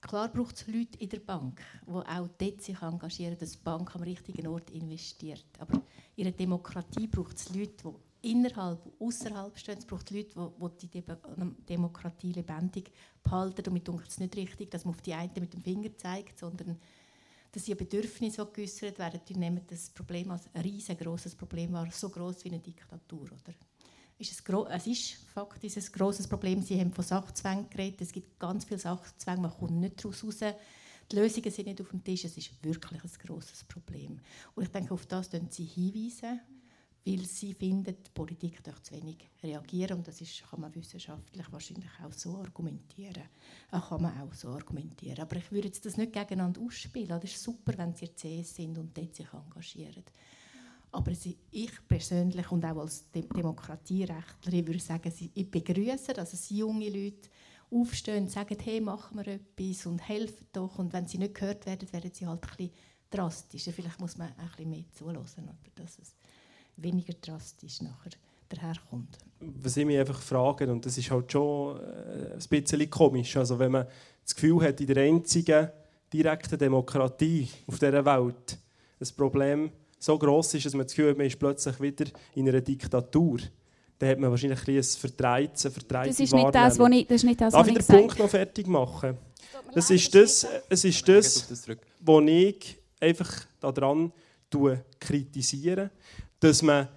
[0.00, 3.94] Klar braucht es Leute in der Bank, die auch dort sich engagieren, dass die Bank
[3.96, 5.46] am richtigen Ort investiert.
[5.58, 5.82] Aber
[6.14, 9.78] in der Demokratie braucht es Leute, die innerhalb und außerhalb stehen.
[9.78, 10.52] Es braucht Leute,
[10.82, 11.02] die, die
[11.68, 13.62] Demokratie lebendig behalten.
[13.66, 16.38] Und mir denkt es nicht richtig, dass man auf die einen mit dem Finger zeigt,
[16.38, 16.78] sondern
[17.56, 22.10] dass sie Bedürfnisse geäußert werden, die nehmen das Problem als ein riesengroßes Problem wahr, so
[22.10, 23.22] groß wie eine Diktatur.
[23.22, 23.54] Oder?
[24.18, 26.60] Ist es, es ist faktisch ein grosses Problem.
[26.60, 28.02] Sie haben von Sachzwängen geredet.
[28.02, 30.40] Es gibt ganz viele Sachzwänge, man kommt nicht daraus raus.
[31.10, 32.26] Die Lösungen sind nicht auf dem Tisch.
[32.26, 34.20] Es ist wirklich ein grosses Problem.
[34.54, 36.40] Und ich denke, auf das Sie hinweisen
[37.06, 39.98] weil sie finden, die Politik darf zu wenig reagieren.
[39.98, 43.22] Und das ist, kann man wissenschaftlich wahrscheinlich auch so argumentieren.
[43.70, 45.20] Auch kann man auch so argumentieren.
[45.20, 47.08] Aber ich würde das nicht gegeneinander ausspielen.
[47.08, 50.02] Das ist super, wenn sie CS sind und dort sich engagieren.
[50.90, 56.88] Aber sie, ich persönlich und auch als Demokratierechtlerin würde sagen, ich begrüße, dass es junge
[56.88, 57.28] Leute
[57.70, 60.78] aufstehen und sagen, hey, machen wir etwas und helfen doch.
[60.78, 62.72] Und wenn sie nicht gehört werden, werden sie halt ein bisschen
[63.10, 63.72] drastischer.
[63.72, 66.16] Vielleicht muss man ein bisschen mehr zulassen, oder dass es
[66.76, 68.10] weniger drastisch nachher
[68.48, 69.18] daherkommt.
[69.40, 73.58] Was ich mich einfach frage, und das ist halt schon äh, ein bisschen komisch, also
[73.58, 73.86] wenn man
[74.22, 75.68] das Gefühl hat, in der einzigen
[76.12, 78.58] direkten Demokratie auf dieser Welt
[79.00, 82.48] ein Problem so groß ist, dass man das Gefühl hat, man ist plötzlich wieder in
[82.48, 83.38] einer Diktatur,
[83.98, 87.16] dann hat man wahrscheinlich ein, ein verdrehtes, verdrehtes das ist nicht das, was ich, das
[87.16, 89.16] ist nicht das, Darf ich den Punkt noch fertig machen?
[89.74, 91.66] Das ist das, es ist das,
[92.00, 94.12] was ich einfach daran
[95.00, 95.90] kritisiere
[96.40, 96.88] dass man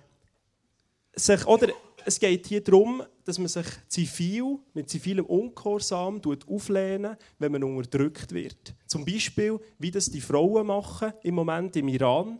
[1.16, 1.70] sich, oder
[2.06, 8.34] es geht hier darum, dass man sich zivil, mit zivilem Ungehorsam auflehnen wenn man unterdrückt
[8.34, 8.74] wird.
[8.88, 12.40] Zum Beispiel, wie das die Frauen machen im Moment im Iran.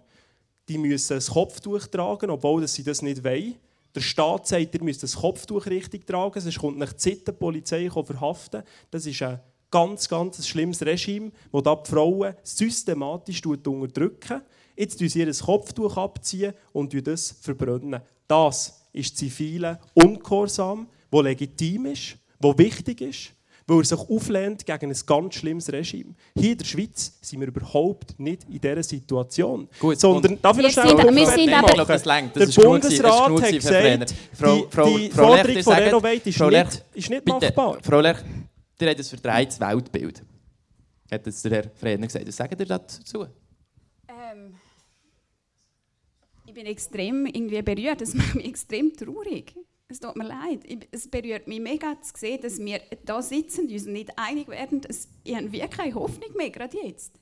[0.68, 3.56] Die müssen ein Kopftuch tragen, obwohl sie das nicht wollen.
[3.94, 8.64] Der Staat sagt, ihr müsst das Kopftuch richtig tragen, sonst kommt nach die Polizei verhaften.
[8.92, 9.40] Das ist ein
[9.72, 14.42] ganz, ganz schlimmes Regime, das die Frauen systematisch unterdrücken.
[14.80, 18.00] Jetzt ziehen sie ihr Kopftuch abziehen und das verbrennen.
[18.30, 23.32] Das ist zivile Ungehorsam, wo legitim ist, wo wichtig ist,
[23.68, 26.16] weil er sich auflehnt gegen ein ganz schlimmes Regime.
[26.34, 29.68] Hier in der Schweiz sind wir überhaupt nicht in dieser Situation.
[29.80, 32.36] Gut, sondern, darf ich noch schnell sind, wir sind aber, glaube, das längt.
[32.38, 36.64] Das der Bundesrat hat gesagt, Frau, Frau, die, Frau Forderung von Renovate ist, Frau nicht,
[36.64, 37.80] Lech, ist nicht bitte, machbar.
[37.84, 38.18] Frau Lech,
[38.80, 40.24] ihr habt ein verdrehtes Weltbild.
[41.12, 42.26] Hat das der Herr Frehner gesagt.
[42.26, 43.26] Was sagt ihr dazu?
[44.08, 44.54] Ähm,
[46.49, 48.02] ich bin extrem irgendwie berührt.
[48.02, 49.56] Das macht mich extrem traurig.
[49.88, 50.60] Es tut mir leid.
[50.92, 54.82] Es berührt mich mega zu sehen, dass wir da sitzen und uns nicht einig werden.
[55.24, 57.14] Ich habe wirklich keine Hoffnung mehr, gerade jetzt.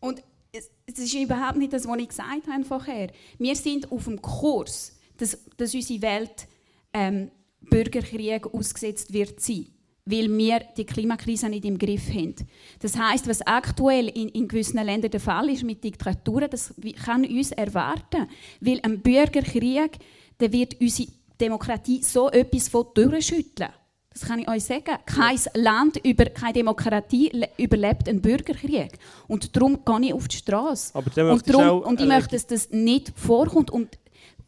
[0.00, 0.22] Und
[0.52, 3.12] es, es ist überhaupt nicht das, was ich gesagt habe vorher.
[3.38, 6.48] Wir sind auf dem Kurs, dass, dass unsere Welt
[6.92, 9.68] ähm, Bürgerkrieg ausgesetzt wird sein
[10.10, 12.34] weil wir die Klimakrise nicht im Griff haben.
[12.80, 16.74] Das heißt, was aktuell in, in, gewissen Ländern der Fall ist mit Diktaturen, das
[17.04, 18.26] kann uns erwarten,
[18.60, 19.98] weil ein Bürgerkrieg,
[20.40, 21.08] der wird unsere
[21.40, 23.70] Demokratie so etwas von durchschütteln.
[24.12, 24.98] Das kann ich euch sagen.
[25.06, 28.98] Kein Land, über, keine Demokratie überlebt einen Bürgerkrieg.
[29.28, 30.92] Und darum gehe ich auf die Straße.
[30.98, 33.70] und, darum, und ich möchte, dass das nicht vorkommt.
[33.70, 33.98] Und,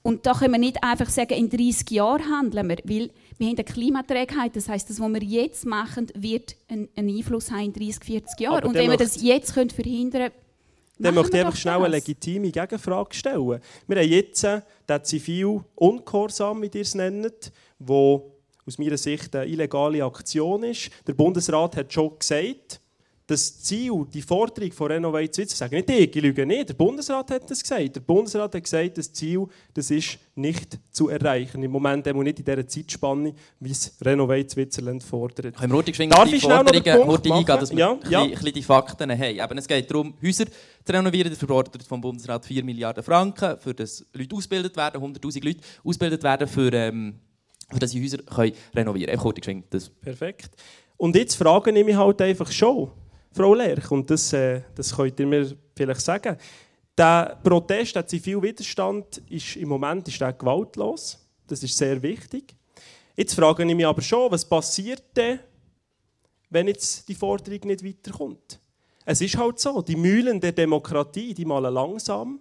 [0.03, 3.11] und da können wir nicht einfach sagen, in 30 Jahren handeln wir, weil
[3.43, 4.55] wir haben eine Klimaträgheit.
[4.55, 8.65] Das heißt, das, was wir jetzt machen, wird einen, Einfluss haben in 30, 40 Jahren.
[8.65, 10.35] Und wenn wir das jetzt können verhindern können,
[10.99, 11.85] dann möchte ich einfach schnell das.
[11.85, 13.61] eine legitime Gegenfrage stellen.
[13.89, 17.51] Wir haben jetzt den zivil Ungehorsam, wie ihr es nennt,
[17.81, 18.31] wo
[18.65, 20.91] aus meiner Sicht eine illegale Aktion ist.
[21.09, 22.81] Der Bundesrat hat schon gesagt,
[23.33, 27.31] das Ziel, die Forderung von Renovate Swiss, sagen nicht ich, ich lüge nicht, der Bundesrat
[27.31, 27.97] hat das gesagt.
[27.97, 31.63] Der Bundesrat hat gesagt, das Ziel das ist nicht zu erreichen.
[31.63, 35.57] Im Moment nicht in dieser Zeitspanne, wie es Renovate Switzerland fordert.
[35.57, 36.09] Können wir hurtig die
[36.41, 38.23] Forderungen hurtig eingehen, dass wir ja, ja.
[38.23, 39.41] Ein bisschen die Fakten haben.
[39.41, 41.31] Aber es geht darum, Häuser zu renovieren.
[41.31, 46.23] Das fordert vom Bundesrat 4 Milliarden Franken, für das Leute ausgebildet werden, 100'000 Leute ausgebildet
[46.23, 47.15] werden, für, ähm,
[47.79, 49.65] dass sie Häuser können renovieren können.
[50.01, 50.51] Perfekt.
[50.97, 52.91] Und jetzt frage ich mich halt einfach schon,
[53.33, 53.91] Frau Lerch.
[53.91, 56.37] Und das, äh, das könnt ihr mir vielleicht sagen.
[56.97, 61.19] Der Protest, der Zivilwiderstand, ist im Moment ist der gewaltlos.
[61.47, 62.55] Das ist sehr wichtig.
[63.17, 65.41] Jetzt frage ich mich aber schon, was passiert denn,
[66.51, 68.61] wenn jetzt die Forderung nicht weiterkommt?
[69.05, 72.41] Es ist halt so, die Mühlen der Demokratie, die malen langsam.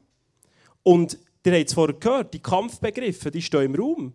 [0.83, 4.13] Und ihr habt es vorher gehört, die Kampfbegriffe, die stehen im Raum.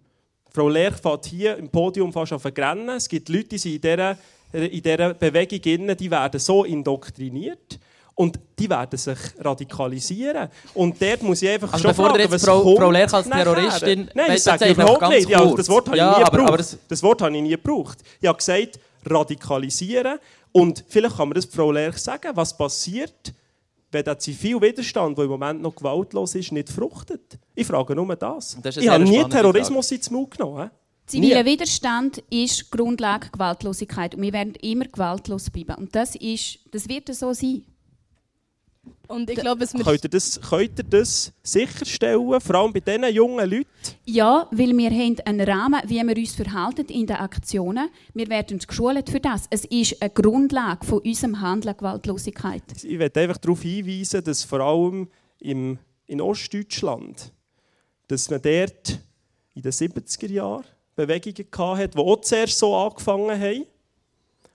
[0.50, 2.88] Frau Lerch fährt hier im Podium fast auf Rennen.
[2.90, 4.18] Es gibt Leute, die sind in dieser,
[4.64, 7.78] in dieser Bewegung innen, die werden so indoktriniert.
[8.18, 10.48] Und die werden sich radikalisieren.
[10.72, 13.12] Und dort muss ich einfach Also schon bevor fragen, jetzt was Frau- kommt Frau Lerch
[13.12, 13.44] als nachher?
[13.44, 15.28] Terroristin Nein, das sage ich überhaupt nicht.
[15.28, 15.56] Ja, kurz.
[15.58, 16.48] das Wort habe Ja, ich nie aber- gebraucht.
[16.48, 17.98] aber das- das Wort habe ich nie gebraucht.
[18.18, 20.18] Ich habe gesagt, radikalisieren.
[20.52, 23.34] Und vielleicht kann man das Frau Lerch sagen, was passiert,
[23.92, 27.38] wenn der zivile Widerstand, der im Moment noch gewaltlos ist, nicht fruchtet.
[27.54, 28.56] Ich frage nur das.
[28.62, 30.70] das ich habe nie Terrorismus ins Maul genommen.
[31.06, 31.52] Ziviler Nie.
[31.52, 35.76] Widerstand ist Grundlage Gewaltlosigkeit und wir werden immer gewaltlos bleiben.
[35.76, 37.62] Und das, ist, das wird so sein.
[39.08, 43.14] Und ich glaube, es Könnt ihr, das, könnt ihr das sicherstellen, vor allem bei diesen
[43.14, 43.66] jungen Leuten?
[44.04, 47.88] Ja, weil wir haben einen Rahmen, wie wir uns verhalten in den Aktionen.
[48.14, 49.46] Wir werden geschult für das.
[49.50, 52.62] Es ist eine Grundlage von unserem Handeln Gewaltlosigkeit.
[52.82, 55.08] Ich möchte einfach darauf hinweisen, dass vor allem
[55.38, 57.32] im, in Ostdeutschland,
[58.08, 59.00] dass man dort
[59.54, 60.64] in den 70er Jahren
[60.96, 61.46] Bewegungen
[61.78, 63.66] hatte, die auch zuerst so angefangen haben,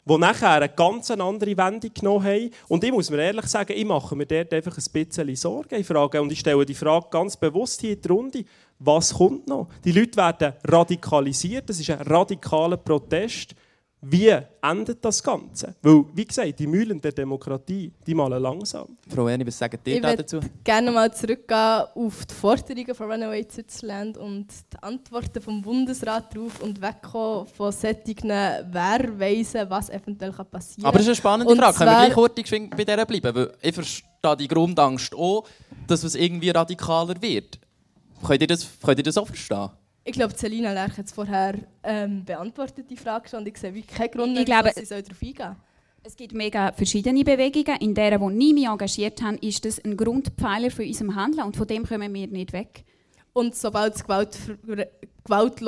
[0.04, 2.50] die nachher eine ganz andere Wendung genommen haben.
[2.68, 5.76] Und ich muss mir ehrlich sagen, ich mache mir dort einfach ein bisschen Sorgen.
[5.76, 8.46] Ich frage, und ich stelle die Frage ganz bewusst hier in die Runde,
[8.80, 9.68] was kommt noch?
[9.86, 13.54] Die Leute werden radikalisiert, das ist ein radikaler Protest.
[14.04, 15.76] Wie endet das Ganze?
[15.84, 18.98] Weil, wie gesagt, die Mühlen der Demokratie, die malen langsam.
[19.08, 20.40] Frau Erni, was sagen ihr Ich da würde dazu?
[20.64, 26.62] gerne mal zurückgehen auf die Forderungen von Runaway Switzerland und die Antworten vom Bundesrat darauf
[26.64, 30.86] und wegkommen von solchen Wehrweisen, was eventuell passieren kann.
[30.86, 31.78] Aber das ist eine spannende Und Frage.
[31.78, 32.34] Können wir gleich kurz
[32.76, 33.36] bei dieser bleiben?
[33.36, 35.46] Weil ich verstehe die Grundangst auch,
[35.86, 37.60] dass es irgendwie radikaler wird.
[38.26, 39.70] Könnt ihr das, könnt ihr das auch verstehen?
[40.04, 43.42] Ich glaube, Celina Lerch hat es vorher ähm, beantwortet, die Frage schon.
[43.42, 45.56] Und ich sehe wirklich keinen Grund, Ich glaube- dass sie darauf eingehen.
[46.04, 47.80] Es gibt mega verschiedene Bewegungen.
[47.80, 51.56] In deren, wo ich mich engagiert habe, ist das ein Grundpfeiler für unserem Handeln und
[51.56, 52.84] von dem kommen wir nicht weg.
[53.34, 54.36] Und sobald es Gewalt,
[55.24, 55.64] Gewalt,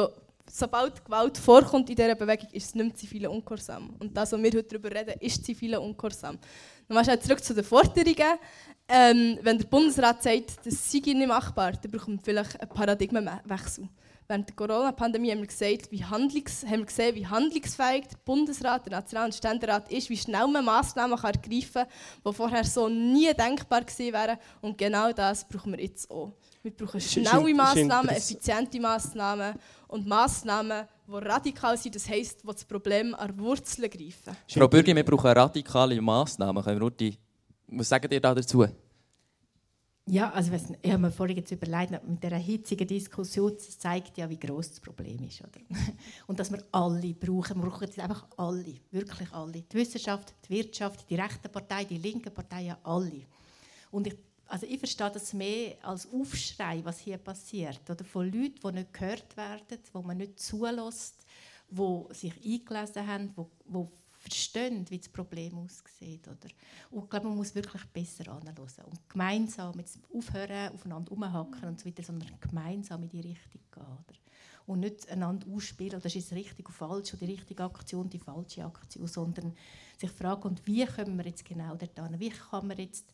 [0.52, 3.92] sobald Gewalt vorkommt in dieser Bewegung, ist es nicht mehr Ungehorsam.
[4.00, 6.40] Und das, was wir heute darüber reden, ist zivile Ungehorsam.
[6.88, 8.40] Dann schnell zurück zu den Forderungen.
[8.88, 13.88] Ähm, wenn der Bundesrat sagt, das sei nicht machbar, dann bekommt vielleicht ein Paradigmenwechsel.
[14.28, 18.86] Während der Corona-Pandemie haben wir, gesagt, wie handlungs haben wir gesehen, wie handlungsfähig der Bundesrat,
[18.86, 21.88] der National- und Ständerat ist, wie schnell man Massnahmen kann ergreifen kann,
[22.26, 24.38] die vorher so nie denkbar gewesen wären.
[24.62, 26.34] Und genau das brauchen wir jetzt auch.
[26.62, 29.56] Wir brauchen schnelle Massnahmen, effiziente Massnahmen
[29.88, 34.38] und Massnahmen, die radikal sind, das heisst, die das Problem an der Wurzel greifen.
[34.48, 36.64] Frau Bürgi, wir brauchen radikale Massnahmen.
[36.64, 37.18] Können wir die,
[37.68, 38.66] was sagen ihr da dazu?
[40.06, 44.18] Ja, also ich nicht, ich habe mir vorhin überlegt, mit dieser hitzigen Diskussion, das zeigt
[44.18, 45.40] ja, wie groß das Problem ist.
[45.40, 45.62] Oder?
[46.28, 47.62] Und dass wir alle brauchen.
[47.62, 49.62] Wir brauchen jetzt einfach alle, wirklich alle.
[49.62, 53.22] Die Wissenschaft, die Wirtschaft, die rechte Partei, die linke Partei, ja alle.
[53.92, 54.18] Und ich,
[54.48, 57.90] also ich verstehe das mehr als Aufschrei, was hier passiert.
[57.90, 61.26] Oder von Leuten, die nicht gehört werden, wo man nicht zulässt,
[61.70, 63.44] die sich eingelesen haben, die,
[63.74, 63.88] die
[64.24, 66.28] verstehen, wie das Problem aussieht.
[66.28, 66.50] Oder?
[66.92, 71.80] Und ich glaube, man muss wirklich besser anhören und gemeinsam jetzt aufhören, aufeinander rumhacken und
[71.80, 73.84] so weiter, sondern gemeinsam in die Richtung gehen.
[73.84, 74.18] Oder?
[74.66, 78.64] Und nicht einander ausspielen, das ist richtig und falsch oder die richtige Aktion, die falsche
[78.64, 79.54] Aktion, sondern
[79.98, 82.18] sich fragen, und wie kommen wir jetzt genau dorthin?
[82.18, 83.14] Wie kann man jetzt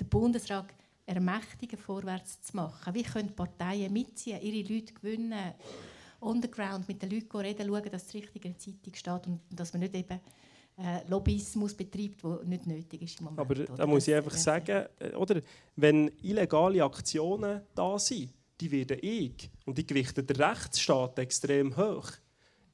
[0.00, 0.66] den Bundesrat
[1.06, 2.94] ermächtigen, vorwärts zu machen?
[2.94, 5.54] Wie können die Parteien mitziehen, ihre Leute gewinnen?
[6.20, 9.94] Underground mit den Leuten reden, schauen, dass das Richtige Zeitung steht und dass man nicht
[9.94, 10.20] eben
[10.78, 13.40] äh, Lobbyismus betreibt, der nicht nötig ist im Moment.
[13.40, 15.40] Aber da muss ich einfach sagen, äh, oder,
[15.76, 18.30] wenn illegale Aktionen da sind,
[18.60, 22.10] die werden ich, und ich gewichte den Rechtsstaat extrem hoch,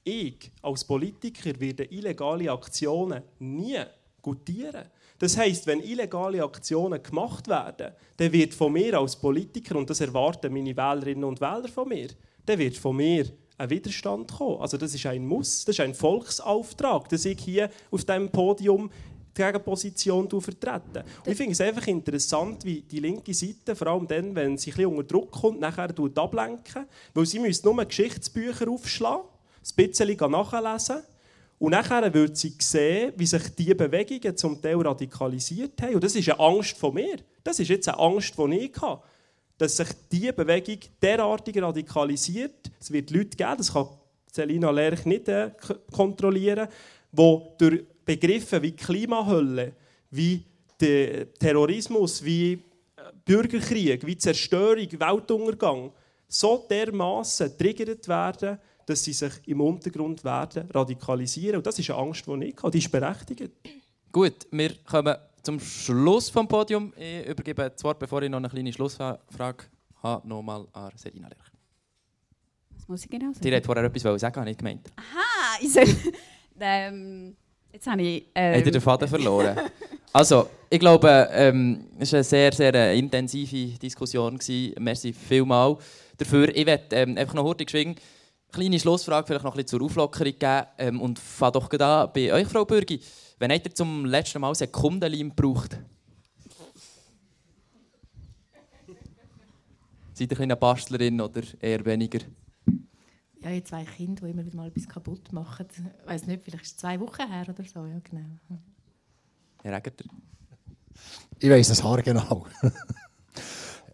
[0.02, 3.80] ich als Politiker werde illegale Aktionen nie
[4.20, 4.84] gutieren.
[5.18, 10.00] Das heißt, wenn illegale Aktionen gemacht werden, dann wird von mir als Politiker, und das
[10.00, 12.08] erwarten meine Wählerinnen und Wähler von mir,
[12.44, 13.26] dann wird von mir
[13.58, 14.60] ein Widerstand kommen.
[14.60, 18.90] Also das ist ein Muss, das ist ein Volksauftrag, dass ich hier auf diesem Podium
[19.36, 21.04] die Gegenposition vertrete.
[21.24, 24.70] Und ich finde es einfach interessant, wie die linke Seite, vor allem dann, wenn sie
[24.70, 26.86] ein bisschen unter Druck kommt, nachher ablenken.
[27.14, 31.02] Weil sie müssen nur Geschichtsbücher aufschlagen, ein bisschen nachlesen
[31.58, 35.94] und nachher wird sie sehen, wie sich diese Bewegungen zum Teil radikalisiert haben.
[35.94, 37.16] Und das ist eine Angst von mir.
[37.42, 39.02] Das ist jetzt eine Angst, die ich habe.
[39.56, 42.70] Dass sich diese Bewegung derartig radikalisiert.
[42.80, 43.88] Es wird Leute geben, das kann
[44.30, 45.52] Selina Lerch nicht äh,
[45.92, 46.68] kontrollieren,
[47.12, 49.72] die durch Begriffe wie Klimahölle,
[50.10, 50.42] wie
[50.76, 52.58] Terrorismus, wie äh,
[53.24, 55.92] Bürgerkrieg, wie Zerstörung, Weltuntergang
[56.26, 61.58] so dermaßen triggert werden, dass sie sich im Untergrund werden radikalisieren.
[61.58, 62.70] Und das ist eine Angst, die ich habe.
[62.70, 63.52] Die ist berechtigt.
[64.10, 66.92] Gut, wir kommen zum Schluss vom Podium.
[66.96, 69.64] Ich übergebe das Wort, bevor ich noch eine kleine Schlussfrage
[70.02, 71.52] habe, nochmal an Serena Lerch.
[72.70, 73.40] Was muss ich genau sagen?
[73.42, 74.90] Die hat vorher etwas sagen, habe ich gemeint.
[74.96, 75.84] Aha, ich soll...
[76.60, 77.36] ähm,
[77.72, 78.26] jetzt habe ich...
[78.34, 79.58] Ähm, ihr den Faden verloren?
[80.12, 84.38] also, ich glaube, ähm, es war eine sehr, sehr äh, intensive Diskussion.
[84.38, 84.74] Gewesen.
[84.80, 85.78] Merci vielmals
[86.16, 86.54] dafür.
[86.54, 87.96] Ich werde ähm, einfach noch hurtig schwingen.
[88.50, 90.66] Kleine Schlussfrage, vielleicht noch ein bisschen zur Auflockerung geben.
[90.78, 93.00] Ähm, und fange doch an bei euch, Frau Bürgi.
[93.38, 95.78] Wann habt ihr zum letzten Mal Sekundenleim gebraucht?
[100.14, 102.20] Seid ihr eine Bastlerin oder eher weniger?
[103.40, 105.66] Ja, ich habe zwei Kinder, die immer wieder mal etwas kaputt machen.
[105.70, 107.84] Ich weiß nicht, vielleicht ist es zwei Wochen her oder so.
[107.84, 108.24] Ja, genau.
[109.62, 110.04] Herr Egerter?
[111.38, 112.46] Ich weiss es haargenau.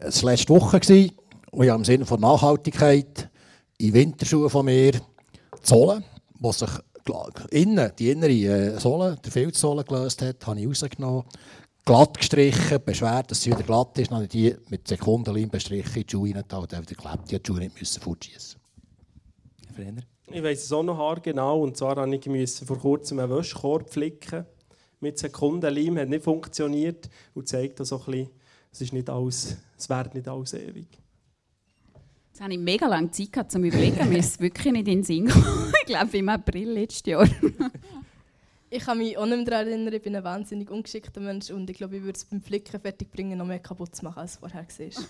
[0.02, 3.28] Es war letzte Woche und ich habe im Sinne von Nachhaltigkeit
[3.76, 4.92] in Winterschuhen von mir
[5.62, 6.02] Sohle,
[6.38, 6.70] die sich
[7.50, 11.24] innen, die innere äh, Sohle, der Filzsohle gelöst hat, habe ich rausgenommen,
[11.84, 16.04] glatt gestrichen, beschwert, dass sie wieder glatt ist, dann habe ich die mit Sekundenleim bestrichen,
[16.04, 17.30] die Schuhe rein und dann wieder geklebt.
[17.30, 18.60] Die die Schuhe nicht müssen fortschießen.
[20.32, 24.46] Ich weiss es auch noch genau und zwar musste ich vor kurzem einen Wäschkorb flicken
[25.00, 28.30] mit Sekundenleim, hat nicht funktioniert und zeigt so ein bisschen,
[28.72, 30.86] es ist nicht alles, es wird nicht alles ewig.
[32.40, 34.94] Jetzt habe ich mega lange Zeit gehabt, um zu überlegen, mir ist wirklich nicht in
[34.94, 35.74] den Sinn gekommen.
[35.82, 37.28] ich glaube, im April letztes Jahr.
[38.70, 41.68] ich kann mich auch nicht mehr daran erinnern, ich bin ein wahnsinnig ungeschickter Mensch und
[41.68, 44.36] ich glaube, ich würde es beim Flicken fertig bringen, noch mehr kaputt zu machen, als
[44.36, 44.88] vorher war.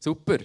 [0.00, 0.38] Super.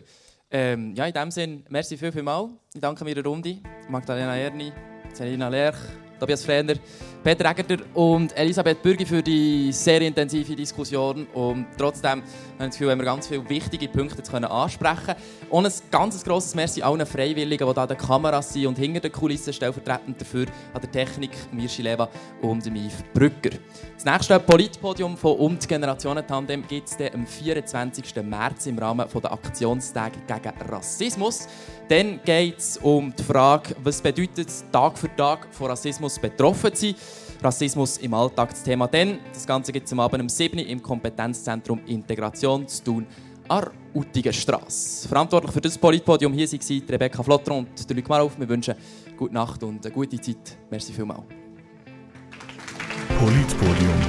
[0.51, 2.51] Ähm, ja, in diesem Sinne, merci viel, viel mal.
[2.75, 3.57] Ich danke meiner Runde.
[3.89, 4.71] Magdalena Erni,
[5.15, 5.80] Selina Lerch,
[6.19, 6.75] Tobias Frehner,
[7.23, 11.25] Peter Egerter und Elisabeth Bürgi für die sehr intensive Diskussion.
[11.33, 15.19] Und trotzdem habe ich das Gefühl, haben wir ganz viele wichtige Punkte zu ansprechen können.
[15.49, 18.99] Und ein ganz grosses Merci allen Freiwilligen, die da an den Kameras sind und hinter
[18.99, 22.09] den Kulissen stellvertretend dafür an der Technik Mirschi Leva
[22.41, 23.57] und Yves Brücker.
[23.95, 28.15] Das nächste Politpodium von «Und Generationen Tandem» gibt es am 24.
[28.21, 31.47] März im Rahmen der Aktionstage gegen Rassismus.
[31.87, 36.87] Dann geht es um die Frage, was bedeutet Tag für Tag von Rassismus betroffen zu
[36.87, 36.95] sein.
[37.43, 38.87] Rassismus im Alltag das Thema.
[38.87, 43.07] Denn das Ganze gibt es am Abend um 7 Uhr im Kompetenzzentrum Integration zu tun
[43.47, 43.67] an
[44.33, 45.07] Straße.
[45.07, 48.39] Verantwortlich für das Politpodium hier waren Rebecca Flotter und Luc Marov.
[48.39, 48.75] Wir wünschen
[49.17, 50.57] gute Nacht und eine gute Zeit.
[50.69, 51.23] Merci vielmals.
[53.19, 53.99] Politpodium.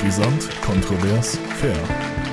[0.00, 2.23] Brisant, kontrovers, fair.